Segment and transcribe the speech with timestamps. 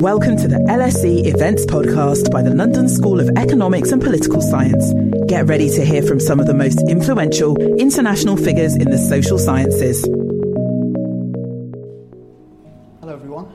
[0.00, 4.92] Welcome to the LSE Events Podcast by the London School of Economics and Political Science.
[5.28, 9.38] Get ready to hear from some of the most influential international figures in the social
[9.38, 10.02] sciences.
[13.00, 13.52] Hello, everyone.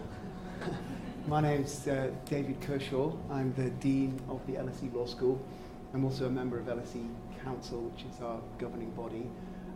[1.27, 3.11] My name's uh, David Kershaw.
[3.29, 5.45] I'm the Dean of the LSE Law School.
[5.93, 7.05] I'm also a member of LSE
[7.43, 9.29] Council, which is our governing body.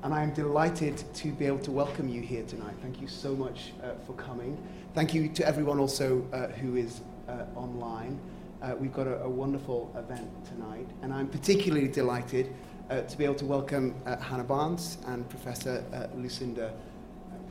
[0.03, 2.75] And I am delighted to be able to welcome you here tonight.
[2.81, 4.61] Thank you so much uh, for coming.
[4.93, 6.99] Thank you to everyone also uh, who is
[7.29, 8.19] uh, online.
[8.61, 12.53] Uh, we've got a, a, wonderful event tonight, and I'm particularly delighted
[12.89, 15.81] uh, to be able to welcome uh, Hannah Barnes and Professor
[16.17, 16.73] Lucinda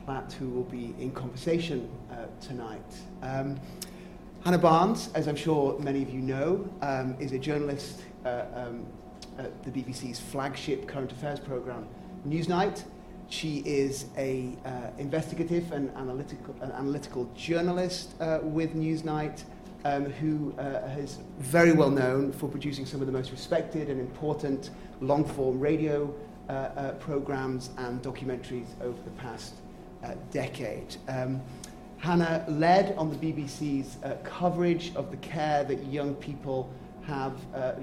[0.05, 1.89] Platt, who will be in conversation
[2.39, 2.85] tonight.
[3.23, 3.59] Um,
[4.43, 8.85] Hannah Barnes, as I'm sure many of you know, um, is a journalist um,
[9.39, 11.87] at the BBC's flagship current affairs programme,
[12.27, 12.83] Newsnight.
[13.29, 19.43] She is a uh, investigative and analytical, uh, analytical journalist uh, with Newsnight,
[19.85, 23.99] um, who uh, is very well known for producing some of the most respected and
[23.99, 24.69] important
[25.01, 26.13] long-form radio
[26.47, 29.55] uh, uh, programs and documentaries over the past
[30.31, 30.97] decade.
[31.07, 31.41] Um,
[31.97, 36.69] Hannah led on the BBC's coverage of the care that young people
[37.03, 37.33] have,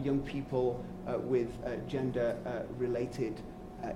[0.04, 0.84] young people
[1.25, 1.48] with
[1.88, 3.50] gender-related uh,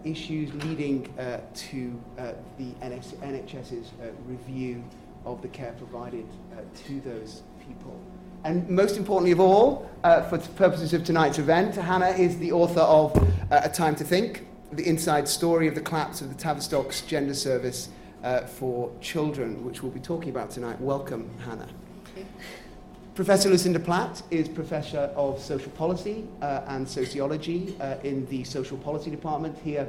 [0.05, 4.83] issues leading uh, to uh, the NS- NHS's uh, review
[5.25, 7.99] of the care provided uh, to those people.
[8.45, 12.81] And most importantly of all, uh, for purposes of tonight's event, Hannah is the author
[12.81, 13.17] of
[13.51, 17.89] A Time to Think, the inside story of the collapse of the Tavistock's gender service
[18.47, 20.79] for children, which we'll be talking about tonight.
[20.79, 21.69] Welcome, Hannah.
[23.15, 28.77] Professor Lucinda Platt is Professor of Social Policy uh, and Sociology uh, in the Social
[28.77, 29.89] Policy Department here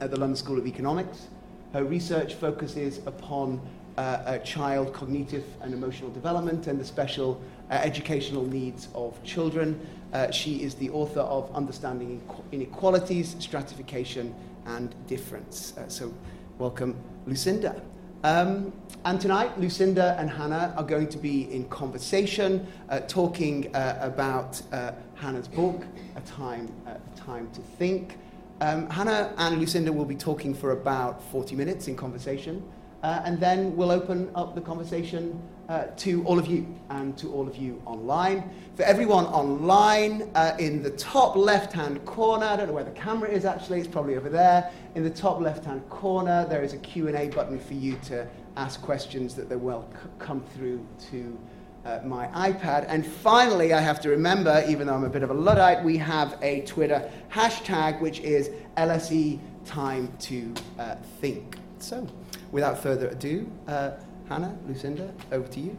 [0.00, 1.26] at the London School of Economics.
[1.72, 3.60] Her research focuses upon
[3.96, 9.84] uh, child cognitive and emotional development and the special uh, educational needs of children.
[10.12, 14.32] Uh, she is the author of Understanding Inequalities, Stratification
[14.66, 15.76] and Difference.
[15.76, 16.14] Uh, so,
[16.58, 17.82] welcome, Lucinda.
[18.24, 18.72] Um,
[19.04, 24.62] and tonight, Lucinda and Hannah are going to be in conversation, uh, talking uh, about
[24.72, 25.84] uh, Hannah's book,
[26.16, 28.16] A Time, uh, Time to Think.
[28.62, 32.62] Um, Hannah and Lucinda will be talking for about 40 minutes in conversation,
[33.02, 35.38] uh, and then we'll open up the conversation
[35.68, 38.50] uh, to all of you and to all of you online.
[38.76, 43.30] For everyone online, uh, in the top left-hand corner, I don't know where the camera
[43.30, 44.70] is actually, it's probably over there.
[44.94, 48.26] In the top left-hand corner, there is a Q&A button for you to
[48.56, 49.88] ask questions that will
[50.18, 51.38] come through to
[51.84, 52.86] uh, my iPad.
[52.88, 55.96] And finally, I have to remember, even though I'm a bit of a Luddite, we
[55.98, 61.56] have a Twitter hashtag, which is LSE Time to uh, Think.
[61.78, 62.06] So,
[62.52, 63.92] without further ado, uh,
[64.28, 65.76] Hannah, Lucinda, over to you.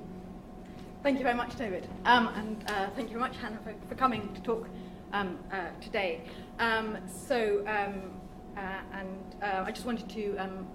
[1.01, 1.87] Thank you very much, David.
[2.05, 4.67] Um, and uh, thank you very much, Hannah, for, for coming to talk
[5.13, 6.21] um, uh, today.
[6.59, 8.11] Um, so, um,
[8.55, 10.67] uh, and uh, I just wanted to um,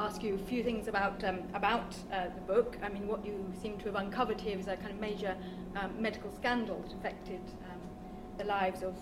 [0.00, 2.78] ask you a few things about, um, about uh, the book.
[2.82, 5.36] I mean, what you seem to have uncovered here is a kind of major
[5.98, 7.40] medical scandal that affected
[8.38, 8.94] the lives of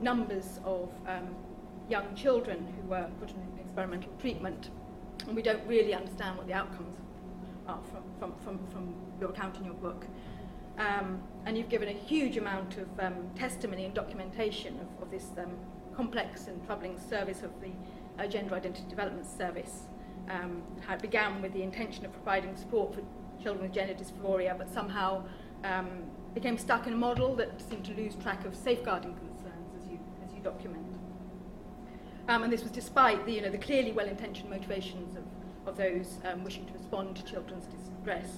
[0.00, 0.88] numbers of
[1.88, 4.70] young children who were put in experimental treatment.
[5.26, 6.96] And we don't really understand what the outcomes
[7.78, 10.06] from, from, from, from your account in your book.
[10.78, 15.26] Um, and you've given a huge amount of um, testimony and documentation of, of this
[15.38, 15.52] um,
[15.94, 17.70] complex and troubling service of the
[18.18, 19.86] uh, Gender Identity Development Service.
[20.28, 23.02] Um, how it began with the intention of providing support for
[23.42, 25.24] children with gender dysphoria, but somehow
[25.64, 26.04] um,
[26.34, 29.98] became stuck in a model that seemed to lose track of safeguarding concerns, as you,
[30.24, 30.86] as you document.
[32.28, 35.24] Um, and this was despite the, you know, the clearly well-intentioned motivations of
[35.70, 38.28] of those um, wishing to respond to children's distress.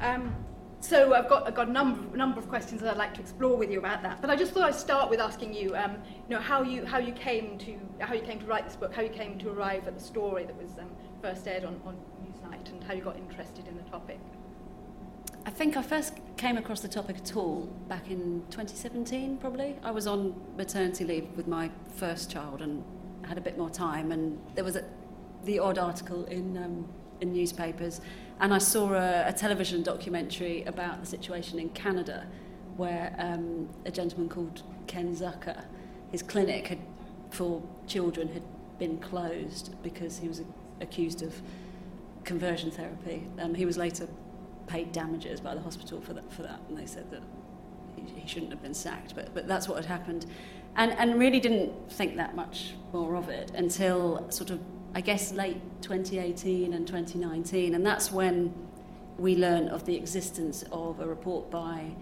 [0.00, 0.34] Um,
[0.80, 3.56] so I've got, I've got a number, number of questions that I'd like to explore
[3.56, 4.20] with you about that.
[4.22, 5.96] But I just thought I'd start with asking you, um,
[6.28, 8.94] you know, how you, how you came to how you came to write this book,
[8.94, 10.90] how you came to arrive at the story that was um,
[11.20, 14.18] first aired on, on Newsnight, and how you got interested in the topic.
[15.44, 19.76] I think I first came across the topic at all back in 2017, probably.
[19.82, 22.82] I was on maternity leave with my first child and
[23.26, 24.84] had a bit more time, and there was a,
[25.44, 26.88] the odd article in, um,
[27.20, 28.00] in newspapers,
[28.40, 32.26] and I saw a, a television documentary about the situation in Canada,
[32.76, 35.64] where um, a gentleman called Ken Zucker,
[36.10, 36.78] his clinic had,
[37.30, 38.42] for children had
[38.78, 40.42] been closed because he was
[40.80, 41.34] accused of
[42.24, 43.26] conversion therapy.
[43.38, 44.08] Um, he was later
[44.66, 47.22] paid damages by the hospital for that, for that and they said that
[47.96, 50.26] he, he shouldn't have been sacked, but, but that's what had happened.
[50.76, 54.60] And, and really didn't think that much more of it until sort of
[54.94, 57.74] I guess, late 2018 and 2019.
[57.74, 58.52] And that's when
[59.18, 61.92] we learn of the existence of a report by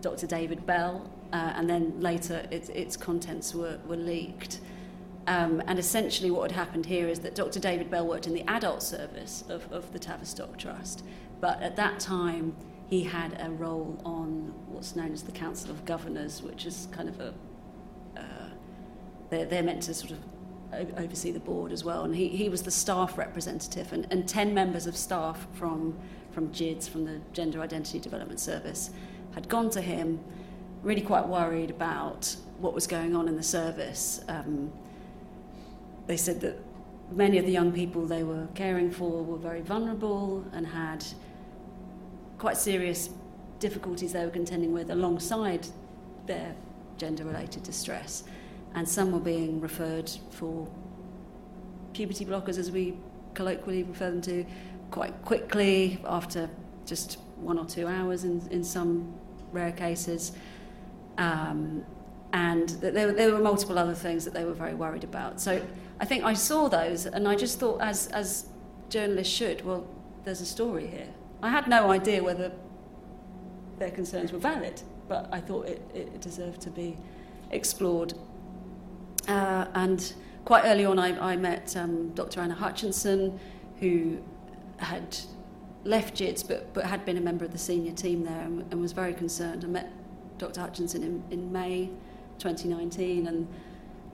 [0.00, 0.26] Dr.
[0.26, 4.60] David Bell, uh, and then later its, its contents were, were leaked.
[5.26, 7.58] Um, and essentially, what had happened here is that Dr.
[7.58, 11.02] David Bell worked in the adult service of, of the Tavistock Trust,
[11.40, 12.54] but at that time
[12.86, 17.08] he had a role on what's known as the Council of Governors, which is kind
[17.08, 17.34] of a
[18.16, 18.50] uh,
[19.30, 20.18] they're, they're meant to sort of
[20.96, 22.04] oversee the board as well.
[22.04, 25.98] And he, he was the staff representative, and, and 10 members of staff from,
[26.32, 28.90] from GIDS, from the Gender Identity Development Service,
[29.34, 30.20] had gone to him
[30.82, 34.22] really quite worried about what was going on in the service.
[34.28, 34.72] Um,
[36.06, 36.58] they said that
[37.10, 41.04] many of the young people they were caring for were very vulnerable and had
[42.38, 43.10] quite serious
[43.58, 45.66] difficulties they were contending with alongside
[46.26, 46.54] their
[46.96, 48.24] gender related distress.
[48.74, 50.68] And some were being referred for
[51.92, 52.98] puberty blockers, as we
[53.34, 54.44] colloquially refer them to,
[54.90, 56.48] quite quickly after
[56.86, 59.14] just one or two hours in, in some
[59.52, 60.32] rare cases.
[61.18, 61.84] Um,
[62.32, 65.40] and there, there were multiple other things that they were very worried about.
[65.40, 65.62] So
[66.00, 68.46] I think I saw those and I just thought, as, as
[68.88, 69.86] journalists should, well,
[70.24, 71.08] there's a story here.
[71.42, 72.50] I had no idea whether
[73.78, 76.96] their concerns were valid, but I thought it, it deserved to be
[77.50, 78.14] explored.
[79.28, 80.12] Uh, and
[80.44, 82.40] quite early on, I, I met um, Dr.
[82.40, 83.38] Anna Hutchinson,
[83.80, 84.18] who
[84.78, 85.18] had
[85.84, 88.80] left GIDS but, but had been a member of the senior team there and, and
[88.80, 89.64] was very concerned.
[89.64, 89.90] I met
[90.38, 90.60] Dr.
[90.60, 91.90] Hutchinson in, in May
[92.38, 93.46] 2019, and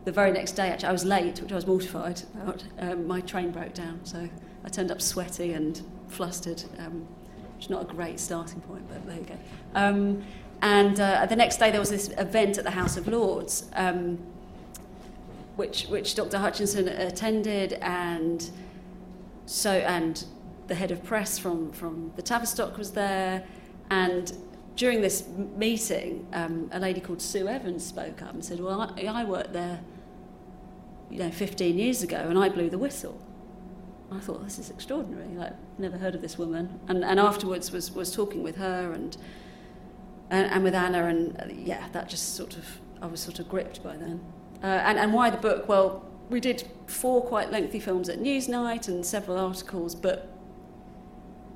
[0.05, 2.65] the very next day, actually, I was late, which I was mortified about.
[2.79, 4.29] Um, my train broke down, so
[4.65, 7.07] I turned up sweaty and flustered, um,
[7.57, 9.39] which is not a great starting point, but there you go.
[9.75, 10.23] Um,
[10.63, 14.19] and uh, the next day, there was this event at the House of Lords, um,
[15.61, 16.39] which, which Dr.
[16.39, 18.51] Hutchinson attended, and
[19.45, 20.25] so and
[20.69, 23.45] the head of press from, from the Tavistock was there,
[23.91, 24.33] and
[24.75, 29.05] during this meeting, um, a lady called Sue Evans spoke up and said, "Well, I,
[29.05, 29.81] I worked there,
[31.11, 33.21] you know, 15 years ago, and I blew the whistle."
[34.11, 35.29] I thought this is extraordinary.
[35.35, 36.81] Like, never heard of this woman.
[36.89, 39.15] And, and afterwards was, was talking with her and,
[40.31, 42.65] and, and with Anna, and uh, yeah, that just sort of
[43.03, 44.21] I was sort of gripped by then.
[44.63, 45.69] Uh, and, and why the book?
[45.69, 50.29] Well, we did four quite lengthy films at Newsnight and several articles, but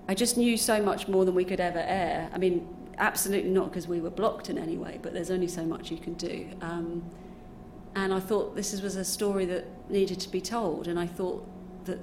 [0.08, 2.30] I just knew so much more than we could ever air.
[2.32, 2.66] I mean,
[2.98, 5.96] absolutely not because we were blocked in any way, but there's only so much you
[5.96, 6.48] can do.
[6.60, 7.04] Um,
[7.94, 11.46] and I thought this was a story that needed to be told, and I thought
[11.84, 12.00] that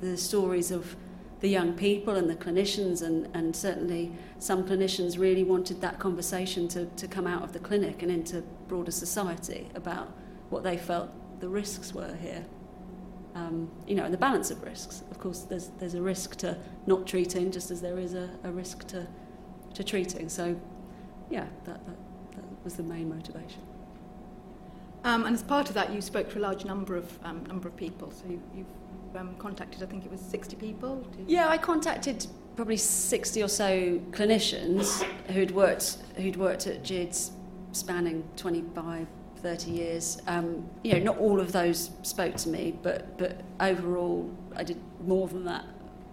[0.00, 0.96] the stories of
[1.40, 6.68] the young people and the clinicians, and, and certainly some clinicians really wanted that conversation
[6.68, 10.12] to, to come out of the clinic and into broader society about
[10.50, 11.10] what they felt
[11.40, 12.44] the risks were here.
[13.34, 15.04] Um, you know, and the balance of risks.
[15.10, 18.50] Of course, there's, there's a risk to not treating, just as there is a, a
[18.50, 19.06] risk to
[19.74, 20.28] to treating.
[20.28, 20.60] So,
[21.30, 21.96] yeah, that, that,
[22.34, 23.62] that was the main motivation.
[25.04, 27.68] Um, and as part of that, you spoke to a large number of um, number
[27.68, 28.10] of people.
[28.10, 28.66] So you, you've
[29.16, 31.04] um, contacted, I think it was 60 people.
[31.26, 37.30] Yeah, I contacted probably 60 or so clinicians who'd worked who'd worked at GIDS,
[37.72, 39.06] spanning 25,
[39.40, 40.22] 30 years.
[40.26, 44.78] Um, you know, not all of those spoke to me, but but overall, I did
[45.04, 45.64] more than that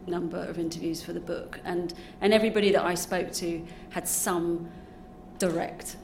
[0.07, 4.69] number of interviews for the book, and, and everybody that I spoke to had some
[5.37, 5.97] direct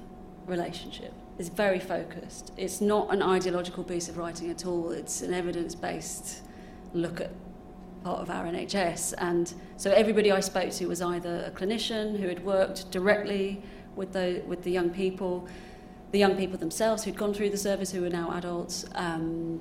[0.45, 1.13] relationship.
[1.39, 2.51] It's very focused.
[2.57, 4.91] It's not an ideological piece of writing at all.
[4.91, 6.41] It's an evidence based
[6.93, 7.31] look at
[8.03, 9.15] part of our NHS.
[9.17, 13.63] And so everybody I spoke to was either a clinician who had worked directly
[13.95, 15.47] with the, with the young people,
[16.13, 19.59] the young people themselves who'd gone through the service who were now adults, um,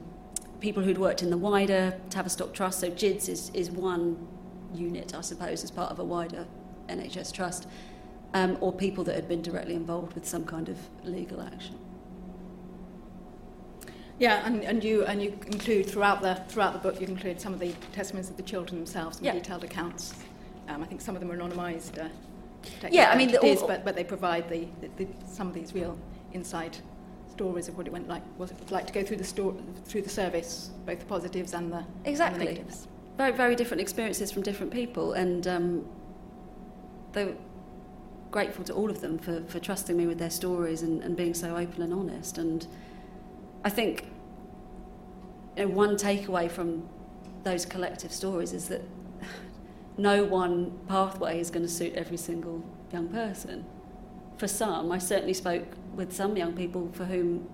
[0.60, 2.80] people who'd worked in the wider Tavistock Trust.
[2.80, 4.28] So GIDS is, is one
[4.74, 6.46] unit, I suppose, as part of a wider
[6.88, 7.66] NHS trust,
[8.34, 11.78] um, or people that had been directly involved with some kind of legal action.
[14.18, 17.54] Yeah, and, and you and you include throughout the throughout the book you include some
[17.54, 19.32] of the testimonies of the children themselves, some yeah.
[19.32, 20.14] detailed accounts.
[20.68, 21.98] Um, I think some of them are anonymised.
[21.98, 22.08] Uh,
[22.90, 25.74] yeah, I mean, the, all, but but they provide the, the, the, some of these
[25.74, 25.98] real
[26.34, 26.76] inside
[27.30, 29.60] stories of what it went like, what it was like to go through the sto-
[29.84, 32.46] through the service, both the positives and the exactly.
[32.46, 32.88] And the negatives.
[33.16, 35.86] Very very different experiences from different people, and um,
[37.12, 37.36] they were
[38.30, 41.34] grateful to all of them for, for trusting me with their stories and, and being
[41.34, 42.38] so open and honest.
[42.38, 42.66] And
[43.64, 44.06] I think
[45.56, 46.88] you know, one takeaway from
[47.44, 48.82] those collective stories is that
[49.98, 53.64] no one pathway is going to suit every single young person.
[54.42, 57.48] For some, I certainly spoke with some young people for whom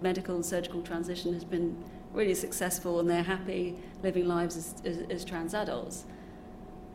[0.00, 1.76] medical and surgical transition has been
[2.12, 6.04] really successful and they're happy living lives as, as, as trans adults.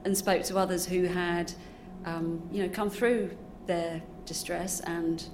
[0.05, 1.51] and spoke to others who had,
[2.05, 5.25] um, you know, come through their distress and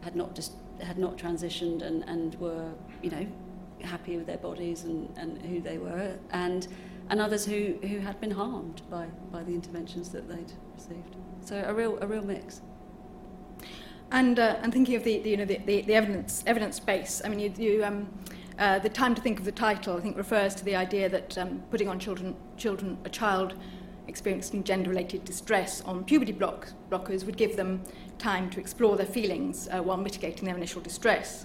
[0.00, 3.26] had not just had not transitioned and, and were, you know,
[3.82, 6.66] happy with their bodies and, and who they were, and
[7.10, 11.16] and others who, who had been harmed by, by the interventions that they'd received.
[11.42, 12.62] So a real a real mix.
[14.10, 17.20] And uh, and thinking of the, the you know the, the, the evidence evidence base,
[17.24, 18.08] I mean you, you um,
[18.58, 21.36] uh, the time to think of the title I think refers to the idea that
[21.36, 23.54] um, putting on children children a child
[24.08, 27.82] experiencing gender-related distress on puberty block, blockers would give them
[28.18, 31.44] time to explore their feelings uh, while mitigating their initial distress.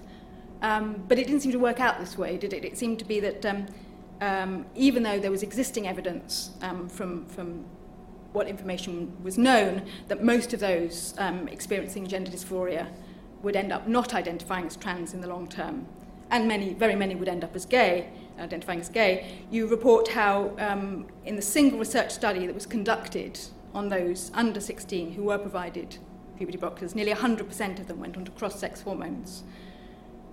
[0.62, 2.64] Um, but it didn't seem to work out this way, did it?
[2.64, 3.66] It seemed to be that um,
[4.22, 7.64] um, even though there was existing evidence um, from, from
[8.34, 12.88] what information was known, that most of those um, experiencing gender dysphoria
[13.42, 15.86] would end up not identifying as trans in the long term.
[16.30, 19.38] And many, very many would end up as gay, identifying as gay.
[19.50, 23.38] You report how, um, in the single research study that was conducted
[23.72, 25.98] on those under 16 who were provided
[26.36, 29.44] puberty blockers, nearly 100% of them went on to cross sex hormones.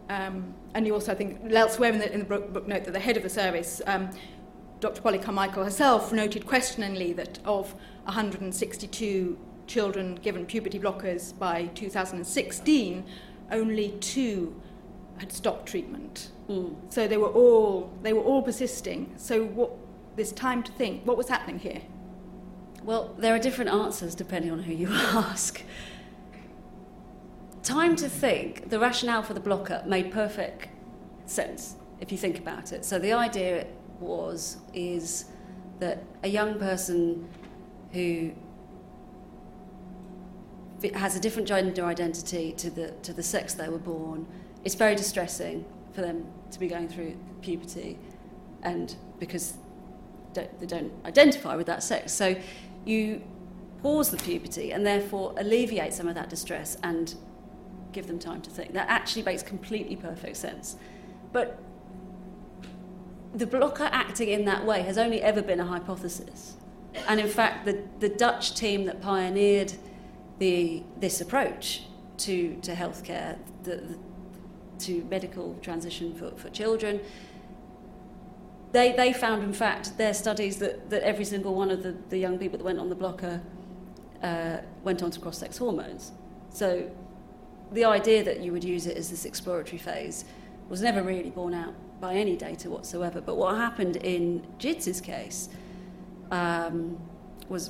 [0.10, 3.00] Um, and you also, I think, elsewhere in the, in the book, note that the
[3.00, 4.10] head of the service, um,
[4.82, 5.02] Dr.
[5.02, 7.74] Polly Carmichael herself, noted questioningly that of
[8.04, 13.06] 162 children given puberty blockers by 2016,
[13.52, 14.60] only two
[15.18, 16.32] had stopped treatment.
[16.50, 16.76] Mm.
[16.90, 19.14] So they were all they were all persisting.
[19.16, 19.72] So what
[20.18, 21.82] this time to think, what was happening here?
[22.84, 25.64] Well, there are different answers depending on who you ask
[27.64, 30.68] time to think, the rationale for the blocker made perfect
[31.26, 32.84] sense if you think about it.
[32.84, 33.68] So the idea
[34.02, 35.26] was is
[35.80, 37.28] that a young person
[37.94, 38.32] who
[40.94, 44.26] has a different gender identity to the to the sex they were born,
[44.64, 47.98] it's very distressing for them to be going through puberty,
[48.64, 49.54] and because
[50.34, 52.14] they don't identify with that sex.
[52.14, 52.36] So
[52.86, 53.22] you
[53.82, 57.16] pause the puberty and therefore alleviate some of that distress and
[57.92, 58.74] give them time to think.
[58.74, 60.78] That actually makes completely perfect sense.
[61.32, 61.60] But
[63.34, 66.56] the blocker acting in that way has only ever been a hypothesis.
[67.08, 69.74] And in fact, the, the Dutch team that pioneered
[70.40, 71.84] the, this approach
[72.18, 73.98] to, to healthcare, the, the,
[74.80, 77.00] to medical transition for, for children,
[78.72, 82.18] they, they found, in fact, their studies that, that every single one of the, the
[82.18, 83.42] young people that went on the blocker
[84.24, 86.12] uh, went on to cross sex hormones.
[86.50, 86.90] So
[87.72, 90.26] the idea that you would use it as this exploratory phase
[90.70, 93.22] was never really borne out by any data whatsoever.
[93.22, 95.48] But what happened in GIDS's case
[96.32, 97.00] um,
[97.48, 97.70] was,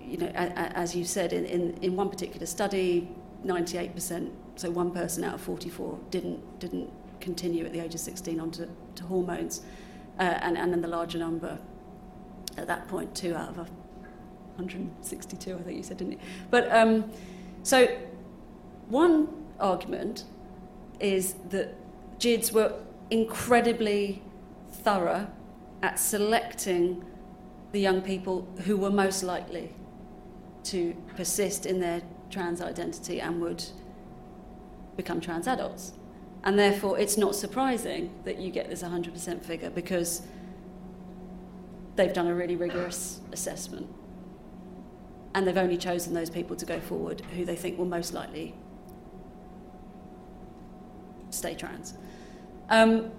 [0.00, 3.08] you know, as you said, in, in, in one particular study,
[3.44, 8.38] 98%, so one person out of 44 didn't, didn't continue at the age of 16
[8.38, 9.62] onto to hormones.
[10.18, 11.58] Uh, and, and then the larger number
[12.56, 16.18] at that point, two out of 162, I think you said, didn't you?
[16.50, 17.10] But um,
[17.62, 17.86] so
[18.88, 20.24] one argument
[21.00, 21.74] is that
[22.18, 22.74] GIDS were
[23.12, 24.22] incredibly
[24.70, 25.28] thorough
[25.82, 27.04] at selecting
[27.72, 29.74] the young people who were most likely
[30.64, 32.00] to persist in their
[32.30, 33.62] trans identity and would
[34.96, 35.92] become trans adults.
[36.42, 40.22] And therefore, it's not surprising that you get this 100% figure because
[41.96, 43.88] they've done a really rigorous assessment.
[45.34, 48.54] And they've only chosen those people to go forward who they think will most likely
[51.28, 51.94] stay trans.
[52.72, 53.10] Um,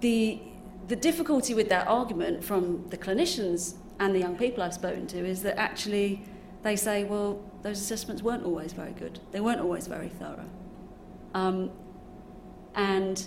[0.00, 0.40] the,
[0.88, 5.24] the difficulty with that argument from the clinicians and the young people I've spoken to
[5.24, 6.24] is that actually
[6.64, 9.20] they say, well, those assessments weren't always very good.
[9.30, 10.50] They weren't always very thorough.
[11.32, 11.70] Um,
[12.74, 13.24] and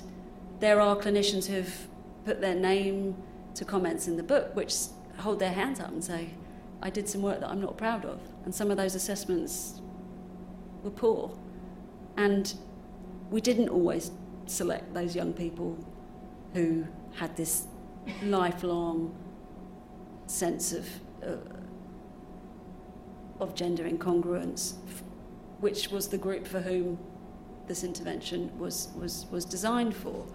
[0.60, 1.88] there are clinicians who've
[2.26, 3.16] put their name
[3.56, 4.76] to comments in the book which
[5.20, 6.32] hold their hands up and say,
[6.82, 8.20] I did some work that I'm not proud of.
[8.44, 9.82] And some of those assessments
[10.84, 11.32] were poor.
[12.18, 12.54] And
[13.30, 14.12] we didn't always
[14.46, 15.78] select those young people
[16.54, 17.68] who had this
[18.24, 19.16] lifelong
[20.28, 20.88] sense of
[21.26, 21.36] uh,
[23.40, 24.74] of gender incongruence,
[25.60, 26.98] which was the group for whom
[27.68, 30.26] this intervention was was was designed for.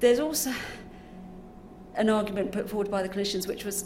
[0.00, 0.52] There's also
[1.94, 3.84] an argument put forward by the clinicians, which was,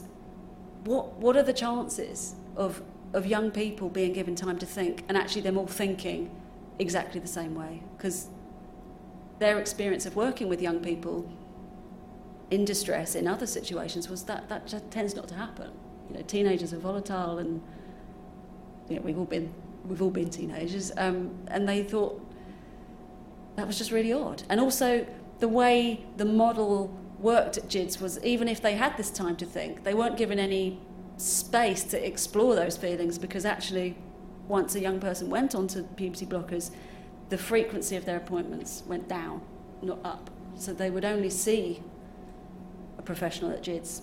[0.85, 2.83] what what are the chances of
[3.13, 6.31] of young people being given time to think, and actually them all thinking
[6.79, 8.29] exactly the same way because
[9.39, 11.31] their experience of working with young people
[12.51, 15.71] in distress in other situations was that that just tends not to happen.
[16.09, 17.63] You know, teenagers are volatile, and
[18.89, 19.53] you know, we've all been
[19.85, 22.21] we've all been teenagers, um, and they thought
[23.57, 24.43] that was just really odd.
[24.49, 25.07] And also
[25.41, 29.47] the way the model worked at GIDS was even if they had this time to
[29.47, 30.81] think, they weren't given any
[31.17, 33.97] space to explore those feelings because actually,
[34.49, 36.71] once a young person went onto puberty blockers,
[37.29, 39.41] the frequency of their appointments went down,
[39.83, 40.31] not up.
[40.57, 41.83] So they would only see
[42.99, 44.03] a professional at GIDS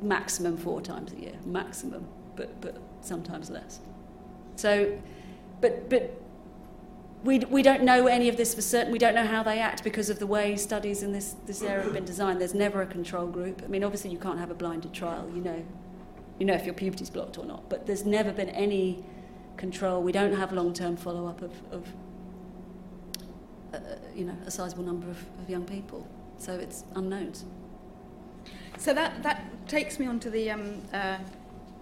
[0.00, 3.80] maximum four times a year, maximum, but, but sometimes less.
[4.56, 4.98] So,
[5.60, 6.20] but, but
[7.24, 8.92] we, we don't know any of this for certain.
[8.92, 11.82] We don't know how they act because of the way studies in this, this area
[11.82, 12.40] have been designed.
[12.40, 13.62] There's never a control group.
[13.64, 15.28] I mean, obviously, you can't have a blinded trial.
[15.34, 15.64] You know,
[16.38, 17.68] you know if your puberty's blocked or not.
[17.68, 19.04] But there's never been any
[19.56, 20.02] control.
[20.02, 21.88] We don't have long-term follow-up of, of
[23.74, 23.78] uh,
[24.14, 26.06] you know, a sizable number of, of young people.
[26.38, 27.44] So it's unknowns.
[28.78, 31.18] So that, that takes me on to the, um, uh,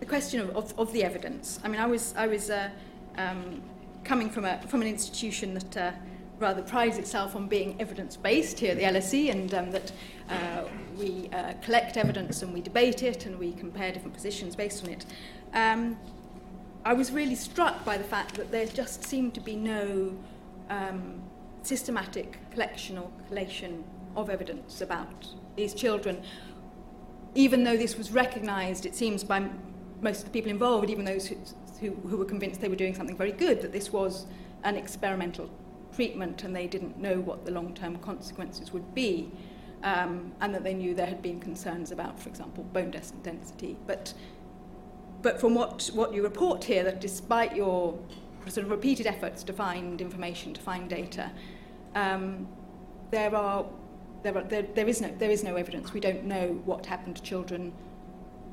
[0.01, 1.61] the question of, of, of the evidence.
[1.63, 2.71] I mean, I was, I was uh,
[3.19, 3.63] um,
[4.03, 5.93] coming from, a, from an institution that uh,
[6.39, 9.93] rather prides itself on being evidence-based here at the LSE and um, that
[10.31, 10.65] uh,
[10.99, 14.91] we uh, collect evidence and we debate it and we compare different positions based on
[14.91, 15.07] it.
[15.53, 15.99] Um,
[16.85, 20.17] I was really struck by the fact that there just seemed to be no
[20.71, 21.21] um,
[21.63, 23.85] systematic collection or collation
[24.15, 25.27] of evidence about
[25.57, 26.23] these children,
[27.35, 29.49] even though this was recognised, it seems, by
[30.01, 31.37] most of the people involved, even those who,
[31.81, 34.27] who, who were convinced they were doing something very good, that this was
[34.65, 35.51] an experimental
[35.95, 39.31] treatment and they didn't know what the long-term consequences would be.
[39.83, 42.91] Um, and that they knew there had been concerns about, for example, bone
[43.23, 43.77] density.
[43.87, 44.15] But,
[45.23, 47.97] but from what, what you report here, that despite your
[48.49, 51.31] sort of repeated efforts to find information, to find data,
[51.95, 52.49] um,
[53.11, 53.67] there, are,
[54.23, 55.93] there, are, there, there, is no, there is no evidence.
[55.93, 57.73] We don't know what happened to children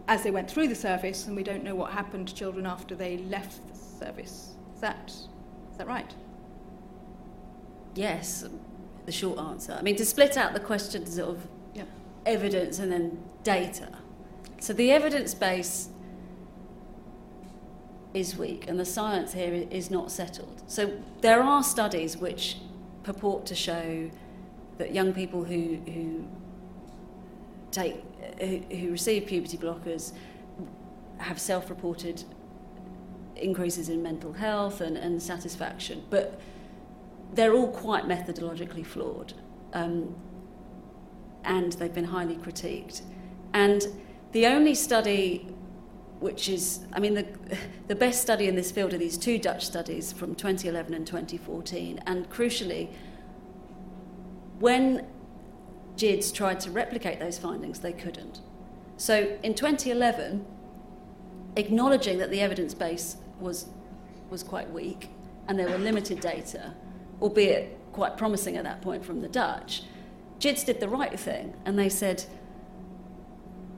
[0.07, 2.95] as they went through the service, and we don't know what happened to children after
[2.95, 4.55] they left the service.
[4.75, 6.13] Is that, is that right?
[7.95, 8.45] Yes,
[9.05, 9.73] the short answer.
[9.73, 11.83] I mean, to split out the questions of yeah.
[12.25, 13.89] evidence and then data.
[14.59, 15.89] So the evidence base
[18.13, 20.61] is weak, and the science here is not settled.
[20.67, 22.57] So there are studies which
[23.03, 24.09] purport to show
[24.77, 26.25] that young people who, who
[27.71, 28.03] take
[28.39, 30.13] who, who receive puberty blockers
[31.17, 32.23] have self-reported
[33.35, 36.39] increases in mental health and, and satisfaction, but
[37.33, 39.33] they're all quite methodologically flawed,
[39.73, 40.15] um,
[41.43, 43.01] and they've been highly critiqued.
[43.53, 43.85] And
[44.31, 45.53] the only study
[46.23, 47.27] which is, I mean, the,
[47.89, 51.99] the best study in this field are these two Dutch studies from 2011 and 2014.
[52.07, 52.93] And crucially,
[54.59, 55.05] when
[55.97, 58.39] GIDS tried to replicate those findings, they couldn't.
[58.95, 60.45] So in 2011,
[61.57, 63.67] acknowledging that the evidence base was,
[64.29, 65.09] was quite weak
[65.49, 66.73] and there were limited data,
[67.23, 69.83] albeit quite promising at that point from the Dutch,
[70.39, 72.25] GIDS did the right thing and they said,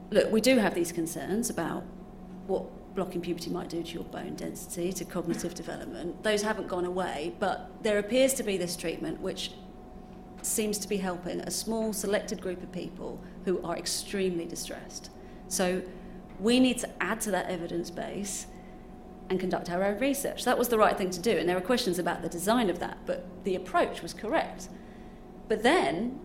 [0.10, 1.84] look, we do have these concerns about
[2.48, 6.24] what blocking puberty might do to your bone density, to cognitive development.
[6.24, 9.52] Those haven't gone away, but there appears to be this treatment which
[10.42, 15.12] seems to be helping a small selected group of people who are extremely distressed.
[15.50, 15.84] So
[16.40, 18.48] we need to add to that evidence base
[19.30, 20.46] and conduct our own research.
[20.46, 22.80] That was the right thing to do, and there are questions about the design of
[22.80, 24.70] that, but the approach was correct.
[25.48, 26.20] But then,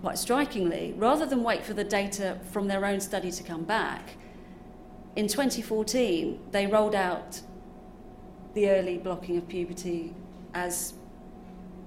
[0.00, 4.16] quite strikingly, rather than wait for the data from their own study to come back,
[5.16, 7.40] in 2014 they rolled out
[8.54, 10.14] the early blocking of puberty
[10.54, 10.94] as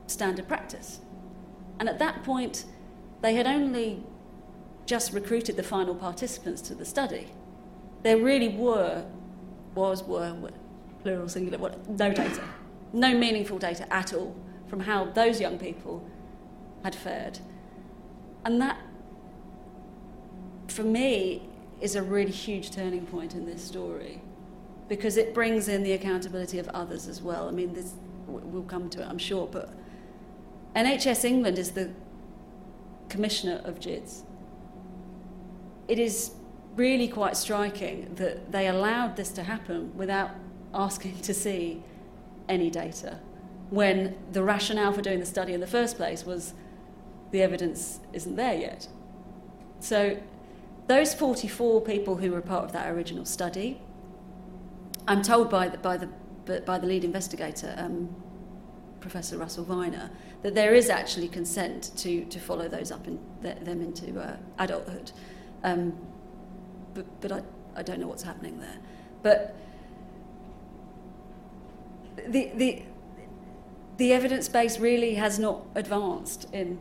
[0.07, 0.99] standard practice.
[1.79, 2.65] And at that point,
[3.21, 4.03] they had only
[4.85, 7.27] just recruited the final participants to the study.
[8.03, 9.05] There really were,
[9.75, 10.51] was, were, were
[11.01, 12.43] plural, singular, what, no data,
[12.93, 14.35] no meaningful data at all
[14.67, 16.07] from how those young people
[16.83, 17.39] had fared.
[18.45, 18.77] And that,
[20.67, 21.47] for me,
[21.81, 24.21] is a really huge turning point in this story
[24.87, 27.47] because it brings in the accountability of others as well.
[27.47, 27.93] I mean, this,
[28.27, 29.69] we'll come to it, I'm sure, but
[30.75, 31.91] NHS England is the
[33.09, 34.23] commissioner of GIDS.
[35.87, 36.31] It is
[36.75, 40.31] really quite striking that they allowed this to happen without
[40.73, 41.83] asking to see
[42.49, 43.19] any data
[43.69, 46.53] when the rationale for doing the study in the first place was
[47.31, 48.87] the evidence isn't there yet.
[49.79, 50.17] So,
[50.85, 53.81] those 44 people who were part of that original study,
[55.07, 58.15] I'm told by the, by the, by the lead investigator, um,
[58.99, 60.11] Professor Russell Viner,
[60.43, 65.11] that there is actually consent to, to follow those up and them into uh, adulthood.
[65.63, 65.97] Um,
[66.93, 67.41] but but I,
[67.75, 68.77] I don't know what's happening there.
[69.21, 69.55] But
[72.27, 72.83] the, the,
[73.97, 76.77] the evidence base really has not advanced in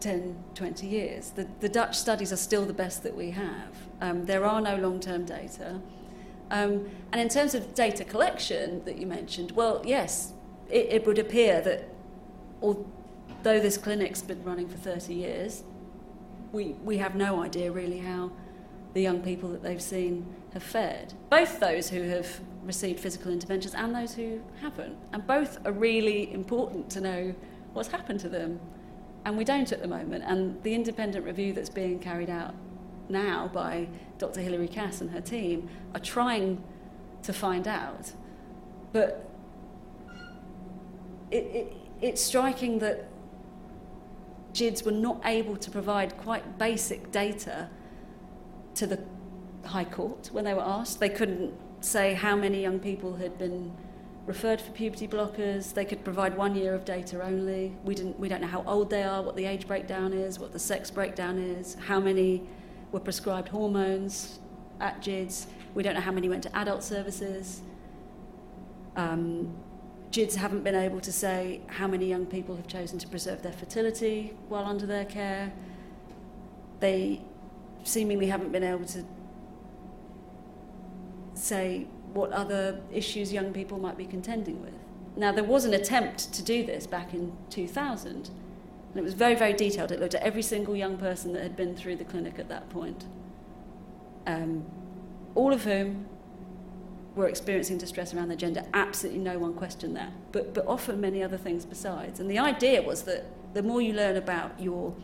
[0.00, 1.30] 10, 20 years.
[1.30, 3.74] The, the Dutch studies are still the best that we have.
[4.00, 5.80] Um, there are no long term data.
[6.50, 10.32] Um, and in terms of data collection that you mentioned, well, yes,
[10.70, 11.88] it, it would appear that
[12.62, 15.64] although this clinic's been running for 30 years,
[16.52, 18.30] we, we have no idea really how
[18.94, 21.14] the young people that they've seen have fared.
[21.30, 24.96] Both those who have received physical interventions and those who haven't.
[25.12, 27.34] And both are really important to know
[27.72, 28.60] what's happened to them.
[29.24, 30.24] And we don't at the moment.
[30.26, 32.54] And the independent review that's being carried out
[33.08, 34.40] now by Dr.
[34.40, 36.62] Hilary Cass and her team are trying
[37.22, 38.12] to find out.
[38.92, 39.28] But
[41.30, 43.08] it, it, it's striking that
[44.54, 47.68] GIDS were not able to provide quite basic data
[48.78, 49.00] to the
[49.64, 51.00] High Court when they were asked.
[51.00, 53.72] They couldn't say how many young people had been
[54.26, 55.74] referred for puberty blockers.
[55.74, 57.74] They could provide one year of data only.
[57.84, 60.52] We, didn't, we don't know how old they are, what the age breakdown is, what
[60.52, 62.42] the sex breakdown is, how many
[62.92, 64.38] were prescribed hormones
[64.80, 65.46] at GIDS.
[65.74, 67.62] We don't know how many went to adult services.
[68.96, 69.56] Um,
[70.10, 73.52] GIDS haven't been able to say how many young people have chosen to preserve their
[73.52, 75.52] fertility while under their care.
[76.80, 77.22] They
[77.88, 79.04] seemingly haven't been able to
[81.34, 84.74] say what other issues young people might be contending with.
[85.16, 88.26] Now, there was an attempt to do this back in 2000, and
[88.94, 89.92] it was very, very detailed.
[89.92, 92.70] It looked at every single young person that had been through the clinic at that
[92.70, 93.04] point,
[94.26, 94.64] um,
[95.34, 96.06] all of whom
[97.14, 98.62] were experiencing distress around their gender.
[98.74, 102.20] Absolutely no one questioned that, but, but often many other things besides.
[102.20, 103.24] And the idea was that
[103.54, 104.94] the more you learn about your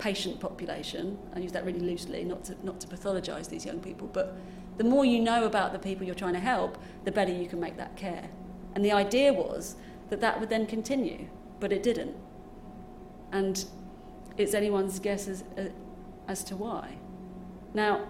[0.00, 4.08] patient population, I use that really loosely, not to, not to pathologise these young people,
[4.08, 4.36] but
[4.78, 7.60] the more you know about the people you're trying to help, the better you can
[7.60, 8.30] make that care.
[8.74, 9.76] And the idea was
[10.08, 11.28] that that would then continue,
[11.60, 12.16] but it didn't.
[13.30, 13.62] And
[14.38, 15.64] it's anyone's guess as, uh,
[16.26, 16.96] as to why.
[17.74, 18.06] Now,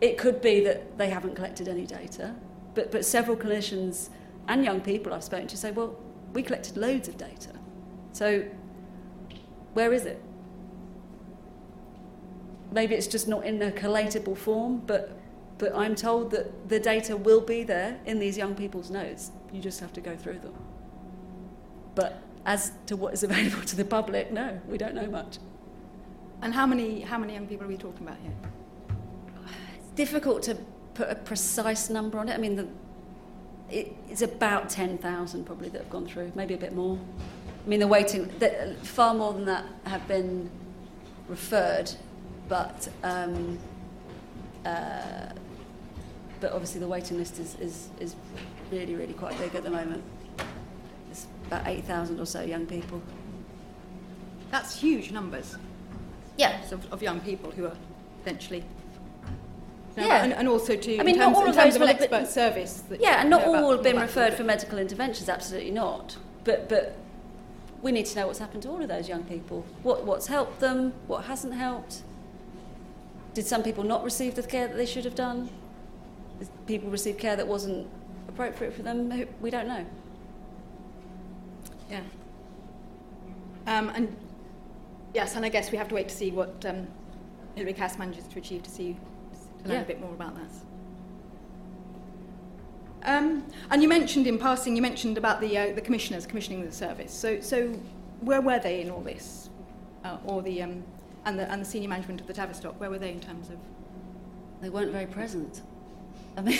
[0.00, 2.34] it could be that they haven't collected any data,
[2.74, 4.08] but, but several clinicians
[4.48, 5.94] and young people I've spoken to say, well,
[6.32, 7.50] we collected loads of data.
[8.12, 8.44] So,
[9.74, 10.22] where is it?
[12.72, 15.18] Maybe it's just not in a collatable form, but
[15.62, 19.30] but I'm told that the data will be there in these young people's notes.
[19.52, 20.54] You just have to go through them.
[21.94, 25.38] But as to what is available to the public, no, we don't know much.
[26.40, 28.32] And how many, how many young people are we talking about here?
[29.78, 30.56] It's difficult to
[30.94, 32.34] put a precise number on it.
[32.34, 32.66] I mean, the,
[33.70, 36.98] it, it's about 10,000 probably that have gone through, maybe a bit more.
[37.64, 40.50] I mean, the waiting, the, far more than that have been
[41.28, 41.92] referred,
[42.52, 43.58] but um,
[44.66, 45.32] uh,
[46.38, 48.14] but obviously the waiting list is, is, is
[48.70, 50.04] really, really quite big at the moment.
[51.10, 53.00] It's about 8,000 or so young people.
[54.50, 55.56] That's huge numbers.
[56.36, 56.60] Yeah.
[56.70, 57.76] Of, of young people who are
[58.20, 58.64] eventually.
[59.96, 60.22] yeah.
[60.22, 61.00] And, and, also to.
[61.00, 62.84] I mean, terms, not all in of terms those of an expert been, service.
[63.00, 66.18] yeah, and not all have been referred for medical interventions, absolutely not.
[66.44, 66.98] But, but
[67.80, 69.64] we need to know what's happened to all of those young people.
[69.82, 72.02] What, what's helped them, what hasn't helped.
[73.34, 75.48] Did some people not receive the care that they should have done?
[76.38, 77.88] Did people received care that wasn't
[78.32, 79.84] appropriate for them, we don't know.
[81.90, 82.00] Yeah.
[83.66, 84.16] Um, and
[85.14, 86.86] yes, and I guess we have to wait to see what um,
[87.54, 88.96] Hilary Cass manages to achieve to see
[89.62, 89.82] to learn yeah.
[89.82, 90.50] a bit more about that.
[93.04, 96.72] Um, and you mentioned in passing, you mentioned about the uh, the commissioners commissioning the
[96.72, 97.12] service.
[97.12, 97.68] So, so
[98.20, 99.50] where were they in all this,
[100.04, 100.84] uh, or the um,
[101.24, 102.78] and the and the senior management of the Tavistock?
[102.80, 103.58] Where were they in terms of?
[104.60, 105.62] They weren't very present.
[106.36, 106.58] I mean,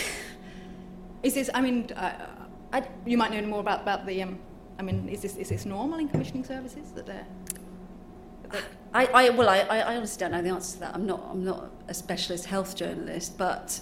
[1.23, 1.51] is this?
[1.55, 2.27] I mean, uh,
[2.73, 4.23] I, you might know more about about the.
[4.23, 4.39] Um,
[4.79, 7.27] I mean, is this is this normal in commissioning services that they're?
[8.95, 10.95] I, I well, I, I honestly don't know the answer to that.
[10.95, 13.81] I'm not I'm not a specialist health journalist, but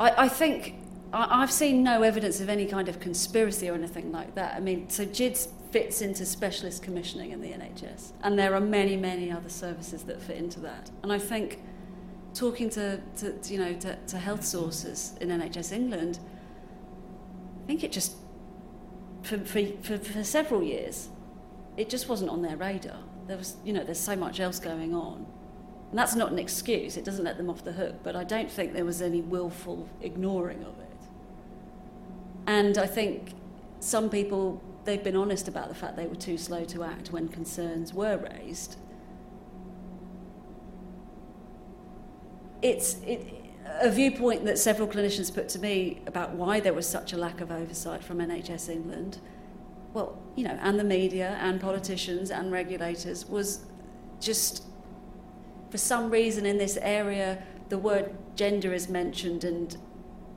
[0.00, 0.76] I, I think
[1.12, 4.54] I, I've seen no evidence of any kind of conspiracy or anything like that.
[4.54, 8.96] I mean, so GIDS fits into specialist commissioning in the NHS, and there are many
[8.96, 11.58] many other services that fit into that, and I think
[12.32, 16.20] talking to, to, you know to, to health sources in NHS England,
[17.64, 18.14] I think it just
[19.22, 21.08] for, for, for, for several years,
[21.76, 23.00] it just wasn't on their radar.
[23.26, 25.26] There was you know there's so much else going on,
[25.90, 26.96] and that's not an excuse.
[26.96, 27.96] It doesn't let them off the hook.
[28.04, 31.02] But I don't think there was any willful ignoring of it.
[32.46, 33.32] And I think
[33.80, 37.28] some people they've been honest about the fact they were too slow to act when
[37.28, 38.76] concerns were raised
[42.62, 43.26] it's it,
[43.80, 47.40] a viewpoint that several clinicians put to me about why there was such a lack
[47.40, 49.18] of oversight from NHS England
[49.94, 53.64] well, you know, and the media and politicians and regulators was
[54.20, 54.64] just
[55.70, 59.76] for some reason in this area the word gender is mentioned and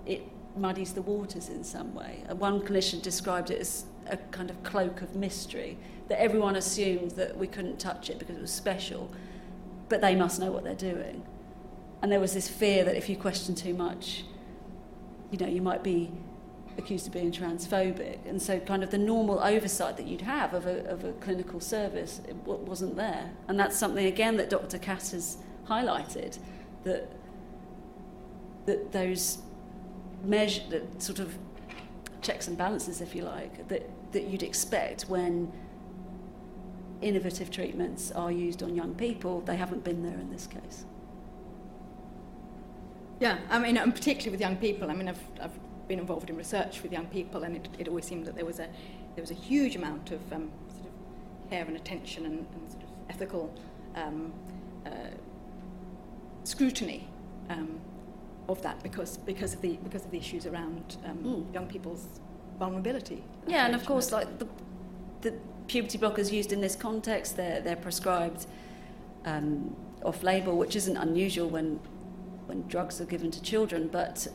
[0.05, 0.21] it
[0.55, 2.23] muddies the waters in some way.
[2.29, 7.12] Uh, one clinician described it as a kind of cloak of mystery that everyone assumed
[7.12, 9.12] that we couldn't touch it because it was special,
[9.89, 11.24] but they must know what they're doing.
[12.02, 14.24] And there was this fear that if you question too much,
[15.32, 16.12] you know, you might be
[16.78, 18.20] accused of being transphobic.
[18.26, 21.60] And so, kind of the normal oversight that you'd have of a, of a clinical
[21.60, 23.32] service wasn't there.
[23.48, 24.78] And that's something, again, that Dr.
[24.78, 26.38] Cass has highlighted
[26.84, 27.12] that,
[28.65, 29.39] that those
[30.24, 31.38] measure, that sort of
[32.21, 35.51] checks and balances, if you like, that, that you'd expect when
[37.01, 40.86] innovative treatments are used on young people, they haven't been there in this case.
[43.19, 44.91] Yeah, I mean, and particularly with young people.
[44.91, 48.06] I mean, I've, I've been involved in research with young people, and it, it always
[48.06, 48.67] seemed that there was a
[49.15, 52.84] there was a huge amount of um, sort of care and attention and, and sort
[52.84, 53.51] of ethical
[53.95, 54.32] um,
[54.86, 54.89] uh,
[56.43, 57.08] scrutiny
[57.49, 57.80] um,
[58.49, 61.53] of that because because of the because of the issues around um, mm.
[61.53, 62.19] young people's
[62.57, 63.23] vulnerability.
[63.47, 64.47] Yeah, and of course, like the
[65.21, 65.33] the
[65.67, 68.47] puberty blockers used in this context, they're they're prescribed
[69.25, 71.79] um, off label, which isn't unusual when
[72.47, 74.27] when drugs are given to children, but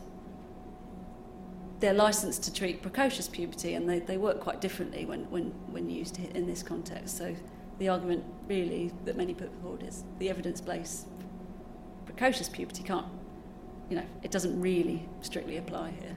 [1.79, 5.89] they're licensed to treat precocious puberty and they, they work quite differently when, when, when
[5.89, 7.17] used in this context.
[7.17, 7.35] So
[7.77, 11.07] the argument really that many put forward is the evidence base
[12.05, 13.07] precocious puberty can't,
[13.93, 16.15] you know, it doesn't really strictly apply here.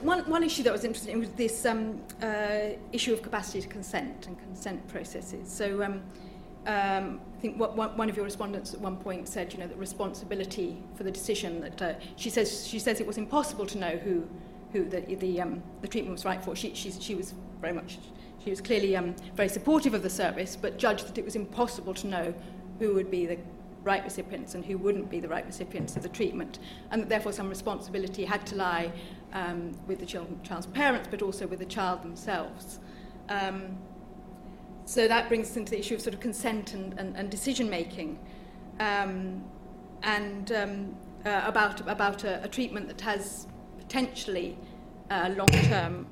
[0.00, 4.28] One, one issue that was interesting was this um, uh, issue of capacity to consent
[4.28, 5.50] and consent processes.
[5.50, 6.02] So um,
[6.66, 9.74] um, I think what, one of your respondents at one point said, you know, the
[9.74, 13.96] responsibility for the decision that uh, she says she says it was impossible to know
[13.96, 14.24] who
[14.72, 16.54] who the the, um, the treatment was right for.
[16.54, 17.98] She, she she was very much
[18.46, 21.94] she was clearly um, very supportive of the service, but judged that it was impossible
[21.94, 22.34] to know
[22.78, 23.38] who would be the
[23.82, 26.58] right recipients and who wouldn't be the right recipients of the treatment,
[26.90, 28.92] and that therefore some responsibility had to lie
[29.32, 32.80] um, with the child's parents, but also with the child themselves.
[33.28, 33.78] Um,
[34.84, 37.70] so that brings us into the issue of sort of consent and, and, and decision
[37.70, 38.18] making,
[38.80, 39.44] um,
[40.02, 43.46] and um, uh, about about a, a treatment that has
[43.78, 44.58] potentially
[45.10, 46.06] uh, long-term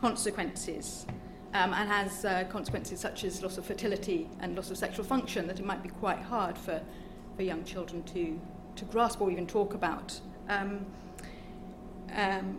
[0.00, 1.06] consequences.
[1.54, 5.46] Um, and has uh, consequences such as loss of fertility and loss of sexual function
[5.46, 6.82] that it might be quite hard for,
[7.36, 8.40] for young children to,
[8.74, 10.20] to grasp or even talk about.
[10.48, 10.84] Um,
[12.12, 12.58] um,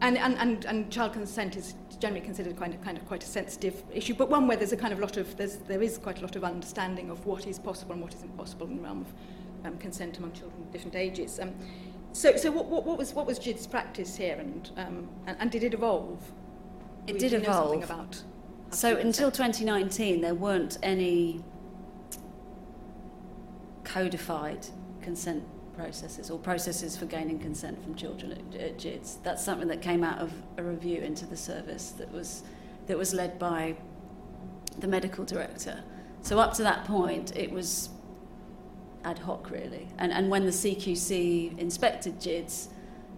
[0.00, 3.26] and, and, and, and child consent is generally considered kind of, kind of quite a
[3.26, 6.18] sensitive issue, but one where there's a kind of lot of, there's, there is quite
[6.18, 9.00] a lot of understanding of what is possible and what isn't possible in the realm
[9.00, 11.40] of um, consent among children of different ages.
[11.40, 11.52] Um,
[12.12, 15.50] so, so what, what, what was what was GIDS' practice here, and, um, and, and
[15.50, 16.22] did it evolve?
[17.08, 17.82] It did evolve.
[17.82, 18.22] about
[18.70, 21.42] so until 2019, there weren't any
[23.84, 24.66] codified
[25.00, 25.42] consent
[25.74, 29.18] processes or processes for gaining consent from children at, at GIDS.
[29.22, 32.42] That's something that came out of a review into the service that was,
[32.88, 33.76] that was led by
[34.78, 35.82] the medical director.
[36.22, 37.88] So up to that point, it was
[39.04, 39.88] ad hoc, really.
[39.98, 42.68] And, and when the CQC inspected GIDS,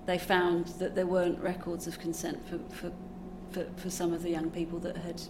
[0.07, 2.93] they found that there weren't records of consent for, for,
[3.51, 5.23] for, for some of the young people that had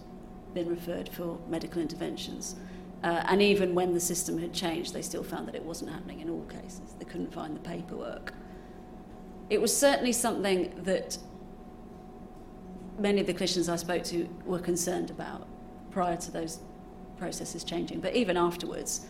[0.53, 2.55] been referred for medical interventions.
[3.03, 6.19] Uh, and even when the system had changed, they still found that it wasn't happening
[6.19, 6.95] in all cases.
[6.99, 8.33] They couldn't find the paperwork.
[9.49, 11.17] It was certainly something that
[12.99, 15.47] many of the clinicians I spoke to were concerned about
[15.89, 16.59] prior to those
[17.17, 19.05] processes changing, but even afterwards,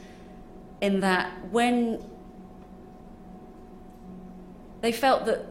[0.79, 2.03] in that when
[4.81, 5.45] they felt that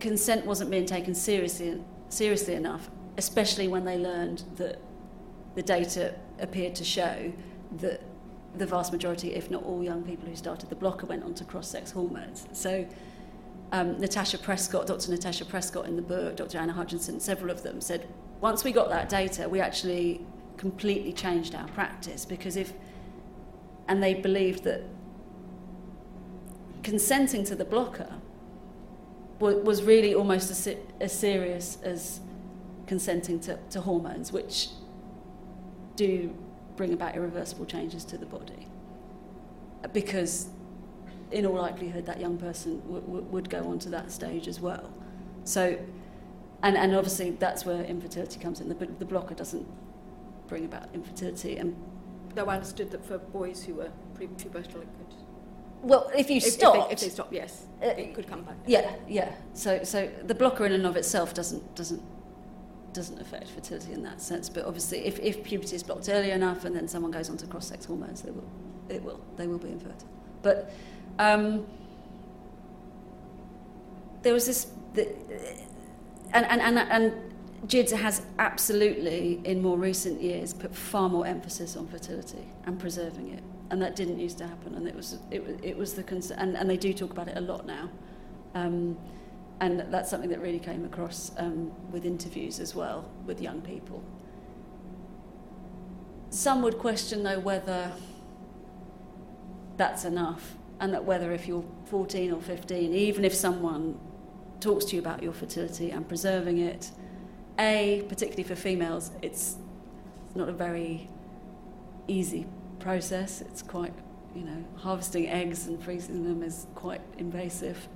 [0.00, 1.80] consent wasn't being taken seriously,
[2.16, 4.80] seriously enough, especially when they learned that
[5.54, 7.32] the data appeared to show
[7.78, 8.02] that
[8.56, 11.44] the vast majority, if not all young people who started the blocker went on to
[11.44, 12.46] cross-sex hormones.
[12.52, 12.86] So
[13.72, 15.10] um, Natasha Prescott, Dr.
[15.10, 16.58] Natasha Prescott in the book, Dr.
[16.58, 18.08] Anna Hutchinson, several of them said,
[18.40, 20.24] once we got that data, we actually
[20.56, 22.72] completely changed our practice because if,
[23.88, 24.82] and they believed that
[26.82, 28.08] consenting to the blocker
[29.38, 32.20] was, really almost as, as serious as
[32.86, 34.68] consenting to, to hormones, which
[35.96, 36.34] do
[36.76, 38.68] bring about irreversible changes to the body.
[39.92, 40.48] Because,
[41.30, 44.60] in all likelihood, that young person w- w- would go on to that stage as
[44.60, 44.90] well.
[45.44, 45.78] So,
[46.62, 48.68] and, and obviously, that's where infertility comes in.
[48.68, 49.66] The, the blocker doesn't
[50.48, 51.56] bring about infertility.
[51.56, 51.76] And
[52.34, 54.88] Though I understood that for boys who were pre-pubertal, it
[55.82, 58.56] Well, if you If- if they- if they, stop, yes, Uh, it could come back.
[58.66, 59.32] yeah, yeah.
[59.54, 62.02] So, so the blocker in and of itself doesn't doesn't
[62.92, 64.48] doesn't affect fertility in that sense.
[64.48, 67.46] But obviously, if, if puberty is blocked early enough, and then someone goes on to
[67.46, 68.48] cross-sex hormones, they will
[68.88, 70.08] it will they will be infertile.
[70.42, 70.70] But
[71.18, 71.66] um,
[74.22, 75.08] there was this, the,
[76.32, 77.12] and and and and
[77.68, 83.30] GIDS has absolutely in more recent years put far more emphasis on fertility and preserving
[83.32, 84.74] it, and that didn't used to happen.
[84.74, 87.36] And it was it it was the concern, and, and they do talk about it
[87.36, 87.90] a lot now.
[88.54, 88.96] Um,
[89.60, 94.02] and that's something that really came across um, with interviews as well with young people.
[96.28, 97.92] Some would question, though, whether
[99.76, 103.98] that's enough, and that whether if you're 14 or 15, even if someone
[104.60, 106.90] talks to you about your fertility and preserving it,
[107.58, 109.56] A, particularly for females, it's
[110.34, 111.08] not a very
[112.08, 112.46] easy
[112.78, 113.40] process.
[113.40, 113.92] It's quite,
[114.34, 117.88] you know, harvesting eggs and freezing them is quite invasive.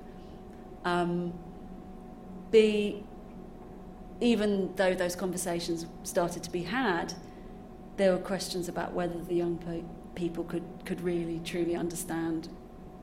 [0.85, 1.33] Um,
[2.51, 3.05] B,
[4.21, 7.15] even though those conversations started to be had,
[7.97, 12.49] there were questions about whether the young pe- people could, could really truly understand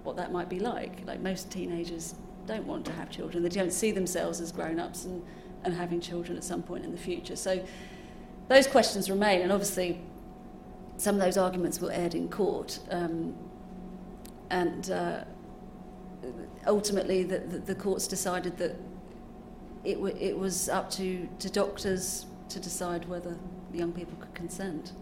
[0.03, 1.05] what that might be like.
[1.05, 5.05] Like most teenagers don't want to have children, they don't see themselves as grown ups
[5.05, 5.21] and,
[5.63, 7.35] and having children at some point in the future.
[7.35, 7.63] So
[8.47, 9.99] those questions remain, and obviously
[10.97, 12.79] some of those arguments were aired in court.
[12.89, 13.35] Um,
[14.49, 15.23] and uh,
[16.65, 18.75] ultimately, the, the, the courts decided that
[19.83, 23.37] it, w- it was up to, to doctors to decide whether
[23.71, 24.93] the young people could consent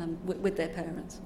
[0.00, 1.20] um, with, with their parents.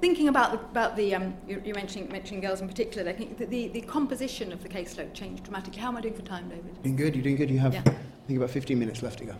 [0.00, 3.36] Thinking about the, about the um, you, you mentioning mentioning girls in particular, I think
[3.38, 5.80] that the, the composition of the caseload changed dramatically.
[5.80, 6.82] How am I doing for time, David?
[6.84, 7.50] Doing good, you're doing good.
[7.50, 7.82] You have, Yeah.
[7.84, 9.34] I think, about 15 minutes left to go.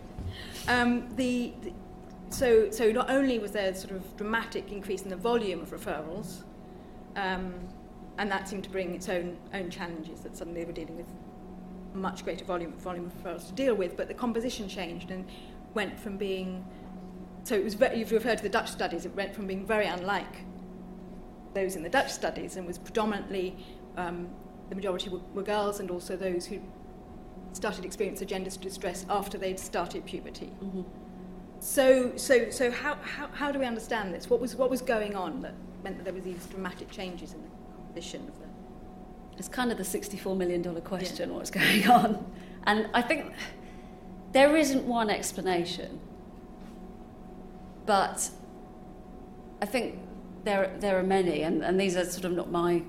[0.69, 1.73] Um, the, the,
[2.31, 5.71] so, so not only was there a sort of dramatic increase in the volume of
[5.71, 6.43] referrals,
[7.17, 7.55] um,
[8.19, 11.07] and that seemed to bring its own own challenges that suddenly they were dealing with
[11.95, 15.25] much greater volume volume of referrals to deal with, but the composition changed and
[15.75, 16.65] went from being
[17.45, 19.07] so it was very, you've referred to the Dutch studies.
[19.07, 20.45] It went from being very unlike
[21.55, 23.57] those in the Dutch studies and was predominantly
[23.97, 24.29] um,
[24.69, 26.61] the majority were, were girls and also those who
[27.53, 30.53] started experiencing gender distress after they'd started puberty.
[30.63, 30.83] Mm-hmm.
[31.61, 34.31] So, so, so how, how, how do we understand this?
[34.31, 37.43] What was, what was going on that meant that there was these dramatic changes in
[37.43, 38.47] the composition of the...
[39.39, 42.25] It's kind of the $64 million question, what's going on.
[42.65, 43.33] And I think
[44.33, 46.01] there isn't one explanation.
[47.87, 48.31] But
[49.63, 49.99] I think
[50.45, 52.83] there, there are many, and, and these are sort of not my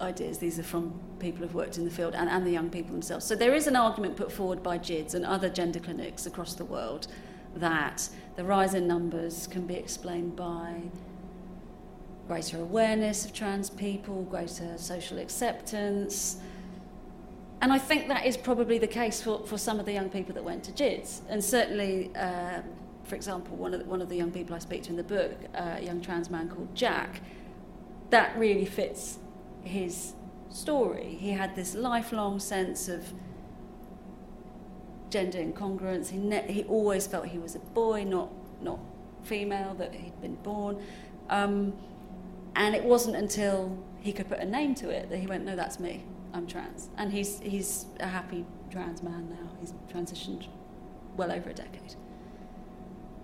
[0.00, 2.92] ideas, these are from people who've worked in the field and, and the young people
[2.92, 3.24] themselves.
[3.24, 6.64] So there is an argument put forward by GIDS and other gender clinics across the
[6.64, 7.06] world
[7.56, 10.82] that the rise in numbers can be explained by
[12.26, 16.38] greater awareness of trans people, greater social acceptance.
[17.60, 20.34] And I think that is probably the case for, for some of the young people
[20.34, 21.22] that went to GIDS.
[21.28, 22.60] And certainly, uh,
[23.04, 25.04] for example, one of, the, one of the young people I speak to in the
[25.04, 27.20] book, uh, a young trans man called Jack,
[28.10, 29.18] that really fits
[29.64, 30.14] his
[30.50, 31.16] story.
[31.18, 33.12] He had this lifelong sense of
[35.10, 36.10] gender incongruence.
[36.10, 38.30] He, ne- he always felt he was a boy, not,
[38.62, 38.78] not
[39.22, 40.80] female, that he'd been born.
[41.30, 41.74] Um,
[42.56, 45.56] and it wasn't until he could put a name to it that he went, no,
[45.56, 46.04] that's me.
[46.32, 46.90] I'm trans.
[46.96, 49.50] And he's, he's a happy trans man now.
[49.60, 50.46] He's transitioned
[51.16, 51.94] well over a decade.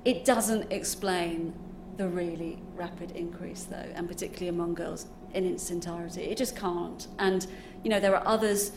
[0.04, 1.54] It doesn't explain
[1.96, 6.22] the really rapid increase, though, and particularly among girls in its entirety.
[6.22, 7.06] It just can't.
[7.18, 7.46] And,
[7.84, 8.72] you know, there are others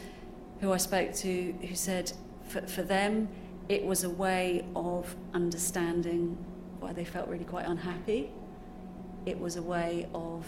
[0.62, 2.12] who I spoke to who said
[2.48, 3.28] for, for them,
[3.70, 6.38] it was a way of understanding
[6.80, 8.32] why they felt really quite unhappy.
[9.26, 10.46] It was a way of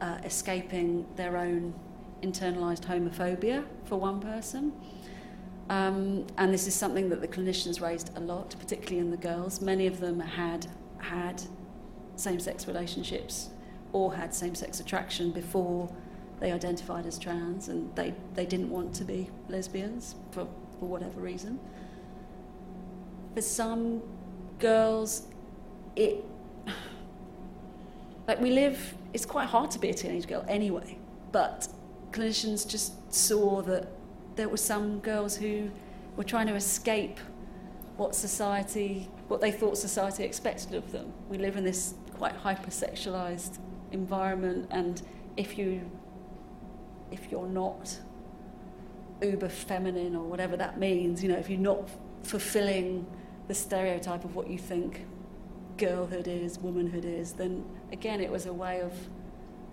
[0.00, 1.74] uh, escaping their own
[2.22, 4.72] internalized homophobia for one person.
[5.68, 9.60] Um, and this is something that the clinicians raised a lot, particularly in the girls.
[9.60, 10.66] Many of them had
[10.98, 11.42] had
[12.16, 13.50] same-sex relationships
[13.92, 15.90] or had same-sex attraction before
[16.40, 20.46] they identified as trans, and they, they didn't want to be lesbians for,
[20.78, 21.58] for whatever reason.
[23.34, 24.02] For some
[24.58, 25.26] girls,
[25.96, 26.24] it
[28.26, 28.94] like we live.
[29.12, 30.96] It's quite hard to be a teenage girl anyway,
[31.32, 31.68] but
[32.12, 33.88] clinicians just saw that
[34.36, 35.70] there were some girls who
[36.16, 37.18] were trying to escape
[37.96, 41.12] what society, what they thought society expected of them.
[41.28, 43.58] We live in this quite hypersexualized
[43.92, 45.02] environment, and
[45.36, 45.90] if you,
[47.10, 47.98] if you're not
[49.22, 51.88] uber feminine or whatever that means, you know, if you're not
[52.22, 53.06] fulfilling
[53.48, 55.06] the stereotype of what you think
[55.76, 58.92] girlhood is, womanhood is, then again it was a way of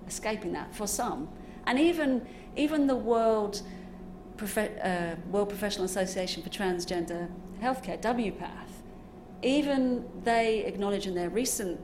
[0.08, 1.30] escaping that for some.
[1.66, 3.62] And even, even the World,
[4.38, 7.30] Profe- uh, World Professional Association for Transgender
[7.62, 8.72] Healthcare, WPATH,
[9.42, 11.80] even they acknowledge in their recent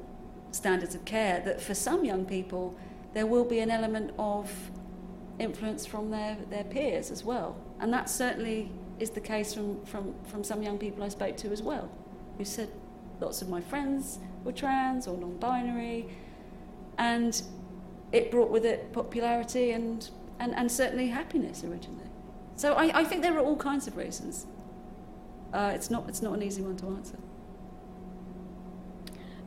[0.54, 2.78] standards of care that for some young people
[3.14, 4.72] there will be an element of
[5.40, 7.56] influence from their, their peers as well.
[7.80, 11.52] And that certainly is the case from, from, from some young people I spoke to
[11.52, 11.90] as well,
[12.38, 12.70] who said
[13.20, 16.10] lots of my friends were trans or non binary.
[16.98, 17.42] And
[18.12, 22.10] it brought with it popularity and, and, and certainly happiness originally.
[22.56, 24.46] So I, I think there are all kinds of reasons.
[25.52, 27.18] Uh, it's, not, it's not an easy one to answer.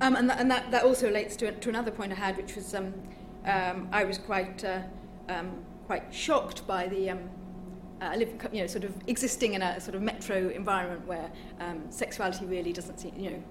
[0.01, 2.55] Um, and, th- and that, that also relates to, to another point I had, which
[2.55, 2.93] was um,
[3.47, 4.81] um, I was quite, uh,
[5.29, 7.31] um, quite shocked by the um,
[8.03, 11.31] uh, live, you know, sort of existing in a sort of metro environment where
[11.61, 13.43] um, sexuality really doesn't seem, you know,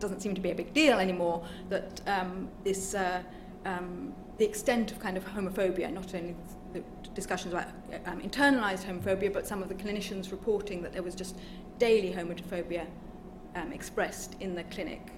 [0.00, 1.46] doesn't seem to be a big deal anymore.
[1.70, 3.22] That um, this, uh,
[3.64, 6.34] um, the extent of kind of homophobia, not only
[6.72, 6.82] the
[7.14, 7.68] discussions about
[8.06, 11.38] um, internalized homophobia, but some of the clinicians reporting that there was just
[11.78, 12.86] daily homophobia
[13.54, 15.13] um, expressed in the clinic.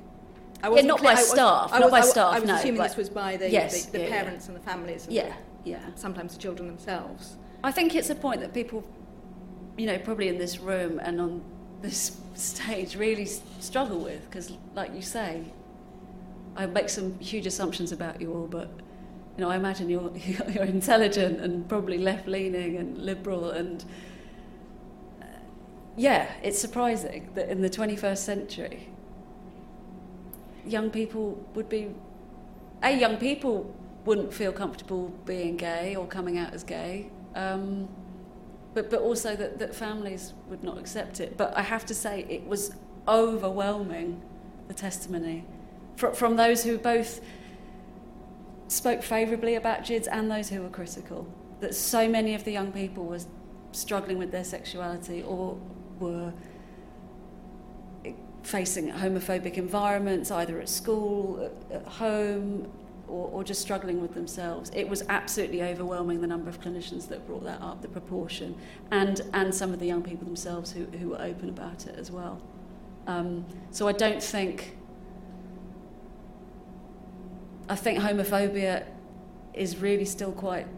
[0.66, 2.34] I yeah, not by I staff, was, not by I staff.
[2.34, 4.60] I was no, assuming this was by the, yes, the, the yeah, parents and the
[4.60, 5.04] families.
[5.04, 5.80] And yeah, the, yeah.
[5.94, 7.36] Sometimes the children themselves.
[7.62, 8.84] I think it's a point that people,
[9.76, 11.44] you know, probably in this room and on
[11.82, 13.26] this stage really
[13.60, 15.44] struggle with because, like you say,
[16.56, 18.68] I make some huge assumptions about you all, but
[19.36, 20.10] you know, I imagine you're
[20.48, 23.84] you're intelligent and probably left-leaning and liberal and.
[25.22, 25.26] Uh,
[25.96, 28.88] yeah, it's surprising that in the 21st century,
[30.66, 31.94] young people would be.
[32.82, 37.10] A, young people wouldn't feel comfortable being gay or coming out as gay.
[37.34, 37.88] Um,
[38.74, 41.36] but, but also that, that families would not accept it.
[41.36, 42.76] But I have to say, it was
[43.08, 44.20] overwhelming,
[44.68, 45.44] the testimony,
[45.96, 47.20] from, from those who both
[48.68, 51.26] spoke favourably about GIDS and those who were critical.
[51.60, 53.20] That so many of the young people were
[53.72, 55.58] struggling with their sexuality or
[55.98, 56.32] were
[58.46, 62.70] facing homophobic environments, either at school, at, home,
[63.08, 64.70] or, or just struggling with themselves.
[64.72, 68.54] It was absolutely overwhelming the number of clinicians that brought that up, the proportion,
[68.92, 72.10] and, and some of the young people themselves who, who were open about it as
[72.12, 72.40] well.
[73.08, 74.76] Um, so I don't think.
[77.68, 78.84] I think homophobia
[79.54, 80.68] is really still quite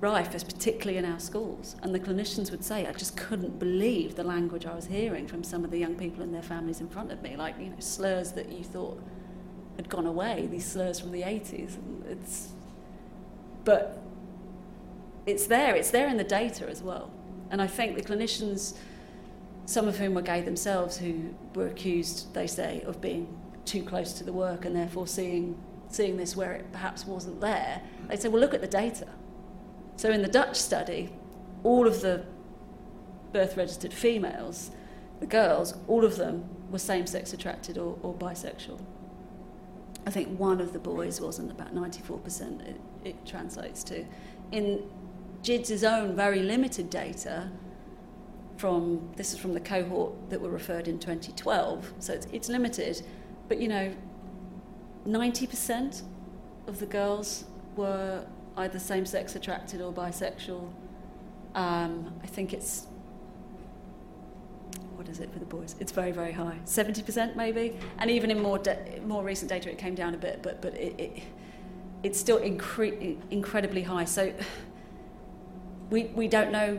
[0.00, 1.76] rife, as particularly in our schools.
[1.82, 5.42] And the clinicians would say, I just couldn't believe the language I was hearing from
[5.42, 7.76] some of the young people and their families in front of me, like, you know,
[7.80, 9.02] slurs that you thought
[9.76, 11.76] had gone away, these slurs from the 80s.
[11.76, 12.50] And it's,
[13.64, 14.02] but
[15.26, 17.10] it's there, it's there in the data as well.
[17.50, 18.76] And I think the clinicians,
[19.66, 24.12] some of whom were gay themselves, who were accused, they say, of being too close
[24.14, 28.28] to the work and therefore seeing, seeing this where it perhaps wasn't there, they say,
[28.28, 29.06] well, look at the data.
[29.98, 31.10] So in the Dutch study,
[31.64, 32.24] all of the
[33.32, 34.70] birth registered females,
[35.18, 38.80] the girls, all of them were same sex attracted or, or bisexual.
[40.06, 44.04] I think one of the boys wasn't, about 94% it, it translates to.
[44.52, 44.84] In
[45.42, 47.50] GIDS's own very limited data,
[48.56, 53.02] from this is from the cohort that were referred in 2012, so it's, it's limited,
[53.48, 53.92] but you know,
[55.08, 56.02] 90%
[56.68, 58.24] of the girls were
[58.58, 60.68] either same sex attracted or bisexual.
[61.54, 62.86] Um, I think it's
[64.96, 65.76] what is it for the boys?
[65.78, 67.76] It's very, very high, seventy percent maybe.
[67.98, 70.74] And even in more de- more recent data, it came down a bit, but but
[70.74, 71.22] it, it
[72.02, 74.04] it's still incre- incredibly high.
[74.04, 74.32] So
[75.90, 76.78] we we don't know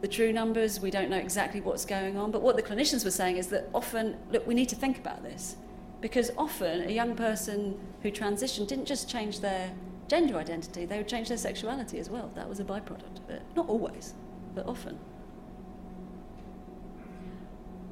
[0.00, 0.80] the true numbers.
[0.80, 2.30] We don't know exactly what's going on.
[2.30, 5.22] But what the clinicians were saying is that often, look, we need to think about
[5.22, 5.56] this
[6.00, 9.72] because often a young person who transitioned didn't just change their
[10.08, 12.30] gender identity; they would change their sexuality as well.
[12.34, 13.42] That was a byproduct of it.
[13.54, 14.14] Not always,
[14.54, 14.98] but often.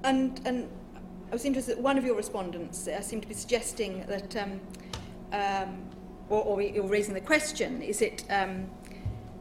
[0.05, 0.69] And, and
[1.31, 4.61] I was interested that one of your respondents uh, seemed to be suggesting that, um,
[5.33, 5.83] um,
[6.29, 8.71] or, or you're raising the question, is it um,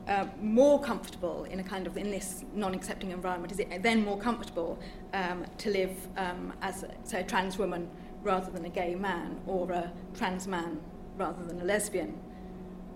[0.07, 4.17] uh, more comfortable in a kind of, in this non-accepting environment, is it then more
[4.17, 4.79] comfortable
[5.13, 7.87] um, to live um, as, a, say, a trans woman
[8.23, 10.79] rather than a gay man, or a trans man
[11.15, 12.17] rather than a lesbian?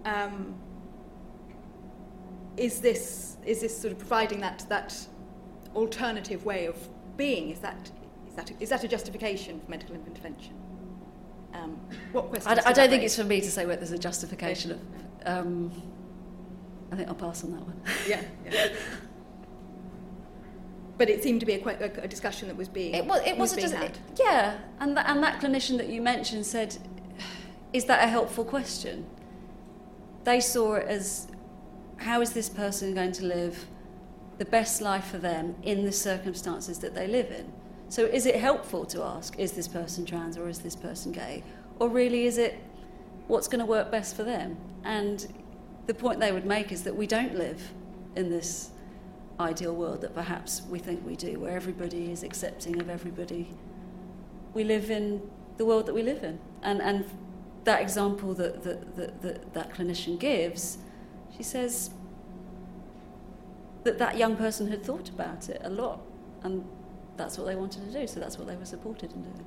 [0.06, 0.56] Um,
[2.58, 4.96] is this, is this sort of providing that, that
[5.76, 6.76] alternative way of
[7.16, 7.90] being, is that,
[8.28, 10.54] is that, a, is that a justification for medical intervention?
[11.54, 11.80] Um,
[12.12, 12.60] what questions?
[12.60, 14.80] I, I don't think it's for me to say whether there's a justification of.
[15.26, 15.72] Um,
[16.92, 17.82] I think I'll pass on that one.
[18.08, 18.22] Yeah.
[18.46, 18.70] yeah.
[20.98, 23.22] but it seemed to be a, quite, a, a discussion that was being it was,
[23.26, 23.98] it was, was a had.
[24.20, 26.78] yeah, and that, and that clinician that you mentioned said,
[27.74, 29.06] "Is that a helpful question?"
[30.24, 31.28] They saw it as,
[31.98, 33.66] "How is this person going to live
[34.38, 37.52] the best life for them in the circumstances that they live in?"
[37.90, 41.44] So, is it helpful to ask, "Is this person trans or is this person gay?"
[41.80, 42.56] Or really, is it
[43.28, 44.58] what's going to work best for them?
[44.84, 45.28] And
[45.88, 47.74] the point they would make is that we don't live
[48.16, 48.72] in this
[49.40, 53.50] ideal world that perhaps we think we do, where everybody is accepting of everybody.
[54.54, 55.22] We live in
[55.58, 56.40] the world that we live in.
[56.62, 57.06] And, and
[57.64, 60.78] that example that, that, that, that that clinician gives,
[61.36, 61.92] she says
[63.84, 66.02] that that young person had thought about it a lot,
[66.44, 66.66] and
[67.18, 69.46] that's what they wanted to do, so that's what they were supported in doing.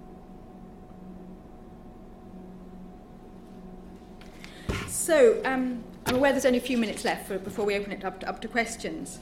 [4.89, 8.05] So, um, I'm aware there's only a few minutes left for, before we open it
[8.05, 9.19] up to, up to questions.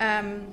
[0.00, 0.52] Um,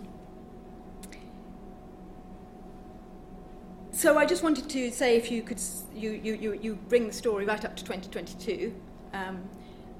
[4.02, 5.62] so I just wanted to say if you could,
[5.94, 8.74] you, you, you, bring the story right up to 2022.
[9.14, 9.48] Um,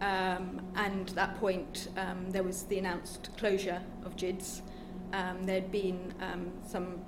[0.02, 4.64] um, and at that point, um, there was the announced closure of GIDS.
[5.14, 7.00] Um, there'd been um, some,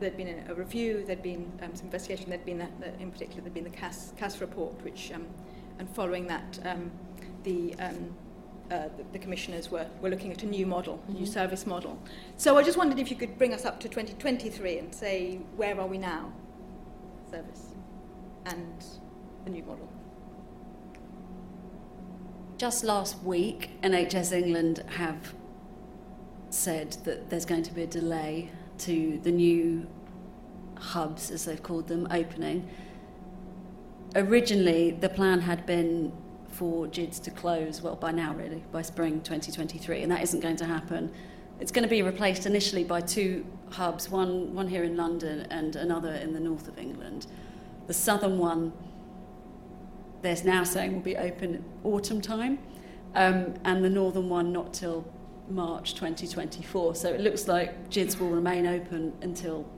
[0.00, 2.66] there'd been a, a review, there'd been um, some investigation, there'd been,
[2.98, 5.12] in particular, there'd been the Cass, Cass report, which,
[5.78, 6.58] and following that,
[7.44, 7.76] the,
[8.72, 11.32] uh, the, the commissioners were, were looking at a new model, a new Mhm.
[11.38, 11.98] service model.
[12.36, 15.78] So I just wondered if you could bring us up to 2023 and say, where
[15.78, 16.32] are we now?
[17.30, 17.66] Service
[18.46, 18.84] and
[19.44, 19.88] the new model.
[22.56, 25.34] Just last week, NHS England have
[26.50, 29.86] said that there's going to be a delay to the new
[30.76, 32.68] hubs, as they've called them, opening.
[34.14, 36.12] Originally, the plan had been
[36.62, 40.54] for GIDS to close, well, by now really, by spring 2023, and that isn't going
[40.54, 41.12] to happen.
[41.58, 45.74] It's going to be replaced initially by two hubs, one, one here in London and
[45.74, 47.26] another in the north of England.
[47.88, 48.72] The southern one
[50.22, 52.60] they're now saying will be open autumn time,
[53.16, 55.04] um, and the northern one not till
[55.48, 56.94] March 2024.
[56.94, 59.68] So it looks like GIDS will remain open until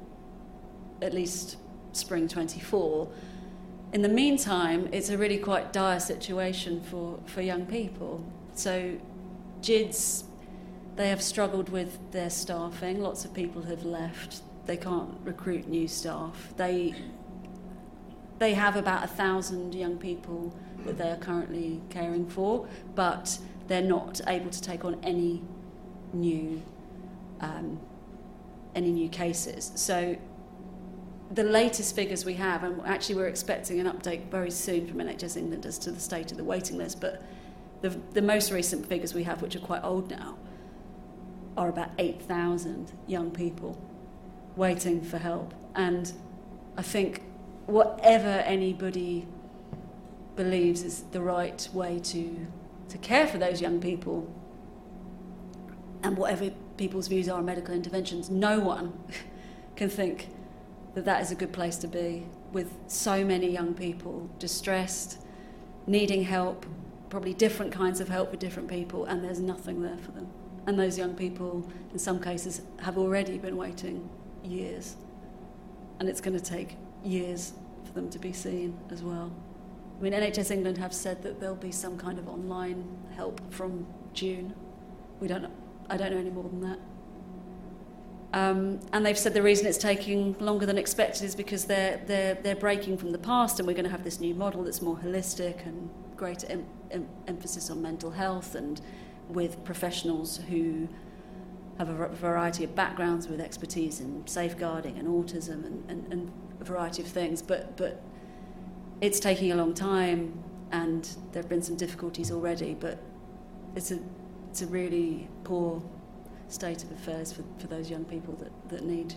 [1.01, 1.57] at least
[1.93, 3.09] spring 24.
[3.95, 8.27] In the meantime, it's a really quite dire situation for, for young people.
[8.53, 8.97] So
[9.63, 10.25] GIDS,
[10.97, 13.01] they have struggled with their staffing.
[13.01, 14.43] Lots of people have left.
[14.67, 16.53] They can't recruit new staff.
[16.57, 16.97] They
[18.41, 20.53] they have about a thousand young people
[20.85, 22.67] that they are currently caring for,
[22.97, 23.39] but
[23.69, 25.41] they're not able to take on any
[26.13, 26.61] new
[27.41, 27.79] um,
[28.75, 29.71] any new cases.
[29.77, 30.17] So
[31.35, 35.37] the latest figures we have, and actually we're expecting an update very soon from NHS
[35.37, 37.23] England as to the state of the waiting list, but
[37.81, 40.39] the, the most recent figures we have, which are quite old now,
[41.57, 43.81] are about 8,000 young people
[44.55, 45.55] waiting for help.
[45.75, 46.13] And
[46.77, 47.23] I think
[47.67, 49.27] whatever anybody
[50.37, 52.47] believes is the right way to,
[52.91, 54.33] to care for those young people,
[56.05, 58.97] and whatever people's views are on medical interventions, no one
[59.77, 60.29] can think
[60.95, 65.21] that that is a good place to be with so many young people distressed,
[65.87, 66.65] needing help,
[67.11, 70.29] probably different kinds of help for different people, and there's nothing there for them.
[70.67, 74.09] And those young people, in some cases, have already been waiting
[74.43, 74.97] years.
[75.99, 77.53] And it's going to take years
[77.85, 79.33] for them to be seen as well.
[79.99, 82.85] I mean, NHS England have said that there'll be some kind of online
[83.15, 84.55] help from June.
[85.21, 85.47] We don't.
[85.89, 86.79] I don't know any more than that.
[88.35, 92.35] Um, and they've said the reason it's taking longer than expected is because they're, they're,
[92.35, 94.97] they're breaking from the past and we're going to have this new model that's more
[94.97, 98.81] holistic and greater em- em- emphasis on mental health and
[99.29, 100.89] with professionals who
[101.79, 106.65] have a variety of backgrounds with expertise in safeguarding and autism and, and, and a
[106.65, 107.41] variety of things.
[107.41, 108.03] But, but
[109.01, 112.99] it's taking a long time and there have been some difficulties already, but
[113.77, 114.01] it's a,
[114.51, 115.81] it's a really poor
[116.49, 119.15] state of affairs for, for those young people that, that need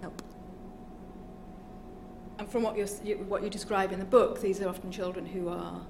[0.00, 0.22] help.
[2.38, 2.86] And from what, you're,
[3.18, 5.80] what you describe in the book, these are often children who are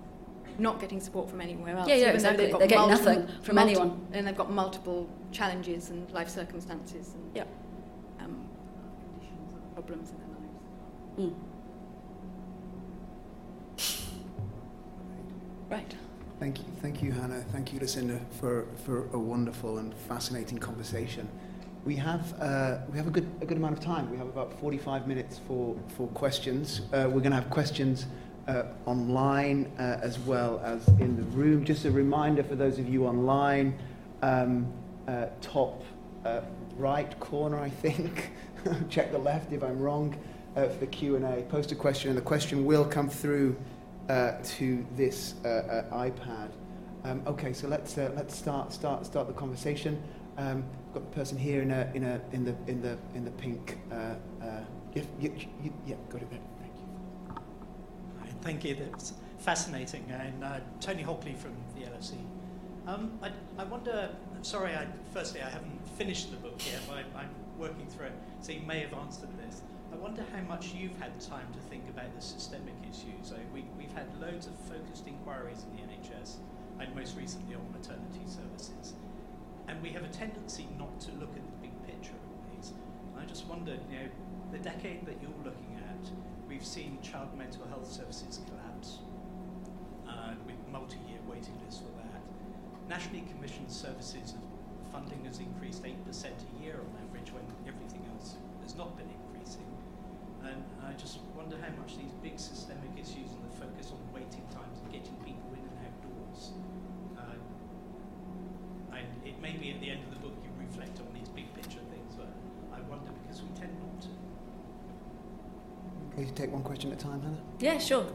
[0.59, 1.89] not getting support from anywhere else.
[1.89, 2.45] Yeah, yeah, exactly.
[2.45, 4.07] they've got They're getting nothing from anyone.
[4.13, 7.45] And they've got multiple challenges and life circumstances and Yeah.
[8.21, 8.49] um,
[9.15, 10.29] conditions and problems in their
[11.29, 11.35] lives.
[13.79, 14.09] Mm.
[15.71, 15.95] Right.
[16.43, 17.45] Thank you, thank you, Hannah.
[17.53, 21.29] Thank you, Lucinda, for, for a wonderful and fascinating conversation.
[21.85, 24.11] We have uh, we have a good a good amount of time.
[24.11, 26.81] We have about 45 minutes for for questions.
[26.93, 28.07] Uh, we're going to have questions
[28.49, 31.65] uh, online uh, as well as in the room.
[31.65, 33.79] Just a reminder for those of you online,
[34.23, 34.67] um,
[35.07, 35.85] uh, top
[36.25, 36.41] uh,
[36.77, 38.33] right corner, I think.
[38.89, 40.17] Check the left if I'm wrong
[40.55, 41.43] for the Q&A.
[41.43, 43.57] Post a question and the question will come through
[44.09, 46.51] uh, to this uh, uh iPad.
[47.05, 50.01] Um, okay, so let's, uh, let's start, start, start the conversation.
[50.39, 53.25] Um, I've got the person here in, a, in, a, in, the, in, the, in
[53.25, 53.79] the pink.
[53.91, 54.15] Uh,
[54.95, 55.31] yeah, yeah,
[55.87, 56.39] yeah, got it there.
[56.61, 58.35] Thank you.
[58.43, 58.75] Thank you.
[58.77, 60.05] That's fascinating.
[60.11, 62.19] And Tony Hockley from the LSE.
[62.87, 64.11] Um, I, I wonder,
[64.43, 68.13] sorry, I, firstly, I haven't finished the book yet, but I, I'm working through it,
[68.41, 69.63] so you may have answered this.
[69.93, 73.23] I wonder how much you've had time to think about the systemic issues.
[73.23, 76.37] So we, we've had loads of focused inquiries in the NHS,
[76.81, 78.95] and most recently on maternity services.
[79.69, 82.73] And we have a tendency not to look at the big picture always.
[83.13, 84.09] And I just wondered, you know,
[84.51, 86.11] the decade that you're looking at,
[86.49, 88.99] we've seen child mental health services collapse
[90.09, 92.13] uh, with multi-year waiting lists for that
[92.89, 94.35] nationally commissioned services
[94.93, 99.65] funding has increased 8% a year on average when everything else has not been increasing.
[100.45, 104.45] And I just wonder how much these big systemic issues and the focus on waiting
[104.53, 106.53] times and getting people in and outdoors.
[107.17, 107.41] Uh,
[109.45, 111.53] and it may be at the end of the book you reflect on these big
[111.55, 112.29] picture things, but
[112.73, 114.09] I wonder because we tend not to.
[116.15, 117.41] Can you take one question at a time, Hannah?
[117.59, 118.07] Yeah, sure.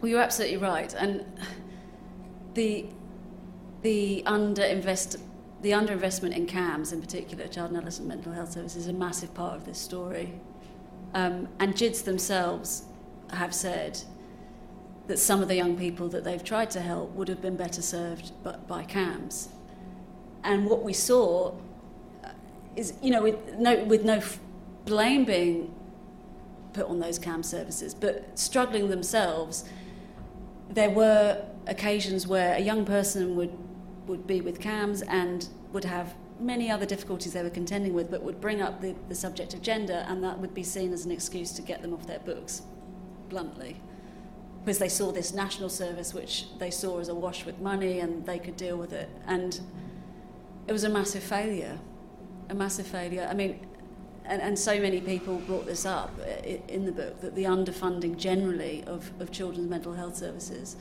[0.00, 0.92] Well, you're absolutely right.
[0.94, 1.24] And
[2.54, 2.86] the
[3.82, 5.20] the underinvest
[5.62, 9.32] the underinvestment in CAMHS, in particular, child and adolescent mental health services, is a massive
[9.34, 10.38] part of this story.
[11.14, 12.84] Um, and GIDS themselves
[13.30, 14.00] have said
[15.06, 17.80] that some of the young people that they've tried to help would have been better
[17.80, 19.48] served by, by CAMHS.
[20.46, 21.52] And what we saw
[22.24, 22.28] uh,
[22.76, 24.22] is, you know, with no, with no
[24.84, 25.74] blame being
[26.72, 29.64] put on those CAMHS services, but struggling themselves,
[30.70, 33.52] there were occasions where a young person would
[34.06, 38.22] would be with CAMHS and would have many other difficulties they were contending with, but
[38.22, 41.10] would bring up the, the subject of gender, and that would be seen as an
[41.10, 42.62] excuse to get them off their books,
[43.28, 43.76] bluntly.
[44.64, 48.24] Because they saw this national service, which they saw as a wash with money, and
[48.26, 49.08] they could deal with it.
[49.26, 49.60] And
[50.66, 51.78] it was a massive failure.
[52.48, 53.26] A massive failure.
[53.30, 53.66] I mean,
[54.24, 56.10] and, and so many people brought this up
[56.68, 60.76] in the book that the underfunding generally of, of children's mental health services.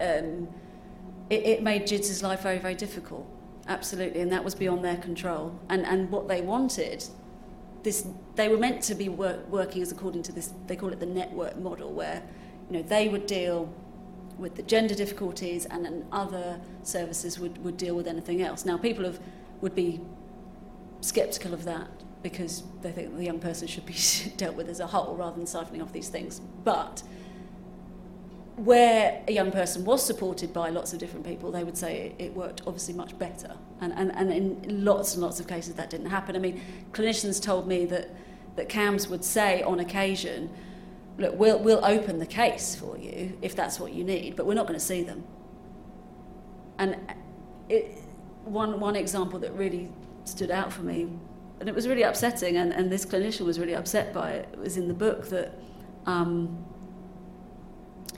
[0.00, 0.48] Um,
[1.30, 3.26] it, it made GIDS' life very, very difficult.
[3.68, 5.58] Absolutely, and that was beyond their control.
[5.68, 7.04] And, and what they wanted,
[7.82, 8.06] this,
[8.36, 11.06] they were meant to be work, working as according to this, they call it the
[11.06, 12.22] network model, where
[12.70, 13.72] you know, they would deal
[14.38, 18.64] with the gender difficulties and then other services would, would deal with anything else.
[18.64, 19.18] Now, people have,
[19.60, 20.00] would be
[21.00, 21.88] sceptical of that
[22.22, 23.96] because they think the young person should be
[24.36, 26.40] dealt with as a whole rather than siphoning off these things.
[26.64, 27.02] But
[28.56, 32.34] where a young person was supported by lots of different people, they would say it,
[32.34, 33.54] worked obviously much better.
[33.80, 36.34] And, and, and in lots and lots of cases, that didn't happen.
[36.34, 36.60] I mean,
[36.92, 38.10] clinicians told me that,
[38.56, 40.50] that CAMHS would say on occasion,
[41.18, 44.54] look, we'll, we'll open the case for you if that's what you need, but we're
[44.54, 45.24] not going to see them.
[46.78, 46.96] And
[47.68, 48.02] it,
[48.44, 49.90] one, one example that really
[50.24, 51.08] stood out for me,
[51.60, 54.76] and it was really upsetting, and, and this clinician was really upset by it, was
[54.76, 55.52] in the book that.
[56.06, 56.64] Um,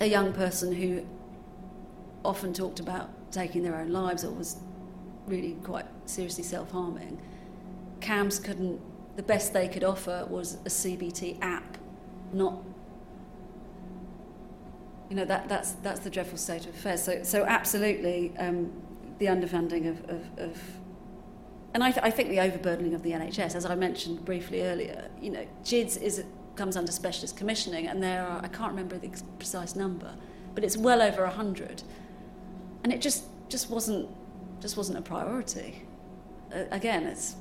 [0.00, 1.04] a young person who
[2.24, 4.56] often talked about taking their own lives or was
[5.26, 7.20] really quite seriously self harming,
[8.00, 8.80] CAMHS couldn't,
[9.16, 11.78] the best they could offer was a CBT app,
[12.32, 12.62] not.
[15.08, 17.02] You know, that, that's, that's the dreadful state of affairs.
[17.02, 18.70] So, so absolutely, um,
[19.18, 20.62] the underfunding of, of, of
[21.74, 25.08] and I, th- I think the overburdening of the NHS, as I mentioned briefly earlier,
[25.20, 26.24] you know, GIDS is
[26.56, 30.12] comes under specialist commissioning, and there are, I can't remember the precise number,
[30.54, 31.82] but it's well over 100.
[32.82, 34.08] And it just, just, wasn't,
[34.60, 35.82] just wasn't a priority.
[36.52, 37.36] Uh, again, it's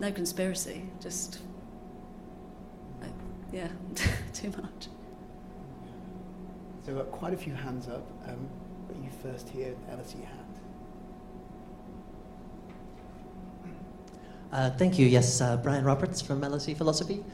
[0.00, 1.40] no conspiracy, just,
[3.02, 3.06] uh,
[3.52, 3.68] yeah,
[4.32, 4.88] too much.
[6.86, 8.48] So we've got quite a few hands up, um,
[8.86, 10.60] but you first here, LSE hand.
[14.52, 15.04] Uh, thank you.
[15.08, 17.24] Yes, uh, Brian Roberts from LSE Philosophy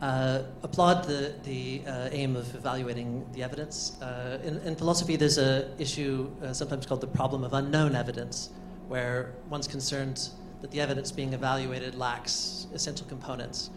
[0.00, 4.00] uh, applaud the, the uh, aim of evaluating the evidence.
[4.00, 8.48] Uh, in, in, philosophy, there's an issue uh, sometimes called the problem of unknown evidence,
[8.88, 10.30] where one's concerned
[10.62, 13.68] that the evidence being evaluated lacks essential components.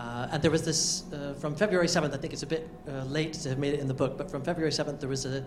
[0.00, 2.70] Uh, and there was this, uh, from February 7th, I think it's a bit
[3.04, 5.44] late to have made it in the book, but from February 7th, there was a,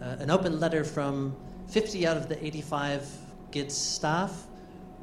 [0.00, 1.36] an open letter from
[1.68, 3.06] 50 out of the 85
[3.50, 4.46] GIDS staff,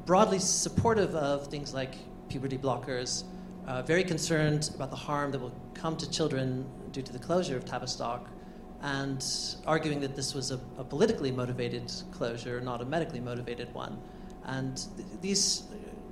[0.04, 1.94] broadly supportive of things like
[2.28, 3.22] puberty blockers,
[3.68, 7.56] uh, very concerned about the harm that will come to children due to the closure
[7.56, 8.28] of Tavistock,
[8.82, 9.24] and
[9.64, 13.96] arguing that this was a, a politically motivated closure, not a medically motivated one.
[14.44, 15.64] And th- these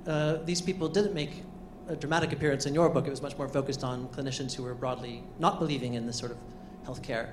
[0.05, 1.43] uh, these people didn't make
[1.87, 3.07] a dramatic appearance in your book.
[3.07, 6.31] It was much more focused on clinicians who were broadly not believing in this sort
[6.31, 6.37] of
[6.85, 7.29] healthcare.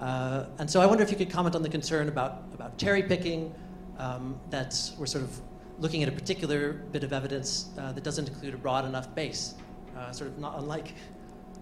[0.00, 3.02] Uh, and so I wonder if you could comment on the concern about, about cherry
[3.02, 3.54] picking,
[3.98, 5.40] um, that we're sort of
[5.78, 9.54] looking at a particular bit of evidence uh, that doesn't include a broad enough base,
[9.96, 10.92] uh, sort of not unlike,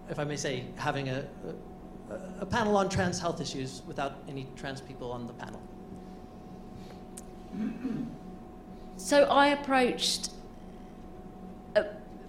[0.09, 1.25] if I may say, having a,
[2.09, 5.61] a, a panel on trans health issues without any trans people on the panel.
[8.97, 10.31] So I approached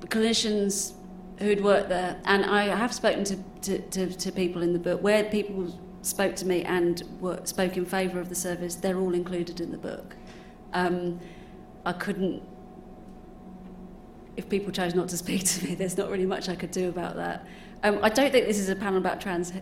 [0.06, 0.94] clinicians
[1.38, 5.02] who'd worked there, and I have spoken to, to, to, to people in the book
[5.02, 8.76] where people spoke to me and were, spoke in favour of the service.
[8.76, 10.16] They're all included in the book.
[10.72, 11.20] Um,
[11.84, 12.42] I couldn't.
[14.36, 16.88] If people chose not to speak to me, there's not really much I could do
[16.88, 17.46] about that.
[17.82, 19.60] Um, I don't think this is a panel about trans he-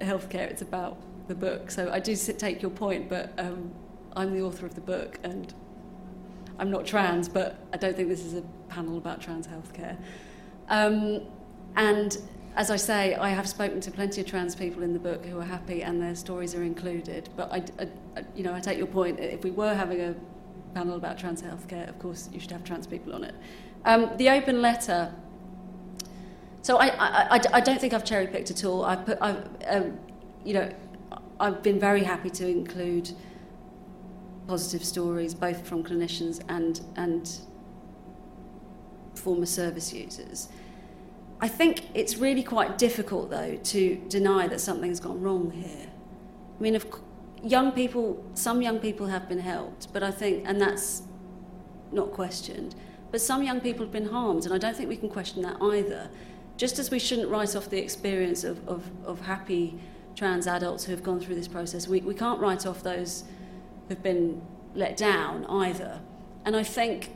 [0.00, 0.48] healthcare.
[0.50, 1.70] It's about the book.
[1.70, 3.72] So I do take your point, but um,
[4.16, 5.52] I'm the author of the book, and
[6.58, 9.96] I'm not trans, but I don't think this is a panel about trans healthcare.
[10.68, 11.22] Um,
[11.76, 12.18] and
[12.56, 15.38] as I say, I have spoken to plenty of trans people in the book who
[15.38, 17.28] are happy, and their stories are included.
[17.36, 19.20] But I, I you know, I take your point.
[19.20, 20.14] If we were having a
[20.74, 23.34] panel about trans healthcare, of course, you should have trans people on it.
[23.84, 25.14] Um, the open letter.
[26.62, 26.88] So I,
[27.36, 28.84] I, I, don't think I've cherry picked at all.
[28.84, 29.30] I've put, I,
[29.68, 29.96] um,
[30.44, 30.70] you know,
[31.40, 33.10] I've been very happy to include
[34.48, 37.38] positive stories, both from clinicians and and
[39.18, 40.48] former service users.
[41.40, 45.86] I think it's really quite difficult, though, to deny that something's gone wrong here.
[46.58, 46.86] I mean, if
[47.42, 51.02] young people, some young people have been helped, but I think, and that's
[51.92, 52.74] not questioned,
[53.10, 55.56] but some young people have been harmed, and I don't think we can question that
[55.62, 56.10] either.
[56.56, 59.78] Just as we shouldn't write off the experience of, of, of happy
[60.16, 63.24] trans adults who have gone through this process, we, we can't write off those
[63.88, 64.42] who've been
[64.74, 66.00] let down either.
[66.44, 67.12] And I think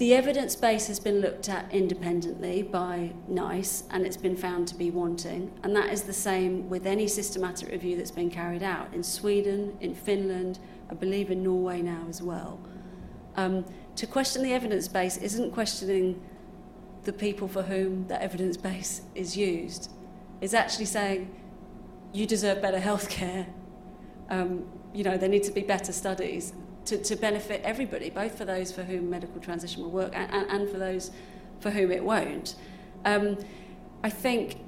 [0.00, 4.74] The evidence base has been looked at independently by NICE and it's been found to
[4.74, 5.52] be wanting.
[5.62, 9.76] And that is the same with any systematic review that's been carried out in Sweden,
[9.82, 10.58] in Finland,
[10.90, 12.58] I believe in Norway now as well.
[13.36, 16.18] Um, to question the evidence base isn't questioning
[17.02, 19.90] the people for whom that evidence base is used.
[20.40, 21.30] It's actually saying,
[22.14, 23.48] you deserve better healthcare.
[24.30, 26.54] Um, you know, there need to be better studies
[26.86, 30.50] to, to benefit everybody, both for those for whom medical transition will work and, and,
[30.50, 31.10] and for those
[31.60, 32.56] for whom it won't.
[33.04, 33.38] Um,
[34.02, 34.58] I think,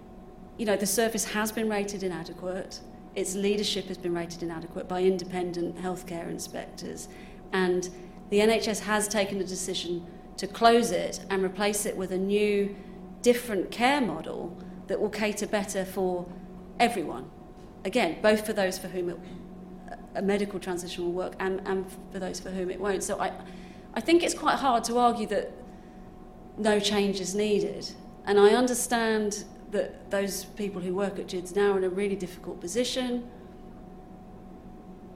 [0.59, 2.81] you know, the service has been rated inadequate.
[3.15, 7.09] Its leadership has been rated inadequate by independent healthcare inspectors.
[7.53, 7.89] And
[8.31, 10.07] the NHS has taken a decision
[10.37, 12.75] to close it and replace it with a new,
[13.21, 14.57] different care model
[14.87, 16.27] that will cater better for
[16.81, 17.31] everyone.
[17.85, 19.19] Again, both for those for whom it
[20.15, 23.03] a medical transition will work and, and for those for whom it won't.
[23.03, 23.33] So I,
[23.95, 25.53] I think it's quite hard to argue that
[26.59, 27.91] no change is needed.
[28.25, 32.17] And I understand that those people who work at GIDS now are in a really
[32.17, 33.29] difficult position.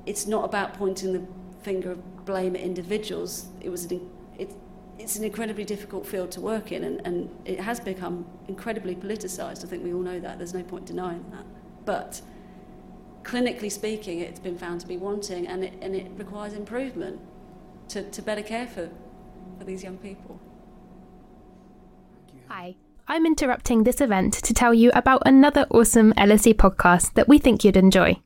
[0.07, 1.22] It's not about pointing the
[1.62, 3.47] finger of blame at individuals.
[3.61, 4.53] It was an, it,
[4.99, 9.64] it's an incredibly difficult field to work in, and, and it has become incredibly politicised.
[9.64, 10.38] I think we all know that.
[10.38, 11.44] There's no point denying that.
[11.84, 12.22] But
[13.27, 17.20] clinically speaking, it's been found to be wanting and it, and it requires improvement
[17.89, 18.89] to, to better care for,
[19.59, 20.41] for these young people.
[22.49, 22.77] Hi,
[23.09, 27.64] I'm interrupting this event to tell you about another awesome LSE podcast that we think
[27.64, 28.20] you'd enjoy.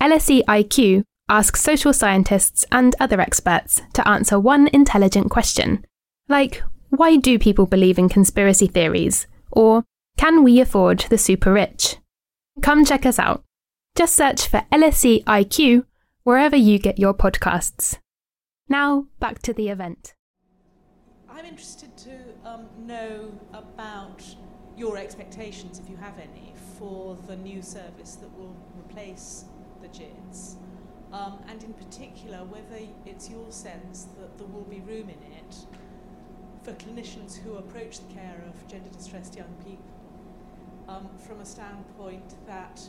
[0.00, 5.84] LSE IQ asks social scientists and other experts to answer one intelligent question,
[6.28, 9.26] like why do people believe in conspiracy theories?
[9.52, 9.84] Or
[10.16, 11.98] can we afford the super rich?
[12.62, 13.44] Come check us out.
[13.96, 15.84] Just search for LSE IQ
[16.22, 17.98] wherever you get your podcasts.
[18.68, 20.14] Now, back to the event.
[21.28, 24.22] I'm interested to um, know about
[24.76, 29.44] your expectations, if you have any, for the new service that will replace
[29.82, 30.56] the GIDS.
[31.12, 35.56] Um, and in particular, whether it's your sense that there will be room in it
[36.62, 39.84] for clinicians who approach the care of gender distressed young people
[40.88, 42.80] um, from a standpoint that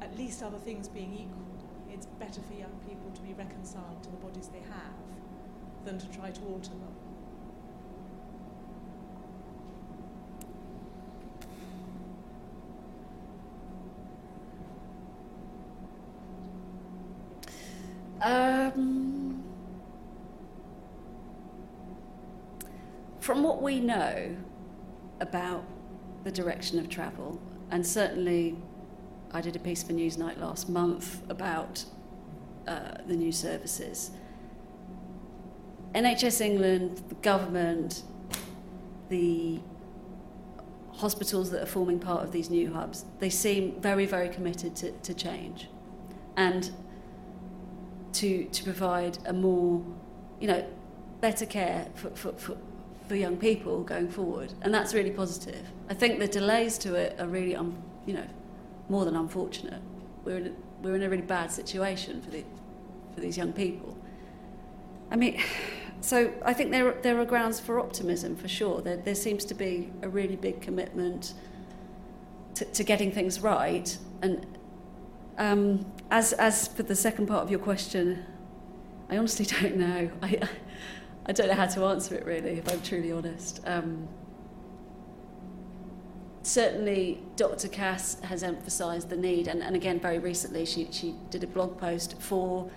[0.00, 1.46] at least other things being equal,
[1.90, 4.94] it's better for young people to be reconciled to the bodies they have
[5.84, 6.96] than to try to alter them.
[18.22, 19.44] Um,
[23.20, 24.36] from what we know
[25.20, 25.64] about
[26.24, 27.40] the direction of travel,
[27.70, 28.56] and certainly
[29.32, 31.84] I did a piece for Newsnight last month about
[32.66, 34.10] uh, the new services.
[35.94, 38.02] NHS England, the government,
[39.08, 39.60] the
[40.92, 44.90] hospitals that are forming part of these new hubs, they seem very, very committed to,
[44.92, 45.68] to change
[46.36, 46.70] and
[48.12, 49.84] to, to provide a more,
[50.40, 50.66] you know,
[51.20, 52.56] better care for, for, for,
[53.08, 54.52] for young people going forward.
[54.62, 55.66] And that's really positive.
[55.88, 58.26] I think the delays to it are really, um, you know,
[58.88, 59.82] more than unfortunate.
[60.24, 62.44] We're in a, we're in a really bad situation for, the,
[63.14, 63.96] for these young people.
[65.10, 65.40] I mean,
[66.00, 68.80] so I think there, there are grounds for optimism for sure.
[68.80, 71.34] There, there seems to be a really big commitment
[72.54, 73.96] to, to getting things right.
[74.22, 74.46] And
[75.38, 78.24] um, as, as for the second part of your question,
[79.10, 80.10] I honestly don't know.
[80.22, 80.40] I,
[81.26, 83.60] I don't know how to answer it really, if I'm truly honest.
[83.66, 84.08] Um,
[86.46, 87.68] certainly, Dr.
[87.68, 91.76] Cass has emphasised the need, and, and again, very recently, she, she did a blog
[91.76, 92.70] post for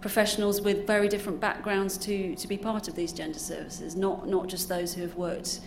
[0.00, 4.48] professionals with very different backgrounds to, to be part of these gender services, not, not
[4.48, 5.60] just those who have worked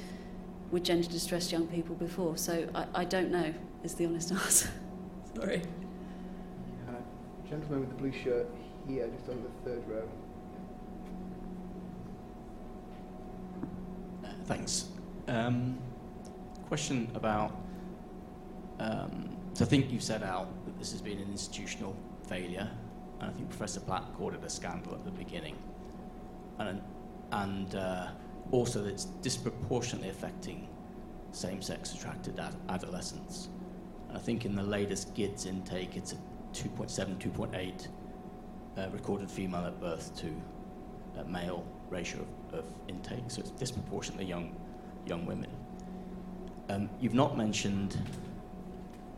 [0.71, 2.35] with gender distressed young people before.
[2.37, 4.69] So I, I don't know, is the honest answer.
[5.35, 5.61] Sorry.
[6.89, 6.93] Uh,
[7.47, 8.47] gentleman with the blue shirt
[8.87, 10.09] here, just on the third row.
[14.45, 14.87] Thanks.
[15.27, 15.77] Um,
[16.73, 17.55] question about.
[18.79, 21.95] Um, so I think you've set out that this has been an institutional
[22.27, 22.67] failure
[23.19, 25.55] and I think Professor Platt called it a scandal at the beginning.
[26.57, 26.81] And,
[27.31, 28.07] and uh,
[28.49, 30.67] also that it's disproportionately affecting
[31.31, 33.49] same-sex attracted ad- adolescents.
[34.07, 36.17] And I think in the latest GIDS intake, it's a
[36.53, 37.87] 2.7, 2.8
[38.79, 40.33] uh, recorded female at birth to
[41.27, 44.55] male ratio of, of, intake, so it's disproportionately young,
[45.05, 45.51] young women.
[46.69, 47.97] Um, you've not mentioned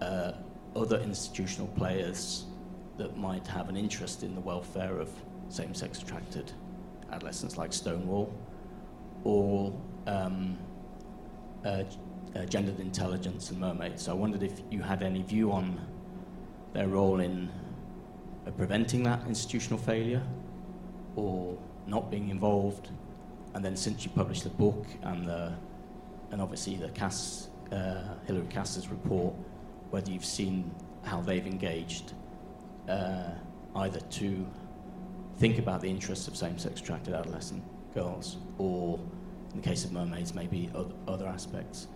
[0.01, 0.31] uh,
[0.75, 2.45] other institutional players
[2.97, 5.09] that might have an interest in the welfare of
[5.49, 6.51] same sex attracted
[7.11, 8.33] adolescents, like Stonewall,
[9.23, 9.73] or
[10.07, 10.57] um,
[11.63, 11.83] uh,
[12.35, 14.03] uh, gendered intelligence and mermaids.
[14.03, 15.79] So I wondered if you had any view on
[16.73, 17.49] their role in
[18.45, 20.23] uh, preventing that institutional failure
[21.15, 22.89] or not being involved.
[23.53, 25.53] And then since you published the book and, the,
[26.31, 29.33] and obviously the Cass, uh, Hilary Cass's report,
[29.89, 30.71] whether you've seen
[31.03, 32.13] how they've engaged
[32.89, 33.31] uh,
[33.75, 34.45] either to
[35.37, 37.63] think about the interests of same-sex attracted adolescent
[37.93, 38.99] girls, or
[39.51, 40.69] in the case of mermaids, maybe
[41.07, 41.87] other, aspects.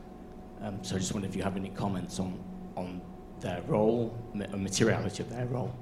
[0.62, 2.38] Um, so I just wonder if you have any comments on
[2.76, 3.02] on
[3.40, 5.74] their role, the materiality of their role.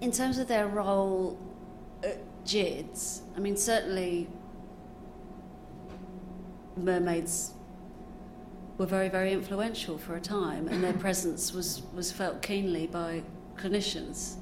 [0.00, 1.38] In terms of their role
[2.02, 4.28] at GIDS, I mean, certainly
[6.76, 7.52] mermaids
[8.78, 13.22] were very, very influential for a time, and their presence was, was felt keenly by
[13.56, 14.36] clinicians.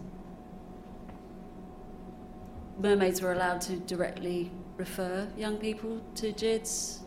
[2.78, 7.00] Mermaids were allowed to directly refer young people to GIDS.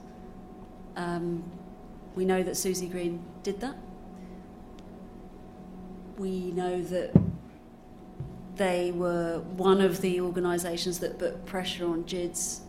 [0.96, 1.44] Um,
[2.14, 3.76] we know that Susie Green did that.
[6.18, 7.12] We know that
[8.56, 12.62] they were one of the organisations that put pressure on GIDS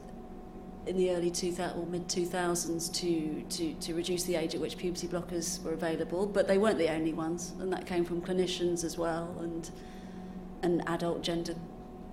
[0.87, 4.77] in the early 2000 or mid 2000s to, to, to reduce the age at which
[4.77, 8.85] puberty blockers were available, but they weren't the only ones, and that came from clinicians
[8.85, 9.71] as well and
[10.63, 11.55] and adult gender,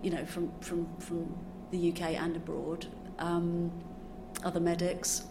[0.01, 1.33] you know, from from from
[1.71, 2.85] the UK and abroad,
[3.17, 3.71] um,
[4.43, 5.23] other medics.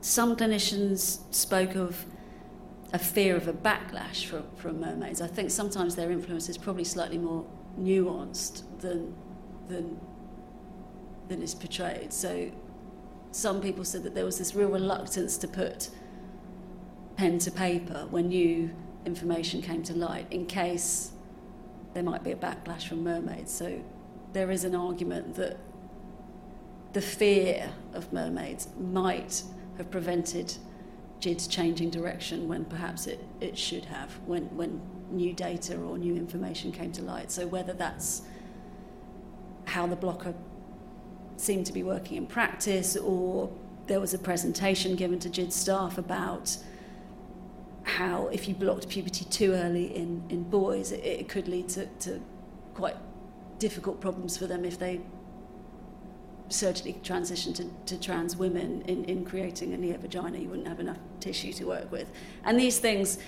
[0.00, 2.06] Some clinicians spoke of
[2.92, 5.20] a fear of a backlash from, from mermaids.
[5.20, 7.46] I think sometimes their influence is probably slightly more
[7.78, 9.14] nuanced than
[9.68, 10.00] than
[11.28, 12.12] than is portrayed.
[12.12, 12.50] So
[13.30, 15.90] some people said that there was this real reluctance to put
[17.16, 18.70] pen to paper when new
[19.06, 21.12] information came to light in case
[21.94, 23.52] there might be a backlash from mermaids.
[23.52, 23.82] So
[24.32, 25.58] there is an argument that
[26.92, 29.42] the fear of mermaids might
[29.76, 30.54] have prevented
[31.20, 36.16] GIDS changing direction when perhaps it, it should have, when, when new data or new
[36.16, 37.30] information came to light.
[37.30, 38.22] So whether that's
[39.72, 40.34] how the blocker
[41.38, 43.50] seemed to be working in practice, or
[43.86, 46.56] there was a presentation given to GID staff about
[47.84, 51.86] how if you blocked puberty too early in, in boys, it, it could lead to,
[52.00, 52.20] to
[52.74, 52.96] quite
[53.58, 55.00] difficult problems for them if they
[56.48, 60.36] surgically transition to, to trans women in, in creating a near vagina.
[60.36, 62.10] You wouldn't have enough tissue to work with.
[62.44, 63.18] And these things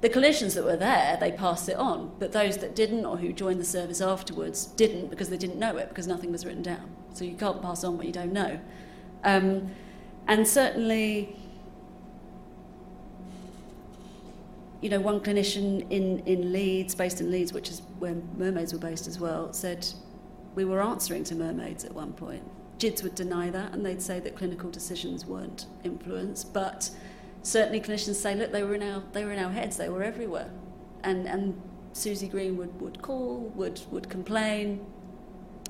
[0.00, 3.32] the clinicians that were there, they passed it on, but those that didn't or who
[3.32, 6.90] joined the service afterwards didn't because they didn't know it because nothing was written down.
[7.12, 8.58] So you can't pass on what you don't know.
[9.24, 9.70] Um,
[10.26, 11.36] and certainly,
[14.80, 18.78] you know, one clinician in, in Leeds, based in Leeds, which is where mermaids were
[18.78, 19.86] based as well, said
[20.54, 22.42] we were answering to mermaids at one point.
[22.78, 26.90] GIDS would deny that and they'd say that clinical decisions weren't influenced, but
[27.42, 30.02] certainly clinicians say, look, they were in our, they were in our heads, they were
[30.02, 30.50] everywhere.
[31.02, 31.60] And, and
[31.92, 34.84] Susie Green would, would call, would, would complain.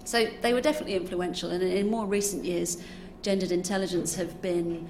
[0.05, 1.51] So they were definitely influential.
[1.51, 2.83] And in more recent years,
[3.23, 4.89] gendered intelligence have been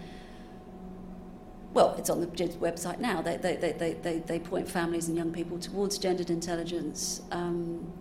[1.73, 3.23] well, it's on the website now.
[3.23, 7.23] They, they, they, they, they, point families and young people towards gendered intelligence.
[7.31, 7.93] Um,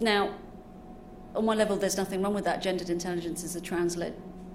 [0.00, 0.34] now,
[1.36, 2.62] on one level, there's nothing wrong with that.
[2.62, 4.14] Gendered intelligence is a trans-led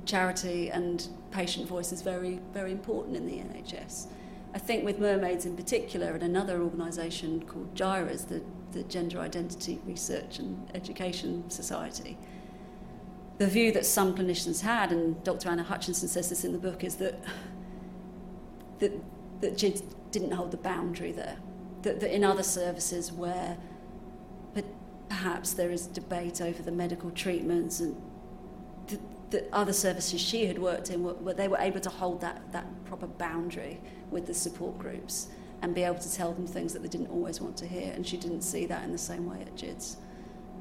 [0.10, 4.08] charity, and patient voice is very, very important in the NHS.
[4.54, 8.42] I think with mermaids in particular, and another organisation called GIRES, the,
[8.72, 12.18] the Gender Identity Research and Education Society,
[13.38, 15.50] the view that some clinicians had, and Dr.
[15.50, 17.24] Anna Hutchinson says this in the book, is that
[18.80, 18.92] that,
[19.42, 21.38] that GIDS didn't hold the boundary there.
[21.84, 23.58] That, that in other services where
[25.10, 28.00] perhaps there is debate over the medical treatments and
[29.30, 32.52] the, the other services she had worked in, where they were able to hold that,
[32.52, 33.80] that proper boundary
[34.12, 35.30] with the support groups
[35.62, 37.92] and be able to tell them things that they didn't always want to hear.
[37.94, 39.98] And she didn't see that in the same way at GIDS.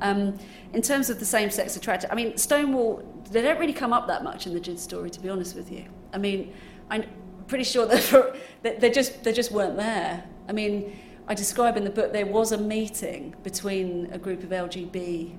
[0.00, 0.38] Um,
[0.72, 4.22] in terms of the same-sex attraction, I mean, Stonewall, they don't really come up that
[4.22, 5.84] much in the GIDS story, to be honest with you.
[6.12, 6.52] I mean,
[6.90, 7.04] I'm
[7.46, 10.24] pretty sure that, for, that they, just, they just weren't there.
[10.48, 10.96] I mean,
[11.26, 15.36] I describe in the book there was a meeting between a group of LGB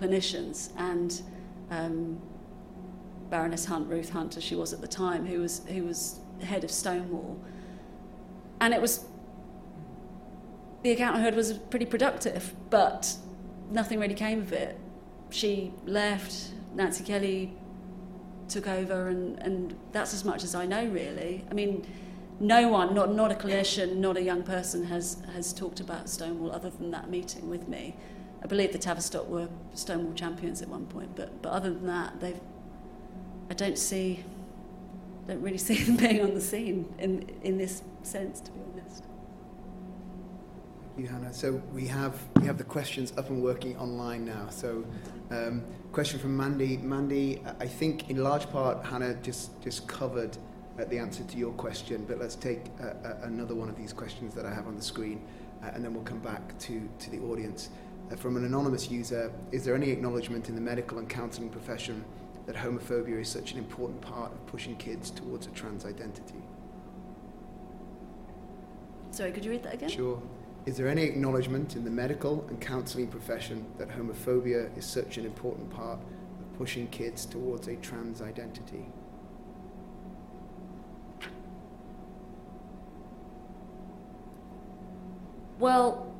[0.00, 1.22] clinicians and
[1.70, 2.20] um,
[3.30, 6.64] Baroness Hunt, Ruth Hunt, as she was at the time, who was, who was head
[6.64, 7.40] of Stonewall.
[8.60, 9.04] And it was,
[10.82, 13.16] the account I heard was pretty productive, but
[13.70, 14.78] nothing really came of it.
[15.30, 17.54] She left, Nancy Kelly
[18.48, 21.44] took over, and, and that's as much as I know, really.
[21.50, 21.86] I mean,
[22.40, 26.52] no one, not, not a clinician, not a young person, has, has talked about Stonewall
[26.52, 27.96] other than that meeting with me.
[28.42, 32.20] I believe the Tavistock were Stonewall champions at one point, but, but other than that,
[32.20, 32.40] they've,
[33.50, 34.24] I don't see,
[35.26, 39.04] don't really see them being on the scene in, in this sense, to be honest.
[40.94, 41.32] Thank you, Hannah.
[41.32, 44.48] So we have, we have the questions up and working online now.
[44.50, 44.84] So
[45.30, 46.76] um, question from Mandy.
[46.78, 50.36] Mandy, I think in large part, Hannah just, just covered
[50.86, 54.46] the answer to your question, but let's take uh, another one of these questions that
[54.46, 55.20] I have on the screen,
[55.62, 57.70] uh, and then we'll come back to, to the audience.
[58.10, 62.04] Uh, from an anonymous user, is there any acknowledgement in the medical and counselling profession
[62.48, 66.42] that homophobia is such an important part of pushing kids towards a trans identity?
[69.10, 69.90] Sorry, could you read that again?
[69.90, 70.20] Sure.
[70.64, 75.26] Is there any acknowledgement in the medical and counselling profession that homophobia is such an
[75.26, 78.86] important part of pushing kids towards a trans identity?
[85.58, 86.10] Well,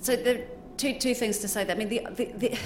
[0.00, 0.44] so there are
[0.78, 1.76] two, two things to say there.
[1.76, 2.58] I mean, the, the, the,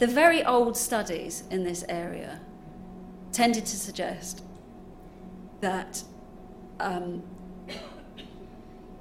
[0.00, 2.40] the very old studies in this area
[3.32, 4.42] tended to suggest
[5.60, 6.02] that
[6.80, 7.22] um,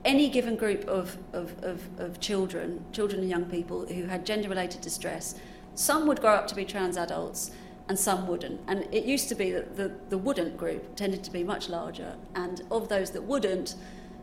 [0.03, 4.49] any given group of, of, of, of children, children and young people who had gender
[4.49, 5.35] related distress,
[5.73, 7.51] some would grow up to be trans adults
[7.87, 8.59] and some wouldn't.
[8.67, 12.15] And it used to be that the, the wouldn't group tended to be much larger,
[12.35, 13.75] and of those that wouldn't,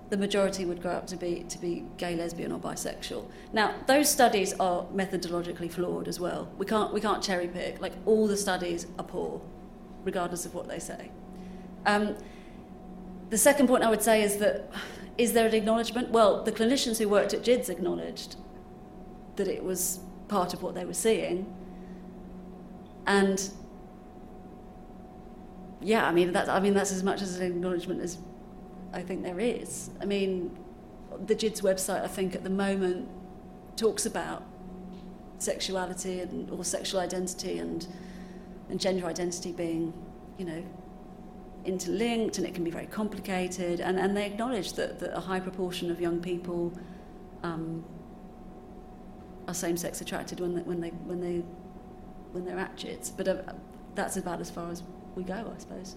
[0.08, 3.24] the majority would grow up to be, to be gay, lesbian, or bisexual.
[3.52, 6.48] Now, those studies are methodologically flawed as well.
[6.58, 7.80] We can't, we can't cherry pick.
[7.80, 9.40] Like, all the studies are poor,
[10.04, 11.10] regardless of what they say.
[11.86, 12.16] Um,
[13.30, 14.70] the second point I would say is that
[15.18, 16.10] is there an acknowledgement?
[16.10, 18.36] Well, the clinicians who worked at GIDS acknowledged
[19.36, 21.52] that it was part of what they were seeing.
[23.06, 23.50] And
[25.80, 28.18] yeah, I mean, that's, I mean, that's as much as an acknowledgement as
[28.96, 29.90] I think there is.
[30.00, 30.56] I mean,
[31.26, 33.08] the GIDS website, I think, at the moment
[33.76, 34.42] talks about
[35.38, 37.86] sexuality and or sexual identity and
[38.70, 39.92] and gender identity being,
[40.38, 40.64] you know,
[41.66, 43.80] interlinked and it can be very complicated.
[43.80, 46.72] And, and they acknowledge that, that a high proportion of young people
[47.42, 47.84] um,
[49.46, 51.44] are same-sex attracted when they, when they when they
[52.32, 53.10] when they're at GIDS.
[53.10, 53.36] But uh,
[53.94, 54.82] that's about as far as
[55.14, 55.96] we go, I suppose.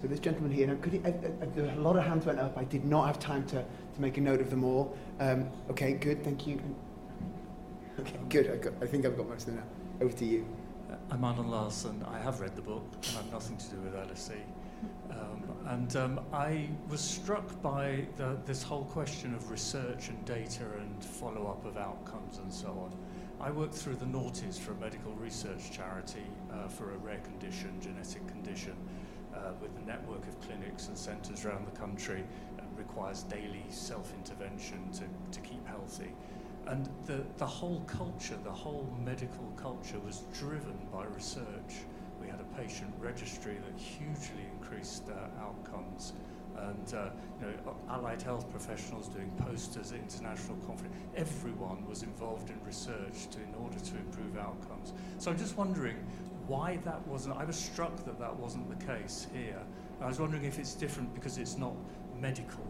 [0.00, 2.56] So this gentleman here, could he, uh, uh, a lot of hands went up.
[2.56, 4.96] I did not have time to, to make a note of them all.
[5.18, 6.60] Um, okay, good, thank you.
[7.98, 8.50] Okay, good.
[8.50, 10.04] I, got, I think I've got most of them now.
[10.06, 10.46] Over to you.
[10.88, 12.04] Uh, I'm Arnold Larson.
[12.08, 14.40] I have read the book and I have nothing to do with LSE.
[15.10, 20.64] Um, and um, I was struck by the, this whole question of research and data
[20.78, 22.94] and follow-up of outcomes and so on.
[23.40, 27.80] I work through the Naughties for a medical research charity uh, for a rare condition,
[27.80, 28.76] genetic condition,
[29.34, 32.24] uh, with a network of clinics and centres around the country,
[32.58, 36.12] uh, requires daily self-intervention to, to keep healthy.
[36.66, 41.84] And the, the whole culture, the whole medical culture was driven by research.
[42.20, 46.12] We had a patient registry that hugely increased uh, outcomes
[46.56, 47.10] and uh,
[47.40, 50.94] you know, allied health professionals doing posters at international conference.
[51.16, 54.92] Everyone was involved in research to, in order to improve outcomes.
[55.18, 55.96] So I'm just wondering
[56.48, 57.36] why that wasn't.
[57.36, 59.60] I was struck that that wasn't the case here.
[60.00, 61.74] I was wondering if it's different because it's not
[62.18, 62.64] medical.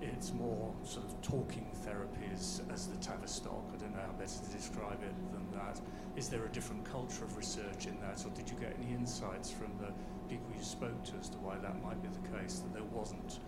[0.00, 3.62] It's more sort of talking therapies as the Tavistock.
[3.74, 5.78] I don't know how better to describe it than that.
[6.16, 9.50] Is there a different culture of research in that, or did you get any insights
[9.50, 9.92] from the
[10.28, 13.40] people you spoke to as to why that might be the case, that there wasn't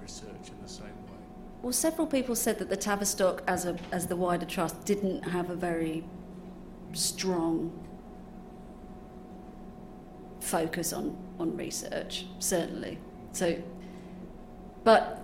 [0.00, 1.18] research in the same way?
[1.60, 5.50] Well, several people said that the Tavistock, as, a, as the wider trust, didn't have
[5.50, 6.04] a very
[6.92, 7.87] strong
[10.40, 12.98] focus on, on research, certainly.
[13.32, 13.60] So,
[14.84, 15.22] but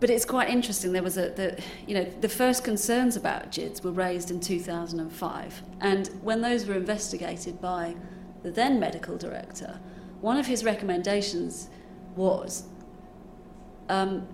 [0.00, 0.92] but it's quite interesting.
[0.92, 5.62] There was a, the, you know, the first concerns about GIDS were raised in 2005,
[5.80, 7.94] and when those were investigated by
[8.42, 9.78] the then medical director,
[10.20, 11.68] one of his recommendations
[12.16, 12.64] was,
[13.88, 14.26] um,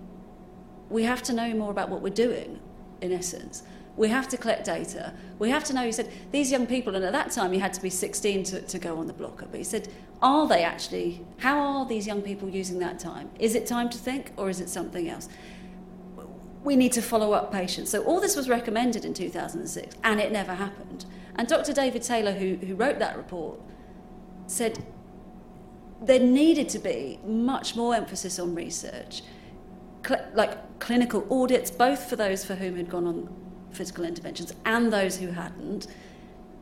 [0.89, 2.59] we have to know more about what we're doing.
[3.01, 3.63] In essence,
[3.99, 5.13] we have to collect data.
[5.39, 5.83] We have to know.
[5.83, 8.61] He said these young people, and at that time you had to be 16 to,
[8.61, 9.45] to go on the blocker.
[9.51, 9.89] But he said,
[10.21, 11.25] are they actually?
[11.39, 13.29] How are these young people using that time?
[13.39, 15.27] Is it time to think, or is it something else?
[16.63, 17.89] we need to follow up patients.
[17.89, 21.05] So all this was recommended in 2006, and it never happened.
[21.35, 21.71] And Dr.
[21.71, 23.61] David Taylor, who, who wrote that report,
[24.47, 24.83] said
[26.01, 29.21] there needed to be much more emphasis on research,
[30.33, 35.17] like clinical audits, both for those for whom had gone on physical interventions and those
[35.17, 35.87] who hadn't.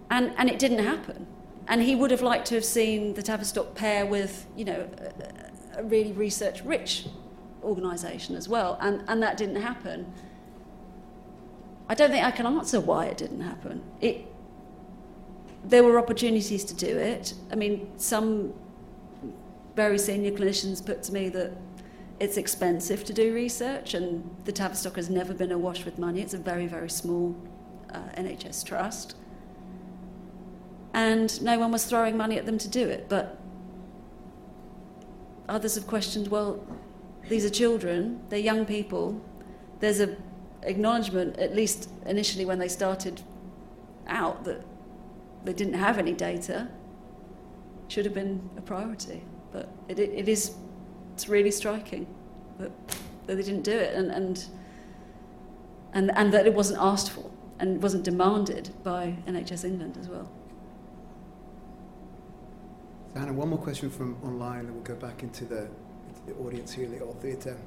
[0.10, 1.28] And, and it didn't happen.
[1.68, 4.88] And he would have liked to have seen the Tavistock pair with, you know,
[5.76, 7.08] a, a really research-rich
[7.64, 10.12] organisation as well, and, and that didn't happen.
[11.90, 13.84] I don't think I can answer why it didn't happen.
[14.00, 14.26] It,
[15.66, 17.34] there were opportunities to do it.
[17.52, 18.54] I mean, some
[19.76, 21.52] very senior clinicians put to me that
[22.20, 26.22] it's expensive to do research, and the Tavistock has never been awash with money.
[26.22, 27.36] It's a very, very small
[27.92, 29.16] uh, NHS trust.
[30.94, 33.08] And no one was throwing money at them to do it.
[33.08, 33.38] But
[35.48, 36.66] others have questioned well,
[37.30, 39.22] these are children, they're young people.
[39.80, 40.16] There's a
[40.64, 43.22] acknowledgement, at least initially when they started
[44.08, 44.64] out, that
[45.44, 46.68] they didn't have any data.
[47.90, 50.56] Should have been a priority, but it, it, it is
[51.18, 52.06] it's really striking
[52.60, 52.72] that,
[53.26, 54.46] that they didn't do it and, and
[55.94, 57.28] and and that it wasn't asked for
[57.60, 60.30] and wasn't demanded by NHS England as well.
[63.12, 65.68] So Hannah, one more question from online, and we'll go back into the
[66.28, 67.58] the audience here in the old theatre.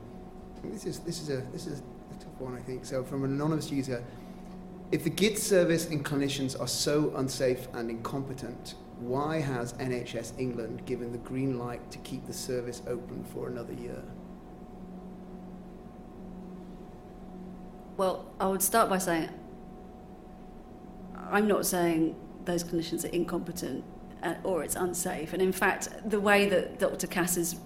[0.62, 2.84] This is this is a this is a tough one, I think.
[2.84, 4.04] So, from an anonymous user,
[4.92, 10.84] if the GID service and clinicians are so unsafe and incompetent, why has NHS England
[10.86, 14.02] given the green light to keep the service open for another year?
[17.96, 19.28] Well, I would start by saying
[21.30, 23.84] I'm not saying those clinicians are incompetent
[24.42, 25.32] or it's unsafe.
[25.32, 27.06] And in fact, the way that Dr.
[27.06, 27.56] Cass's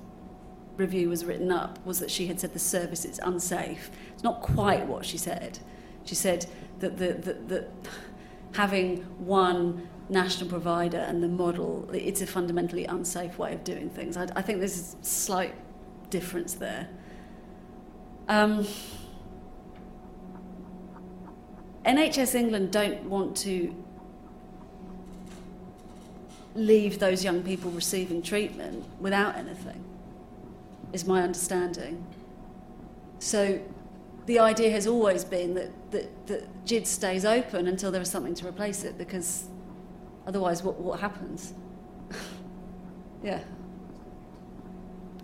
[0.76, 3.90] review was written up was that she had said the service is unsafe.
[4.12, 5.58] It's not quite what she said.
[6.04, 6.46] She said
[6.80, 7.68] that the, the, the
[8.54, 14.16] having one national provider and the model, it's a fundamentally unsafe way of doing things.
[14.16, 15.54] I, I think there's a slight
[16.10, 16.88] difference there.
[18.28, 18.66] Um,
[21.84, 23.74] NHS England don't want to
[26.54, 29.84] leave those young people receiving treatment without anything
[30.92, 32.06] is my understanding.
[33.18, 33.60] So
[34.26, 38.34] the idea has always been that, that, that GIDS stays open until there is something
[38.34, 39.44] to replace it, because
[40.26, 41.54] otherwise, what, what happens?
[43.22, 43.40] yeah.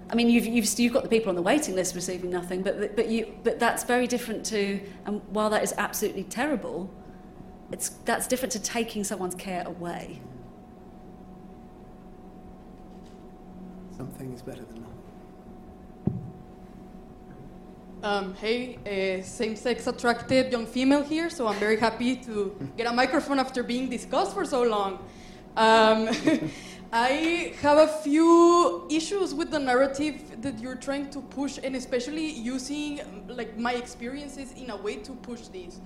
[0.08, 2.96] I mean, you've, you've, you've got the people on the waiting list receiving nothing, but,
[2.96, 6.90] but, you, but that's very different to, and while that is absolutely terrible,
[7.72, 10.20] it's, that's different to taking someone's care away.
[13.96, 14.90] Something is better than nothing.
[18.02, 22.92] Um, hey, uh, same-sex attracted young female here, so I'm very happy to get a
[22.92, 24.94] microphone after being discussed for so long.
[25.54, 26.08] Um,
[26.94, 32.26] I have a few issues with the narrative that you're trying to push, and especially
[32.26, 35.78] using like my experiences in a way to push this,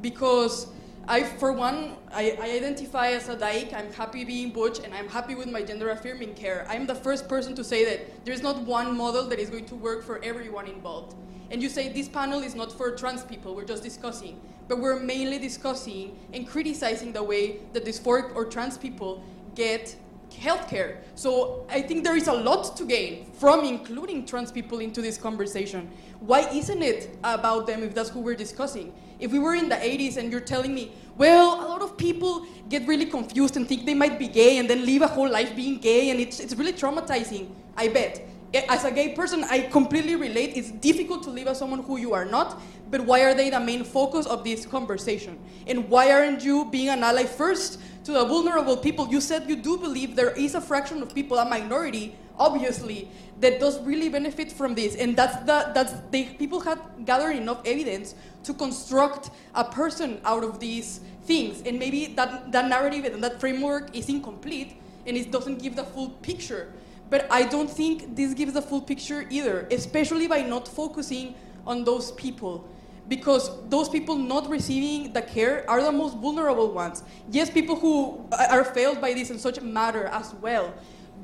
[0.00, 0.66] because
[1.06, 3.72] I, for one, I, I identify as a dyke.
[3.72, 6.66] I'm happy being butch, and I'm happy with my gender affirming care.
[6.68, 9.76] I'm the first person to say that there's not one model that is going to
[9.76, 11.14] work for everyone involved.
[11.52, 14.40] And you say this panel is not for trans people, we're just discussing.
[14.68, 19.22] But we're mainly discussing and criticizing the way that dysphoric or trans people
[19.54, 19.94] get
[20.30, 20.96] healthcare.
[21.14, 25.18] So I think there is a lot to gain from including trans people into this
[25.18, 25.90] conversation.
[26.20, 28.94] Why isn't it about them if that's who we're discussing?
[29.18, 32.46] If we were in the 80s and you're telling me, well, a lot of people
[32.70, 35.54] get really confused and think they might be gay and then live a whole life
[35.54, 38.26] being gay and it's, it's really traumatizing, I bet.
[38.54, 40.52] Eh, as a gay person, I completely relate.
[40.56, 42.60] It's difficult to live as someone who you are not,
[42.90, 45.38] but why are they the main focus of this conversation?
[45.66, 49.08] And why aren't you being an ally first to the vulnerable people?
[49.08, 53.08] You said you do believe there is a fraction of people, a minority, obviously,
[53.40, 54.96] that does really benefit from this.
[54.96, 58.14] And that's the that's the people have gathered enough evidence
[58.44, 61.62] to construct a person out of these things.
[61.64, 64.76] And maybe that, that narrative and that framework is incomplete
[65.06, 66.72] and it doesn't give the full picture.
[67.12, 71.34] But I don't think this gives the full picture either, especially by not focusing
[71.66, 72.66] on those people.
[73.06, 77.02] Because those people not receiving the care are the most vulnerable ones.
[77.28, 80.72] Yes, people who are failed by this and such matter as well.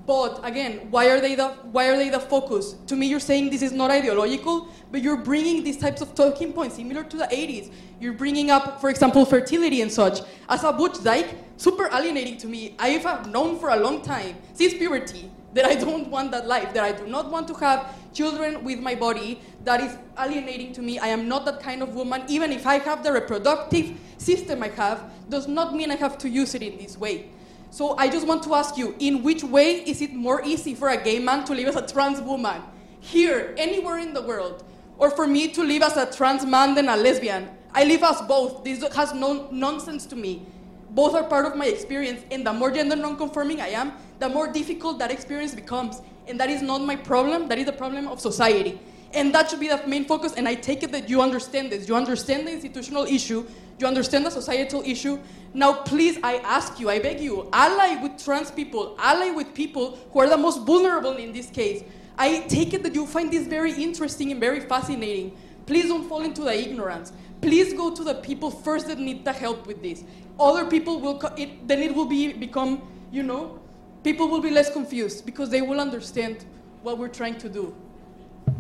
[0.05, 2.75] But again, why are they the why are they the focus?
[2.89, 6.53] To me, you're saying this is not ideological, but you're bringing these types of talking
[6.53, 7.73] points similar to the 80s.
[7.99, 10.21] You're bringing up, for example, fertility and such.
[10.51, 12.75] As a butch dyke, super alienating to me.
[12.79, 16.75] I have known for a long time since puberty that I don't want that life,
[16.75, 19.41] that I do not want to have children with my body.
[19.65, 20.99] That is alienating to me.
[20.99, 22.23] I am not that kind of woman.
[22.29, 26.29] Even if I have the reproductive system I have, does not mean I have to
[26.29, 27.31] use it in this way.
[27.71, 30.89] So I just want to ask you, in which way is it more easy for
[30.89, 32.63] a gay man to live as a trans woman?
[33.01, 34.65] Here, anywhere in the world.
[34.97, 37.49] Or for me to live as a trans man than a lesbian?
[37.75, 38.65] I live as both.
[38.65, 40.47] This has no nonsense to me.
[40.91, 44.53] Both are part of my experience, and the more gender non-conforming I am, the more
[44.53, 46.03] difficult that experience becomes.
[46.27, 48.79] And that is not my problem, that is the problem of society.
[49.15, 51.89] And that should be the main focus, and I take it that you understand this.
[51.89, 53.47] You understand the institutional issue,
[53.79, 55.19] you understand the societal issue.
[55.55, 59.99] Now, please, I ask you, I beg you, ally with trans people, ally with people
[60.13, 61.83] who are the most vulnerable in this case.
[62.19, 65.35] I take it that you find this very interesting and very fascinating.
[65.65, 67.13] Please don't fall into the ignorance.
[67.41, 70.05] Please go to the people first that need the help with this.
[70.39, 73.58] Other people will, co- it, then it will be become, you know,
[74.03, 76.45] people will be less confused because they will understand
[76.83, 77.75] what we're trying to do.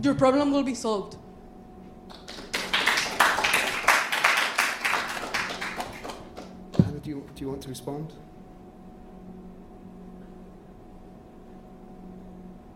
[0.02, 1.16] Your problem will be solved.
[6.76, 8.12] Hannah, do you, do you want to respond?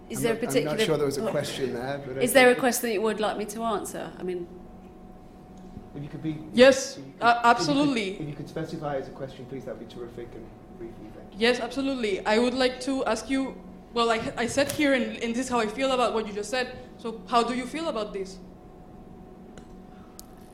[0.09, 0.71] Is I'm there not, a particular?
[0.71, 2.93] I'm not sure there was a question there, but I Is there a question that
[2.95, 4.13] you would like me to answer?
[4.19, 4.47] I mean,
[5.95, 8.11] If you could be Yes, if you could- uh, if you could- absolutely.
[8.21, 10.45] If you could specify as a question, please, that'd be terrific and briefly.
[10.45, 10.62] Thank you.
[11.37, 12.25] Yes, absolutely.
[12.27, 13.57] I would like to ask you.
[13.95, 16.33] Well, I, I said here, and, and this is how I feel about what you
[16.33, 16.77] just said.
[16.97, 18.39] So, how do you feel about this?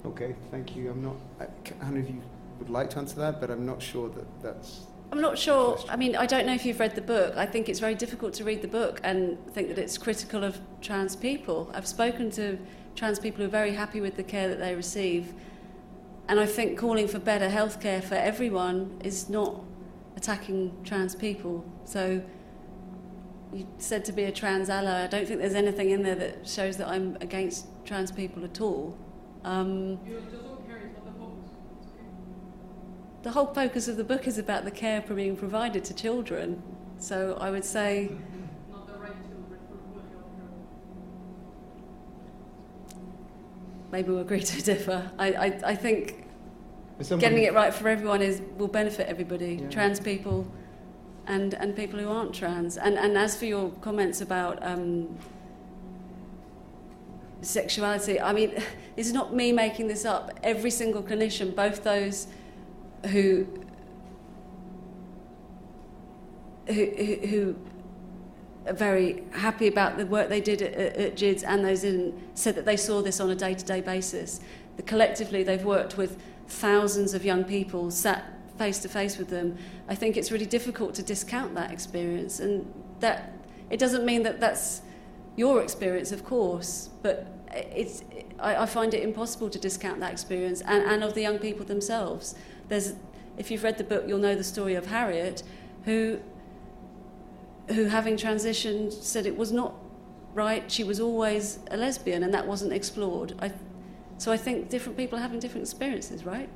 [0.05, 0.91] Okay, thank you.
[0.91, 1.17] I'm not.
[1.41, 2.23] I, Hannah, if you
[2.59, 4.87] would like to answer that, but I'm not sure that that's.
[5.13, 5.79] I'm not sure.
[5.89, 7.37] I mean, I don't know if you've read the book.
[7.37, 10.59] I think it's very difficult to read the book and think that it's critical of
[10.81, 11.71] trans people.
[11.75, 12.59] I've spoken to
[12.95, 15.33] trans people who are very happy with the care that they receive.
[16.29, 19.63] And I think calling for better healthcare for everyone is not
[20.19, 21.65] attacking trans people.
[21.85, 22.20] So
[23.53, 25.05] you said to be a trans ally.
[25.05, 28.61] I don't think there's anything in there that shows that I'm against trans people at
[28.61, 28.99] all.
[29.45, 30.01] Um,
[33.23, 36.61] the whole focus of the book is about the care being provided to children.
[36.99, 38.11] So I would say.
[43.93, 45.11] Maybe we'll agree to differ.
[45.19, 46.28] I, I, I think
[47.19, 49.69] getting it right for everyone is will benefit everybody, Yeah.
[49.69, 50.47] trans people
[51.27, 52.77] and, and people who aren't trans.
[52.77, 55.16] And, and as for your comments about um,
[57.43, 58.62] sexuality, I mean,
[58.97, 60.39] it's not me making this up.
[60.43, 62.27] Every single clinician, both those
[63.07, 63.47] who
[66.66, 66.85] who,
[67.27, 67.57] who,
[68.66, 72.55] are very happy about the work they did at, at, GIDS and those didn't, said
[72.55, 74.41] that they saw this on a day-to-day basis.
[74.77, 76.19] That collectively they've worked with
[76.49, 78.25] thousands of young people, sat
[78.59, 79.57] face to face with them.
[79.89, 83.33] I think it's really difficult to discount that experience, and that
[83.70, 84.83] it doesn't mean that that's
[85.37, 88.03] your experience, of course, but it's,
[88.41, 91.65] I, I find it impossible to discount that experience and, and of the young people
[91.65, 92.35] themselves.
[92.69, 92.95] There's,
[93.37, 95.43] if you've read the book, you'll know the story of Harriet,
[95.85, 96.19] who
[97.69, 99.75] who, having transitioned, said it was not
[100.35, 100.70] right.
[100.70, 103.35] She was always a lesbian, and that wasn't explored.
[103.41, 103.53] I,
[104.19, 106.49] so I think different people are having different experiences, right?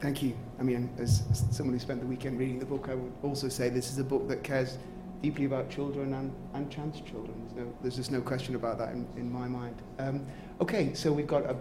[0.00, 0.36] Thank you.
[0.60, 3.68] I mean, as someone who spent the weekend reading the book, I would also say
[3.68, 4.78] this is a book that cares
[5.22, 7.34] deeply about children and, and trans children.
[7.54, 9.74] There's, there's just no question about that in, in my mind.
[9.98, 10.24] Um,
[10.60, 11.56] okay, so we've got a,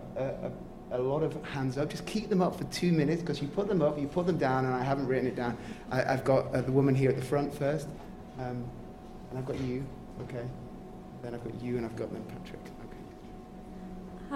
[0.91, 1.89] a, a, lot of hands up.
[1.89, 4.37] Just keep them up for two minutes because you put them up, you put them
[4.37, 5.57] down, and I haven't written it down.
[5.89, 7.87] I, have got uh, the woman here at the front first,
[8.37, 8.63] um,
[9.29, 9.85] and I've got you,
[10.23, 10.45] okay.
[11.23, 12.74] Then I've got you, and I've got then Patrick.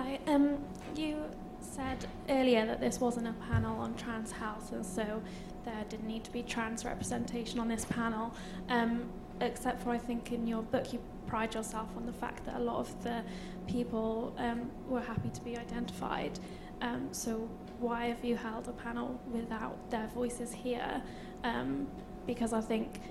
[0.02, 0.18] Hi.
[0.28, 0.60] Um,
[0.96, 1.18] you
[1.60, 5.22] said earlier that this wasn't a panel on trans health, and so
[5.66, 8.34] there didn't need to be trans representation on this panel.
[8.70, 9.10] Um,
[9.42, 12.60] except for, I think, in your book, you pride yourself on the fact that a
[12.60, 13.24] lot of the
[13.68, 16.40] people um, were happy to be identified.
[16.82, 17.50] Um, so,
[17.80, 21.04] why have you held a panel without their voices here?
[21.44, 21.88] Um,
[22.26, 23.02] because I think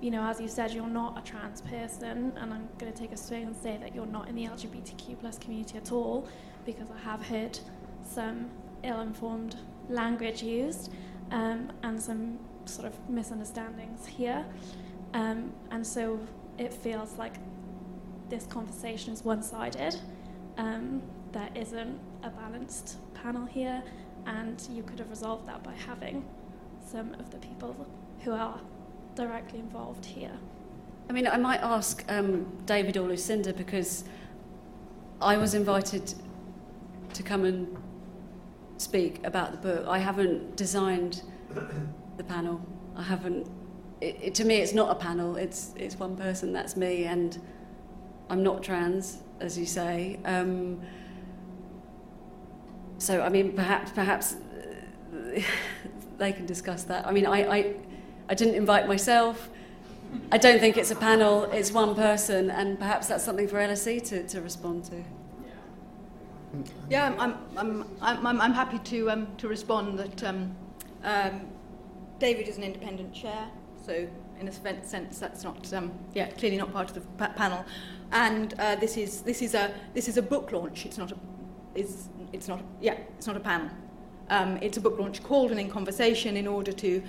[0.00, 3.12] you know, as you said, you're not a trans person, and I'm going to take
[3.12, 6.28] a swing and say that you're not in the LGBTQ plus community at all,
[6.64, 7.58] because I have heard
[8.04, 8.50] some
[8.82, 9.56] ill-informed
[9.88, 10.92] language used
[11.30, 14.44] um, and some sort of misunderstandings here,
[15.14, 16.20] um, and so
[16.58, 17.36] it feels like
[18.28, 19.96] this conversation is one-sided.
[20.58, 21.02] Um,
[21.32, 23.82] there isn't a balanced panel here,
[24.26, 26.24] and you could have resolved that by having
[26.84, 27.86] some of the people
[28.20, 28.60] who are
[29.16, 30.38] directly involved here?
[31.08, 34.04] I mean, I might ask um, David or Lucinda because
[35.20, 36.14] I was invited
[37.14, 37.76] to come and
[38.76, 39.86] speak about the book.
[39.88, 41.22] I haven't designed
[42.16, 42.60] the panel.
[42.94, 43.48] I haven't.
[44.00, 45.36] It, it, to me, it's not a panel.
[45.36, 46.52] It's it's one person.
[46.52, 47.40] That's me, and
[48.28, 50.18] I'm not trans, as you say.
[50.24, 50.80] Um,
[52.98, 54.36] so, I mean, perhaps perhaps
[56.18, 57.06] they can discuss that.
[57.06, 57.74] I mean, I, I
[58.28, 59.48] I didn't invite myself.
[60.32, 64.04] I don't think it's a panel, it's one person, and perhaps that's something for LSE
[64.08, 65.04] to, to respond to.
[66.88, 70.54] Yeah, I'm, I'm, I'm, I'm, happy to, um, to respond that um,
[71.04, 71.42] um,
[72.18, 73.48] David is an independent chair,
[73.84, 74.08] so
[74.40, 77.64] in a sense that's not, um, yeah, clearly not part of the pa- panel.
[78.12, 81.16] And uh, this, is, this, is a, this is a book launch, it's not a,
[81.74, 83.68] it's, it's not, yeah, it's not a panel.
[84.28, 87.02] Um, it's a book launch called and in conversation in order to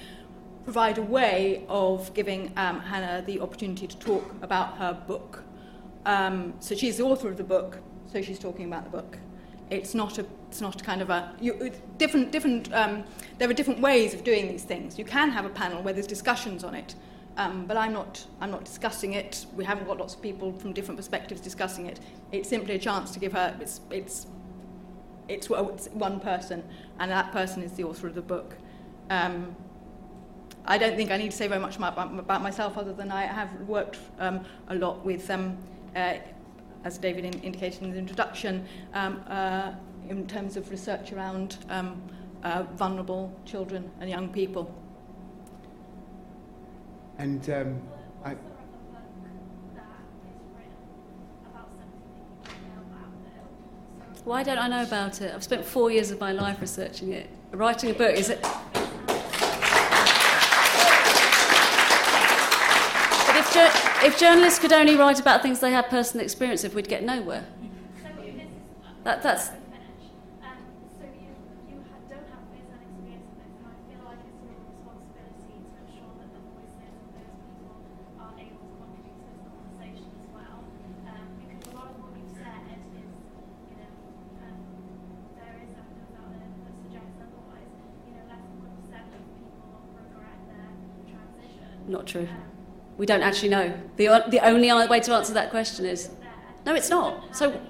[0.68, 5.41] provide a way of giving um, Hannah the opportunity to talk about her book.
[6.06, 7.80] Um, so she's the author of the book,
[8.11, 9.18] so she's talking about the book.
[9.69, 12.73] It's not a, it's not kind of a you, different, different.
[12.73, 13.06] Um,
[13.38, 14.99] there are different ways of doing these things.
[14.99, 16.95] You can have a panel where there's discussions on it,
[17.38, 19.45] um, but I'm not, I'm not discussing it.
[19.56, 22.02] We haven't got lots of people from different perspectives discussing it.
[22.34, 23.56] It's simply a chance to give her.
[23.61, 24.27] It's, it's,
[25.30, 26.61] it's, it's one person,
[26.99, 28.56] and that person is the author of the book.
[29.10, 29.56] Um,
[30.69, 33.23] I don't think I need to say very much about, about myself other than I
[33.23, 35.57] have worked um, a lot with, um,
[35.95, 36.15] uh,
[36.84, 39.72] as David in, indicated in the introduction, um, uh,
[40.10, 42.02] in terms of research around um,
[42.44, 44.73] uh, vulnerable children and young people.
[47.18, 47.81] And um,
[48.26, 48.35] I.
[54.26, 55.34] Why don't I know about it?
[55.34, 57.30] I've spent four years of my life researching it.
[57.53, 58.45] Writing a book is it?
[63.56, 67.45] If journalists could only write about things they had personal experience of, we'd get nowhere.
[69.03, 69.52] That, that's,
[91.88, 92.28] not true.
[92.98, 93.74] We don't actually know.
[93.95, 96.10] The, the only way to answer that question is
[96.65, 97.36] no, it's not.
[97.36, 97.61] So.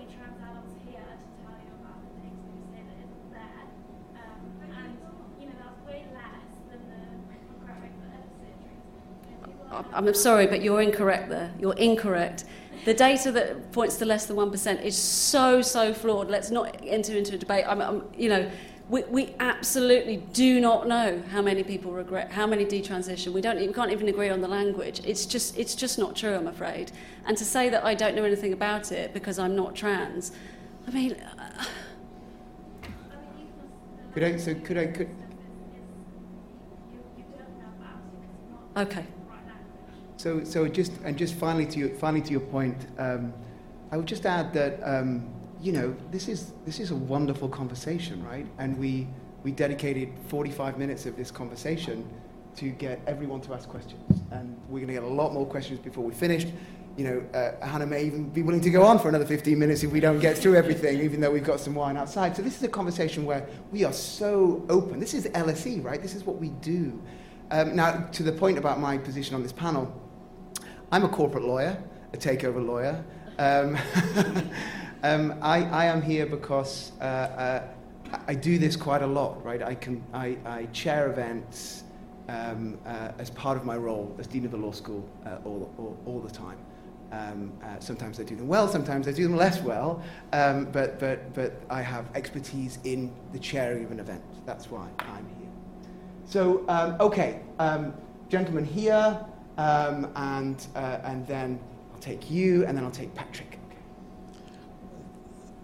[9.94, 11.52] I'm sorry, but you're incorrect there.
[11.60, 12.46] You're incorrect.
[12.86, 16.30] The data that points to less than 1% is so, so flawed.
[16.30, 17.66] Let's not enter into a debate.
[17.68, 18.50] I'm, I'm you know,
[18.90, 23.34] we, we absolutely do not know how many people regret, how many detransition.
[23.34, 25.02] We don't, we can't even agree on the language.
[25.06, 26.92] It's just, it's just not true, I'm afraid.
[27.26, 30.32] And to say that I don't know anything about it because I'm not trans,
[30.88, 31.14] I mean.
[31.14, 31.66] Uh,
[34.14, 34.38] could I?
[34.38, 34.88] So could I?
[34.88, 35.10] Could.
[38.78, 39.06] Okay.
[40.16, 43.34] So, so just and just finally to your, finally to your point, um,
[43.92, 44.80] I would just add that.
[44.82, 45.37] Um,
[45.68, 48.48] you know, this is, this is a wonderful conversation, right?
[48.58, 49.06] And we,
[49.44, 52.10] we dedicated 45 minutes of this conversation
[52.56, 54.22] to get everyone to ask questions.
[54.32, 56.48] And we're going to get a lot more questions before we finished.
[56.96, 59.84] you know, uh, Hannah may even be willing to go on for another 15 minutes
[59.84, 62.38] if we don't get through everything, even though we've got some wine outside.
[62.38, 65.02] So this is a conversation where we are so open.
[65.02, 66.02] This is LSE, right?
[66.02, 66.98] This is what we do.
[67.52, 69.94] Um, now, to the point about my position on this panel,
[70.94, 71.78] I'm a corporate lawyer,
[72.14, 73.04] a takeover lawyer.
[73.38, 73.78] Um,
[75.04, 77.68] um, I, I, am here because uh, uh,
[78.28, 79.62] I do this quite a lot, right?
[79.62, 81.84] I, can, I, I chair events
[82.30, 85.72] um, uh, as part of my role as Dean of the Law School uh, all,
[85.78, 86.58] all, all the time.
[87.12, 90.04] Um, uh, sometimes I do them well, sometimes I do them less well,
[90.34, 94.24] um, but, but, but I have expertise in the chairing of an event.
[94.46, 95.48] That's why I'm here.
[96.26, 97.94] So, um, okay, um,
[98.28, 99.26] gentlemen here,
[99.58, 101.60] and, uh, and then
[101.94, 103.57] I'll take you, and then I'll take Patrick.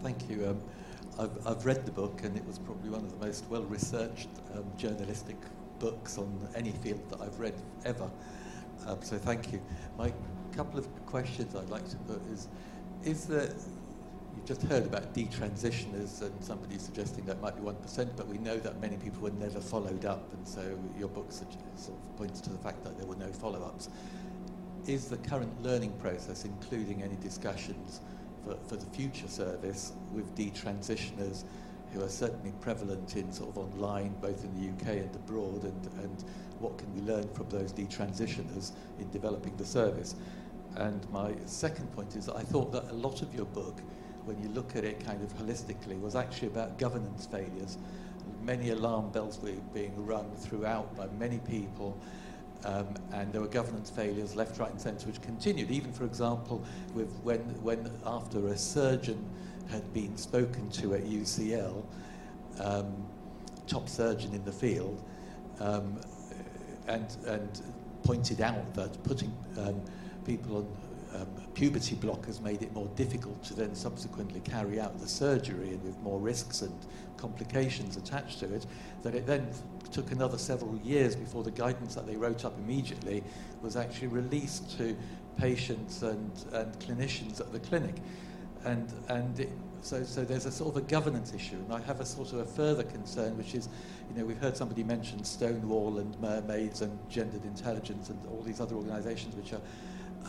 [0.04, 0.46] Thank you.
[0.46, 0.60] Um,
[1.18, 4.28] I've, I've read the book, and it was probably one of the most well researched
[4.54, 5.38] um, journalistic
[5.78, 7.54] books on any field that I've read
[7.86, 8.10] ever.
[9.00, 9.62] so, thank you.
[9.96, 10.12] My
[10.54, 12.48] couple of questions I'd like to put is,
[13.02, 13.48] is there,
[14.36, 18.58] you've just heard about detransitioners and somebody suggesting that might be 1%, but we know
[18.58, 22.50] that many people were never followed up, and so your book sort of points to
[22.50, 23.88] the fact that there were no follow-ups.
[24.86, 28.02] Is the current learning process including any discussions
[28.44, 31.44] for, for the future service with detransitioners
[31.92, 35.86] who are certainly prevalent in sort of online, both in the UK and abroad, and,
[36.02, 36.24] and
[36.58, 40.16] what can we learn from those detransitioners in developing the service?
[40.76, 43.80] And my second point is that I thought that a lot of your book,
[44.24, 47.78] when you look at it kind of holistically, was actually about governance failures.
[48.42, 51.96] Many alarm bells were being rung throughout by many people,
[52.64, 55.70] um, and there were governance failures left, right, and centre, which continued.
[55.70, 56.64] Even, for example,
[56.94, 59.22] with when, when after a surgeon
[59.70, 61.84] had been spoken to at UCL,
[62.60, 63.06] um,
[63.66, 65.02] top surgeon in the field,
[65.60, 66.00] um,
[66.86, 67.62] and, and
[68.02, 69.80] pointed out that putting um,
[70.24, 75.06] people on um, puberty blockers made it more difficult to then subsequently carry out the
[75.06, 76.74] surgery and with more risks and
[77.16, 78.66] complications attached to it,
[79.02, 79.48] that it then
[79.94, 83.22] took another several years before the guidance that they wrote up immediately
[83.62, 84.96] was actually released to
[85.38, 87.94] patients and, and clinicians at the clinic.
[88.64, 89.50] And, and it,
[89.82, 91.56] so, so there's a sort of a governance issue.
[91.56, 93.68] And I have a sort of a further concern, which is,
[94.10, 98.60] you know, we've heard somebody mention Stonewall and Mermaids and Gendered Intelligence and all these
[98.60, 99.60] other organizations which are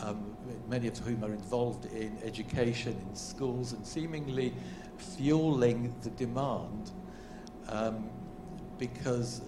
[0.04, 0.36] um,
[0.68, 4.54] many of whom are involved in education in schools and seemingly
[4.98, 6.92] fueling the demand
[7.68, 8.10] um,
[8.78, 9.40] because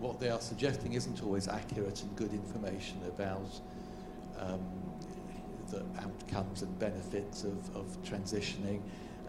[0.00, 3.60] what they are suggesting isn't always accurate and good information about
[4.38, 4.60] um,
[5.70, 8.80] the outcomes and benefits of, of transitioning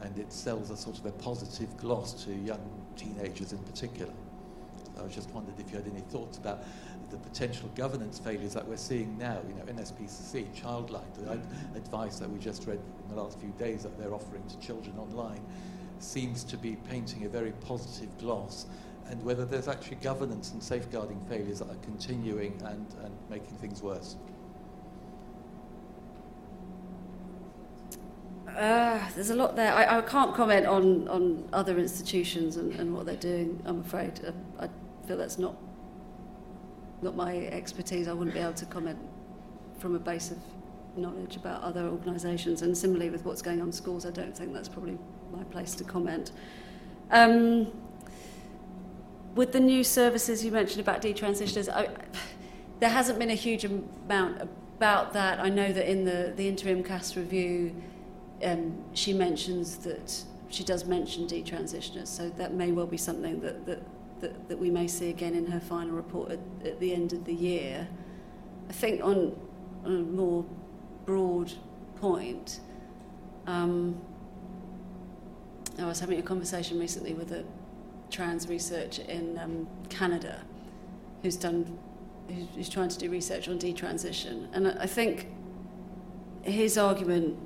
[0.01, 2.59] and it sells a sort of a positive gloss to young
[2.95, 4.11] teenagers in particular.
[5.01, 6.63] I just wondered if you had any thoughts about
[7.09, 12.29] the potential governance failures that we're seeing now, you know, NSPCC, Childline, the advice that
[12.29, 15.41] we just read in the last few days that they're offering to children online,
[15.99, 18.65] seems to be painting a very positive gloss,
[19.09, 23.81] and whether there's actually governance and safeguarding failures that are continuing and, and making things
[23.81, 24.15] worse.
[28.47, 29.73] Uh, there's a lot there.
[29.73, 34.21] I, I, can't comment on, on other institutions and, and what they're doing, I'm afraid.
[34.59, 34.69] I, I
[35.07, 35.55] feel that's not
[37.01, 38.07] not my expertise.
[38.07, 38.97] I wouldn't be able to comment
[39.77, 40.37] from a base of
[40.95, 42.61] knowledge about other organisations.
[42.61, 44.97] And similarly with what's going on in schools, I don't think that's probably
[45.31, 46.31] my place to comment.
[47.11, 47.71] Um,
[49.35, 51.89] with the new services you mentioned about detransitioners, I,
[52.79, 55.39] there hasn't been a huge amount about that.
[55.39, 57.75] I know that in the, the interim Cass review,
[58.43, 63.65] um, she mentions that she does mention detransitioners, so that may well be something that,
[63.65, 63.81] that
[64.23, 67.25] that, that we may see again in her final report at, at the end of
[67.25, 67.87] the year.
[68.69, 69.37] I think on,
[69.83, 70.45] on a more
[71.05, 71.51] broad
[71.97, 72.61] point,
[73.45, 74.01] um,
[75.77, 77.43] I was having a conversation recently with a
[78.13, 80.39] trans research in um, Canada
[81.23, 81.77] who's done
[82.29, 85.27] who's, who's trying to do research on detransition, and I, think
[86.43, 87.37] his argument,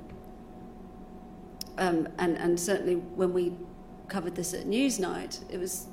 [1.77, 3.53] um, and and certainly when we
[4.07, 5.87] covered this at Newsnight, it was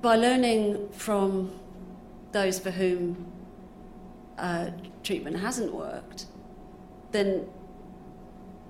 [0.00, 1.52] by learning from
[2.32, 3.30] those for whom
[4.38, 4.70] uh,
[5.02, 6.26] treatment hasn't worked,
[7.12, 7.46] then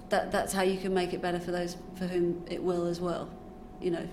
[0.08, 3.00] that, that's how you can make it better for those for whom it will as
[3.00, 3.28] well.
[3.80, 4.08] You know,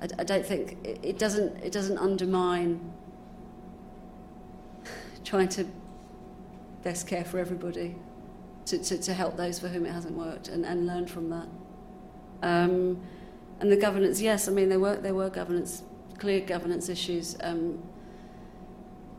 [0.00, 2.92] I, I don't think it, it, doesn't it doesn't undermine
[5.24, 5.66] trying to
[6.82, 7.94] best care for everybody
[8.66, 11.46] to, to, to help those for whom it hasn't worked and, and learn from that.
[12.42, 13.00] Um,
[13.60, 15.82] and the governance, yes, I mean there were there were governance,
[16.18, 17.80] clear governance issues um,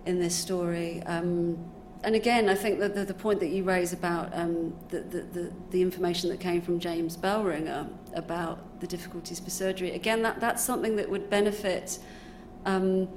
[0.06, 1.02] in this story.
[1.04, 1.73] Um,
[2.04, 5.52] and again, I think that the, the point that you raise about um, the, the,
[5.72, 10.62] the, information that came from James Bellringer about the difficulties for surgery, again, that, that's
[10.62, 12.00] something that would benefit
[12.66, 13.08] um,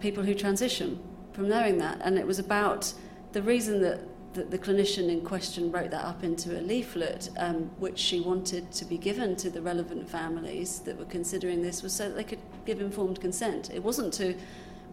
[0.00, 1.00] people who transition
[1.32, 2.00] from knowing that.
[2.02, 2.92] And it was about
[3.32, 4.00] the reason that
[4.34, 8.84] the clinician in question wrote that up into a leaflet, um, which she wanted to
[8.84, 12.38] be given to the relevant families that were considering this, was so that they could
[12.66, 13.70] give informed consent.
[13.72, 14.36] It wasn't to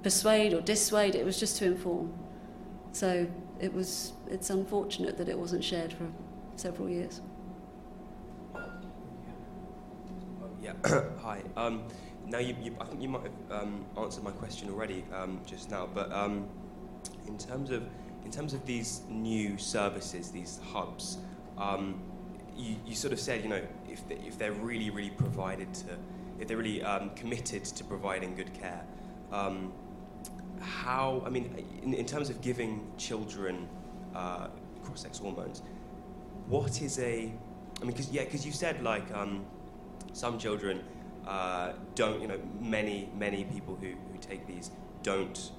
[0.03, 2.13] persuade or dissuade, it was just to inform.
[2.95, 3.27] So
[3.59, 6.07] it was, it's unfortunate that it wasn't shared for
[6.55, 7.19] several years.
[10.61, 10.71] Yeah,
[11.21, 11.41] hi.
[11.57, 11.83] Um,
[12.25, 15.69] now, you, you, I think you might have um, answered my question already um, just
[15.69, 16.47] now, but um,
[17.27, 17.83] in terms of
[18.23, 21.17] in terms of these new services, these hubs,
[21.57, 22.01] um,
[22.55, 25.97] you, you sort of said, you know, if, they, if they're really, really provided to,
[26.39, 28.85] if they're really um, committed to providing good care,
[29.33, 29.73] um,
[30.65, 33.67] how, I mean, in, in terms of giving children
[34.15, 34.47] uh,
[34.83, 35.61] cross-sex hormones,
[36.47, 37.31] what is a,
[37.81, 39.45] I mean, because, yeah, because you said, like, um,
[40.13, 40.83] some children
[41.27, 44.71] uh, don't, you know, many, many people who, who take these
[45.03, 45.51] don't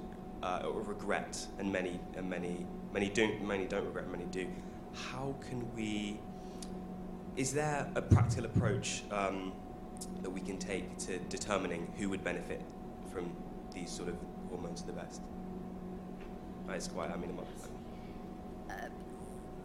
[0.42, 4.46] uh, or regret, and many, and many, many don't, many don't regret, many do.
[4.92, 6.18] How can we?
[7.36, 9.52] Is there a practical approach um,
[10.22, 12.62] that we can take to determining who would benefit
[13.12, 13.32] from
[13.74, 14.16] these sort of
[14.56, 15.20] hormones the best?
[16.70, 17.10] It's quite.
[17.10, 17.38] I mean,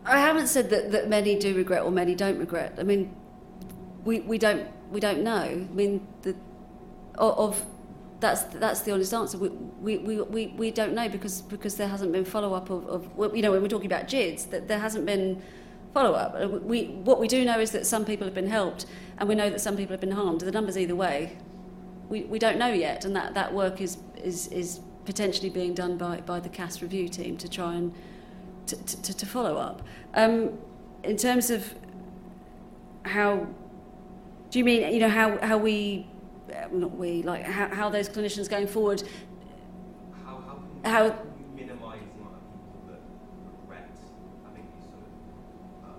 [0.05, 2.76] I haven't said that, that many do regret or many don't regret.
[2.80, 3.15] I mean,
[4.03, 5.41] we, we don't we don't know.
[5.41, 6.35] I mean, the
[7.15, 7.65] of
[8.19, 9.38] that's that's the honest answer.
[9.38, 12.88] We we, we, we, we don't know because because there hasn't been follow up of,
[13.18, 15.41] of you know when we're talking about GIDS that there hasn't been
[15.93, 16.39] follow up.
[16.63, 18.85] We what we do know is that some people have been helped
[19.18, 20.41] and we know that some people have been harmed.
[20.41, 21.38] The numbers either way,
[22.11, 25.98] we, we don't know yet, and that, that work is is is potentially being done
[25.98, 27.93] by, by the Cass review team to try and
[28.68, 29.81] to, to, to follow up.
[30.14, 30.57] Um,
[31.03, 31.73] in terms of
[33.03, 33.48] how
[34.52, 36.07] do you mean you know how, how we
[36.52, 39.03] uh, not we, like how, how those clinicians going forward.
[40.26, 43.02] How, how, can, how, can you minimise the amount of people that
[43.64, 43.89] regret
[44.43, 45.14] having these sort of,
[45.88, 45.95] uh,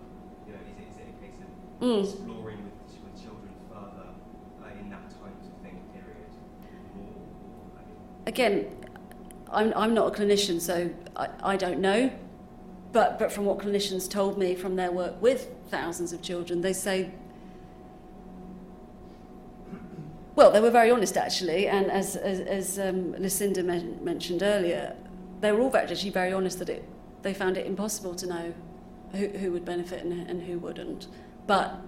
[0.47, 1.49] you know, is it, is it a case of
[1.81, 2.05] mm.
[2.05, 6.33] exploring with, with children further uh, in that type of thing period
[6.97, 7.17] more?
[7.79, 7.97] I mean?
[8.33, 8.75] Again,
[9.51, 12.11] I'm, I'm not a clinician, so I, I don't know.
[12.93, 16.73] But, but from what clinicians told me from their work with thousands of children, they
[16.73, 17.11] say
[20.35, 24.97] Well, they were very honest actually, and as, as, as um, Lucinda men- mentioned earlier,
[25.43, 26.85] they were all actually very honest that it,
[27.21, 28.55] they found it impossible to know
[29.13, 31.09] who, who would benefit and, and who wouldn't.
[31.47, 31.83] But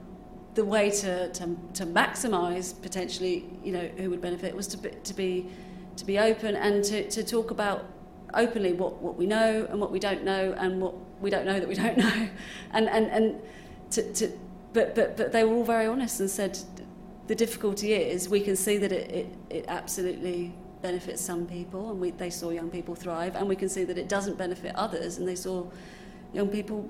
[0.54, 4.90] the way to, to, to maximise potentially, you know, who would benefit was to be,
[4.90, 5.48] to be,
[5.96, 7.86] to be open and to, to talk about
[8.34, 11.58] openly what, what we know and what we don't know and what we don't know
[11.58, 12.28] that we don't know.
[12.72, 13.40] And, and, and
[13.92, 14.38] to, to,
[14.72, 16.58] but, but, but they were all very honest and said,
[17.26, 20.52] the difficulty is we can see that it, it, it absolutely
[20.82, 23.96] benefits some people and we, they saw young people thrive and we can see that
[23.96, 25.66] it doesn't benefit others and they saw
[26.34, 26.88] young people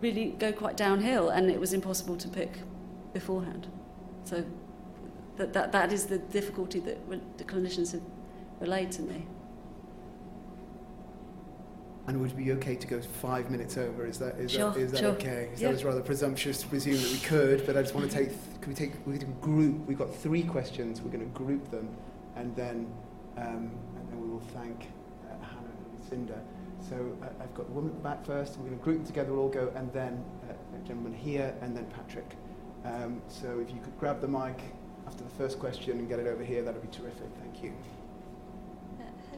[0.00, 2.58] really go quite downhill and it was impossible to pick
[3.12, 3.68] beforehand.
[4.24, 4.44] So
[5.36, 6.98] that, that, that is the difficulty that
[7.38, 8.02] the clinicians have
[8.60, 9.26] relayed to me.
[12.08, 14.06] And would it be okay to go five minutes over?
[14.06, 15.10] Is that is sure, that, is that sure.
[15.10, 15.50] okay?
[15.56, 15.68] Yeah.
[15.68, 18.30] That was rather presumptuous to presume that we could, but I just want to take.
[18.60, 18.92] Could we take?
[19.06, 19.86] We could group.
[19.86, 21.00] We've got three questions.
[21.00, 21.88] We're going to group them,
[22.36, 22.92] and then
[23.36, 24.86] um, and then we will thank
[25.24, 26.40] uh, Hannah and Lucinda.
[26.88, 28.56] So uh, I've got the woman at the back first.
[28.56, 29.32] We're going to group them together.
[29.32, 32.36] We'll all go, and then uh, a gentleman here, and then Patrick.
[32.84, 34.60] Um, so if you could grab the mic
[35.08, 37.26] after the first question and get it over here, that would be terrific.
[37.40, 37.72] Thank you.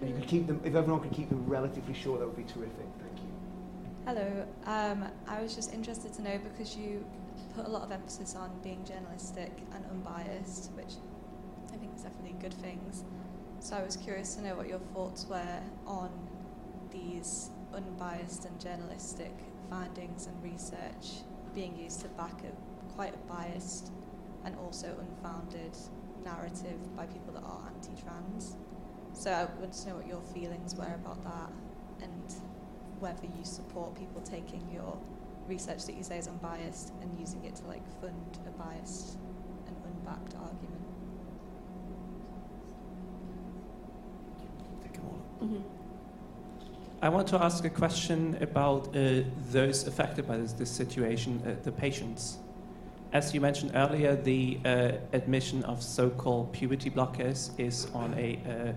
[0.00, 2.44] If you could keep them, if everyone could keep them relatively short, that would be
[2.44, 2.86] terrific.
[3.00, 3.32] Thank you.
[4.06, 4.46] Hello.
[4.64, 7.04] Um, I was just interested to know because you
[7.54, 10.94] put a lot of emphasis on being journalistic and unbiased, which
[11.72, 13.04] I think is definitely good things.
[13.60, 16.10] So I was curious to know what your thoughts were on
[16.92, 19.32] these unbiased and journalistic
[19.68, 21.22] findings and research
[21.54, 23.90] being used to back a quite a biased
[24.44, 25.76] and also unfounded
[26.24, 28.56] narrative by people that are anti-trans.
[29.18, 31.50] So I wanted to know what your feelings were about that
[32.00, 32.34] and
[33.00, 34.96] whether you support people taking your
[35.48, 39.18] research that you say is unbiased and using it to like fund a biased
[39.66, 40.84] and unbacked argument.
[45.42, 45.62] Mm-hmm.
[47.00, 51.54] I want to ask a question about uh, those affected by this, this situation, uh,
[51.64, 52.38] the patients.
[53.12, 58.72] As you mentioned earlier, the uh, admission of so-called puberty blockers is on a uh,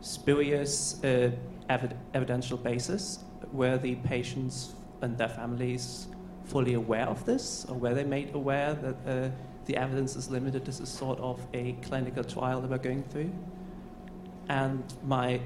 [0.00, 1.30] spurious uh,
[1.68, 3.24] evid- evidential basis.
[3.52, 6.08] were the patients and their families
[6.44, 9.30] fully aware of this, or were they made aware that uh,
[9.66, 10.64] the evidence is limited?
[10.64, 13.32] This is sort of a clinical trial that we're going through.
[14.48, 15.40] And my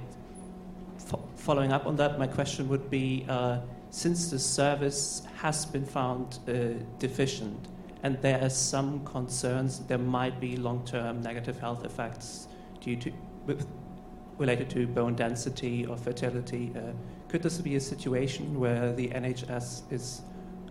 [0.99, 3.61] fo- following up on that, my question would be: uh,
[3.91, 7.69] since the service has been found uh, deficient,
[8.03, 12.49] and there are some concerns there might be long-term negative health effects
[12.81, 13.13] due to
[14.39, 16.73] related to bone density or fertility.
[16.77, 16.93] Uh,
[17.29, 20.23] could this be a situation where the NHS is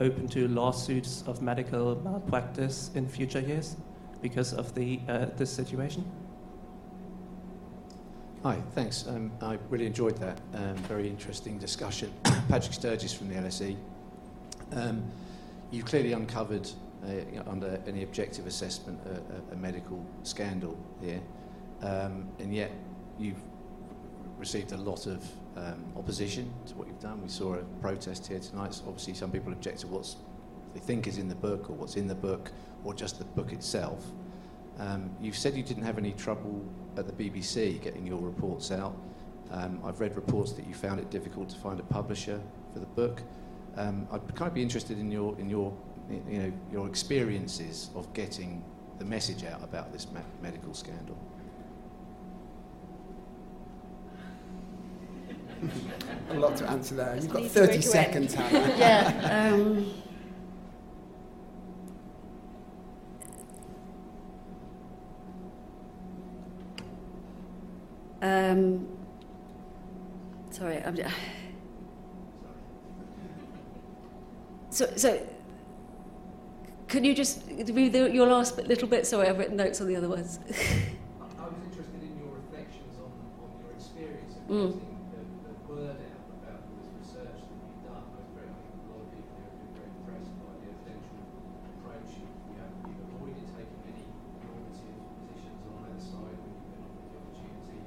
[0.02, 3.76] open to lawsuits of medical malpractice in future years
[4.22, 6.10] because of the uh, this situation?
[8.44, 9.08] Hi, thanks.
[9.08, 10.42] Um, I really enjoyed that.
[10.54, 12.12] Um, very interesting discussion.
[12.50, 13.78] Patrick Sturgis from the LSE.
[14.74, 15.04] Um,
[15.72, 16.70] you clearly uncovered,
[17.06, 21.22] uh, under any objective assessment, a, a, a medical scandal here,
[21.82, 22.72] um, and yet
[23.18, 23.42] you've
[24.44, 25.24] received a lot of
[25.56, 27.22] um, opposition to what you've done.
[27.22, 28.74] We saw a protest here tonight.
[28.74, 30.14] So obviously, some people object to what
[30.74, 32.52] they think is in the book, or what's in the book,
[32.84, 34.04] or just the book itself.
[34.80, 36.62] Um, you've said you didn't have any trouble
[36.98, 38.94] at the BBC getting your reports out.
[39.50, 42.42] Um, I've read reports that you found it difficult to find a publisher
[42.74, 43.22] for the book.
[43.78, 45.72] Um, I'd kind of be interested in your in your
[46.30, 48.62] you know your experiences of getting
[49.00, 51.18] the message out about this me- medical scandal.
[56.30, 57.16] A lot to answer there.
[57.16, 58.44] You've got 30 seconds, end.
[58.44, 58.78] Hannah.
[58.78, 59.54] yeah.
[59.54, 59.94] Um,
[68.22, 68.88] um,
[70.52, 70.98] sorry, I'm.
[74.70, 75.22] So, so
[76.88, 79.06] can you just read the, your last bit, little bit?
[79.06, 80.40] Sorry, I've written notes on the other words.
[80.50, 83.14] I was interested in your reflections on,
[83.46, 84.74] on your experience of Mm.
[84.74, 88.02] getting the, the word out about all this research that you've done.
[88.02, 90.54] I was very, I think a lot of people here have been very impressed by
[90.58, 91.22] the evidential
[91.70, 92.10] approach.
[92.18, 94.06] You, you have, you've avoided taking any
[94.42, 97.82] normative positions on either side when you've been offered the opportunity,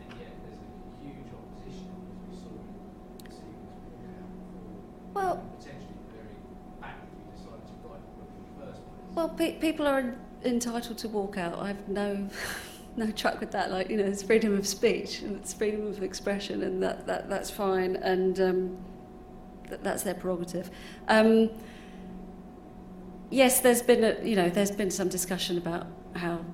[0.00, 2.68] and yet there's a huge opposition, as we saw in
[3.24, 4.98] receiving this walkout for Well, potentially very actively decided to write the book in the
[5.00, 5.08] first
[8.58, 8.76] place.
[9.14, 10.14] Well, pe- people are
[10.44, 11.58] entitled to walk out.
[11.58, 12.28] I've no
[12.96, 13.70] no truck with that.
[13.70, 17.28] Like you know, it's freedom of speech and it's freedom of expression, and that, that
[17.28, 18.78] that's fine, and um,
[19.68, 20.70] that, that's their prerogative.
[21.08, 21.50] Um,
[23.30, 25.86] yes, there's been a you know there's been some discussion about
[26.16, 26.44] how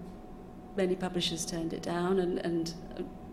[0.77, 2.75] many publishers turned it down, and and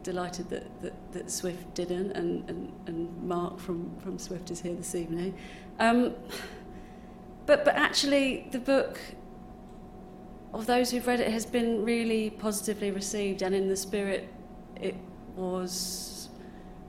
[0.04, 4.76] delighted that, that, that Swift didn't, and, and, and Mark from, from Swift is here
[4.76, 5.36] this evening.
[5.80, 6.14] Um,
[7.46, 9.00] but but actually, the book
[10.54, 14.32] of those who've read it has been really positively received, and in the spirit
[14.76, 14.96] it
[15.36, 16.30] was,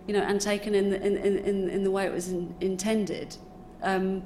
[0.07, 3.37] you know, and taken in the, in, in, in the way it was in, intended.
[3.83, 4.23] Um,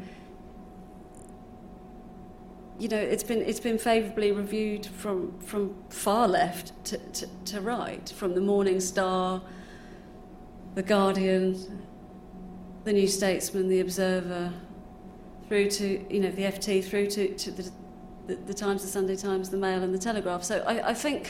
[2.79, 7.61] you know, it's been it's been favourably reviewed from from far left to, to, to
[7.61, 9.43] right, from the Morning Star,
[10.75, 11.85] the Guardian,
[12.85, 14.53] the New Statesman, the Observer,
[15.49, 17.71] through to you know the FT, through to, to the,
[18.29, 20.45] the the Times, the Sunday Times, the Mail, and the Telegraph.
[20.45, 21.29] So I, I think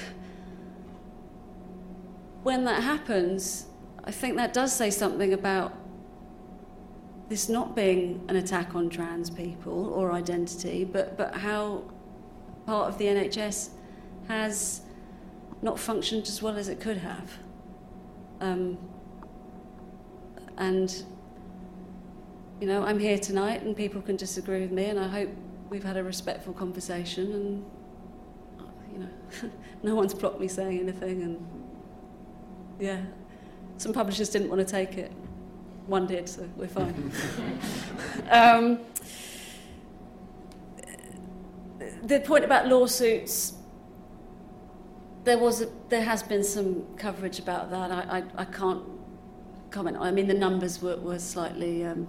[2.43, 3.66] when that happens,
[4.05, 5.73] I think that does say something about
[7.29, 11.83] this not being an attack on trans people or identity, but, but how
[12.67, 13.71] part of the NHS
[14.29, 14.81] has
[15.61, 17.39] not functioned as well as it could have.
[18.41, 18.79] Um,
[20.57, 21.05] and,
[22.61, 25.31] you know, I'm here tonight and people can disagree with me, and I hope
[25.69, 27.65] we've had a respectful conversation and,
[28.93, 29.51] you know,
[29.83, 31.47] no one's blocked me saying anything, and
[32.81, 33.03] yeah,
[33.77, 35.13] some publishers didn't want to take it.
[35.89, 37.10] One did, so we're fine.
[38.31, 38.78] um,
[42.02, 43.55] the point about lawsuits,
[45.24, 47.90] there was a, there has been some coverage about that.
[47.90, 48.82] I, I, I can't
[49.70, 49.97] comment.
[49.98, 52.06] I mean, the numbers were, were slightly um,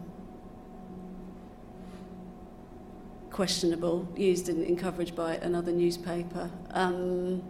[3.29, 6.51] questionable, used in, in coverage by another newspaper.
[6.71, 7.41] Um,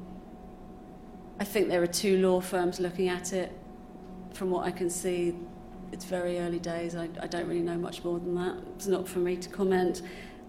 [1.40, 3.52] I think there are two law firms looking at it.
[4.34, 5.34] From what I can see,
[5.92, 6.96] it's very early days.
[6.96, 8.58] I, I don't really know much more than that.
[8.76, 10.02] It's not for me to comment.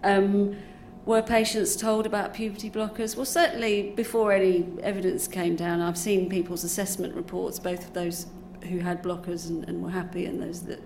[0.03, 0.57] Um,
[1.07, 3.17] were patients told about puberty blockers?
[3.17, 8.27] Well, certainly before any evidence came down, I've seen people's assessment reports, both of those
[8.69, 10.81] who had blockers and, and were happy and those that,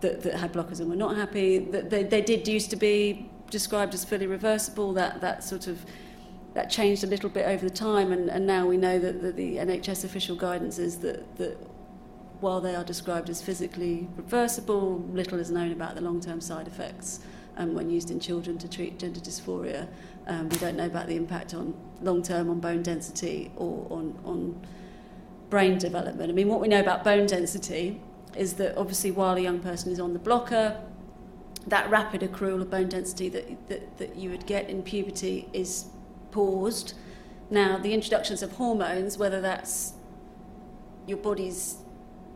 [0.00, 1.58] that, that had blockers and were not happy.
[1.58, 4.92] They, they did used to be described as fully reversible.
[4.94, 5.84] That, that sort of
[6.54, 9.36] that changed a little bit over the time, and, and now we know that, that
[9.36, 11.56] the NHS official guidance is that, that
[12.40, 16.66] while they are described as physically reversible, little is known about the long term side
[16.66, 17.20] effects
[17.56, 19.88] um, when used in children to treat gender dysphoria.
[20.26, 24.18] Um, we don't know about the impact on long term on bone density or on,
[24.24, 24.66] on
[25.50, 26.30] brain development.
[26.30, 28.00] I mean, what we know about bone density
[28.36, 30.80] is that obviously while a young person is on the blocker,
[31.66, 35.86] that rapid accrual of bone density that, that, that you would get in puberty is
[36.30, 36.94] paused.
[37.50, 39.94] Now, the introductions of hormones, whether that's
[41.06, 41.78] your body's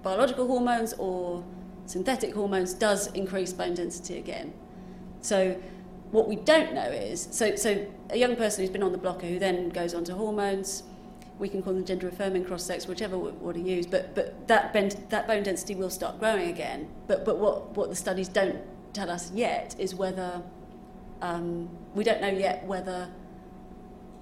[0.04, 1.42] biological hormones or
[1.86, 4.52] synthetic hormones, does increase bone density again.
[5.20, 5.60] So,
[6.10, 9.26] what we don't know is so, so a young person who's been on the blocker
[9.26, 10.84] who then goes on to hormones,
[11.38, 14.46] we can call them gender affirming cross sex, whichever we want to use, but, but
[14.46, 16.88] that, bend, that bone density will start growing again.
[17.08, 18.58] But, but what, what the studies don't
[18.92, 20.40] tell us yet is whether
[21.20, 23.08] um, we don't know yet whether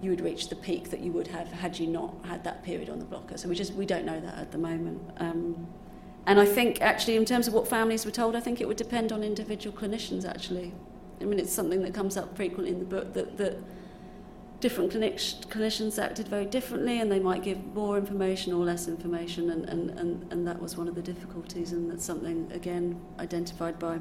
[0.03, 2.91] you would reach the peak that you would have had you not had that period
[2.91, 3.39] on the blocker.
[3.39, 5.01] So we just we don't know that at the moment.
[5.19, 5.67] Um,
[6.27, 8.77] and I think actually in terms of what families were told, I think it would
[8.77, 10.73] depend on individual clinicians actually.
[11.21, 13.59] I mean, it's something that comes up frequently in the book that, that
[14.59, 19.51] different clinic- clinicians acted very differently and they might give more information or less information
[19.51, 23.79] and, and, and, and that was one of the difficulties and that's something again identified
[23.79, 23.99] by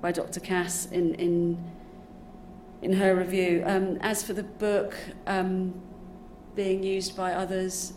[0.00, 0.40] by Dr.
[0.40, 1.58] Cass in, in
[2.82, 3.62] in her review.
[3.66, 4.96] Um, as for the book
[5.26, 5.74] um,
[6.54, 7.92] being used by others,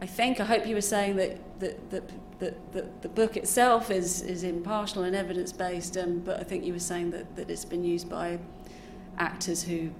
[0.00, 3.90] I think, I hope you were saying that, that, that, that, that the book itself
[3.90, 7.50] is, is impartial and evidence based, um, but I think you were saying that, that
[7.50, 8.38] it's been used by
[9.18, 9.90] actors who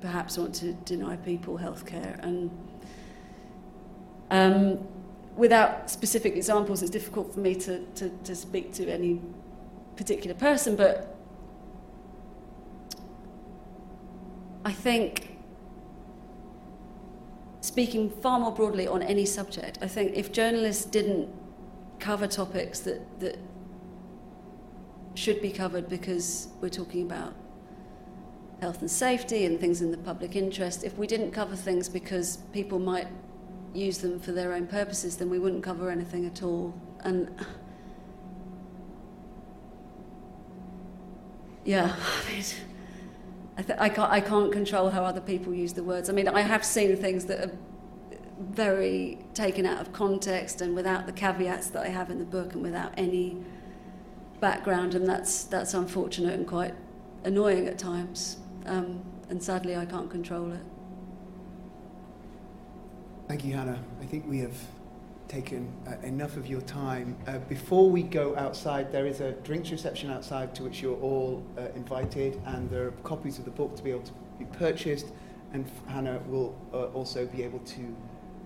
[0.00, 2.18] perhaps want to deny people healthcare.
[2.22, 2.50] And
[4.30, 4.86] um,
[5.36, 9.20] without specific examples, it's difficult for me to, to, to speak to any
[9.96, 11.13] particular person, but
[14.64, 15.36] I think,
[17.60, 21.28] speaking far more broadly on any subject, I think if journalists didn't
[21.98, 23.38] cover topics that, that
[25.14, 27.34] should be covered because we're talking about
[28.60, 32.38] health and safety and things in the public interest, if we didn't cover things because
[32.52, 33.08] people might
[33.74, 36.72] use them for their own purposes, then we wouldn't cover anything at all.
[37.00, 37.28] And
[41.64, 41.94] yeah,
[42.28, 42.44] I mean,
[43.56, 46.08] I, th- I, can't, I can't control how other people use the words.
[46.08, 47.52] I mean, I have seen things that are
[48.40, 52.54] very taken out of context and without the caveats that I have in the book
[52.54, 53.36] and without any
[54.40, 56.74] background, and that's, that's unfortunate and quite
[57.22, 58.38] annoying at times.
[58.66, 60.60] Um, and sadly, I can't control it.
[63.28, 63.78] Thank you, Hannah.
[64.02, 64.56] I think we have
[65.28, 67.16] taken uh, enough of your time.
[67.26, 71.42] Uh, before we go outside, there is a drinks reception outside to which you're all
[71.58, 75.06] uh, invited, and there are copies of the book to be able to be purchased,
[75.52, 77.96] and Hannah will uh, also be able to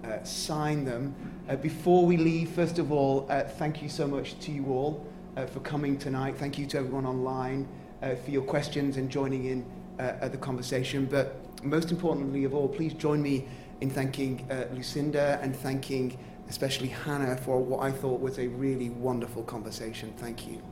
[0.04, 1.14] uh, sign them.
[1.48, 3.22] Uh, before we leave, first of all,
[3.58, 5.04] thank you so much to you all
[5.52, 6.36] for coming tonight.
[6.36, 7.66] Thank you to everyone online
[8.00, 9.64] for your questions and joining in
[9.98, 11.06] at the conversation.
[11.06, 13.46] But most importantly of all, please join me
[13.80, 16.18] in thanking Lucinda and thanking
[16.48, 20.12] especially Hannah, for what I thought was a really wonderful conversation.
[20.16, 20.62] Thank you.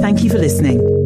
[0.00, 1.05] Thank you for listening.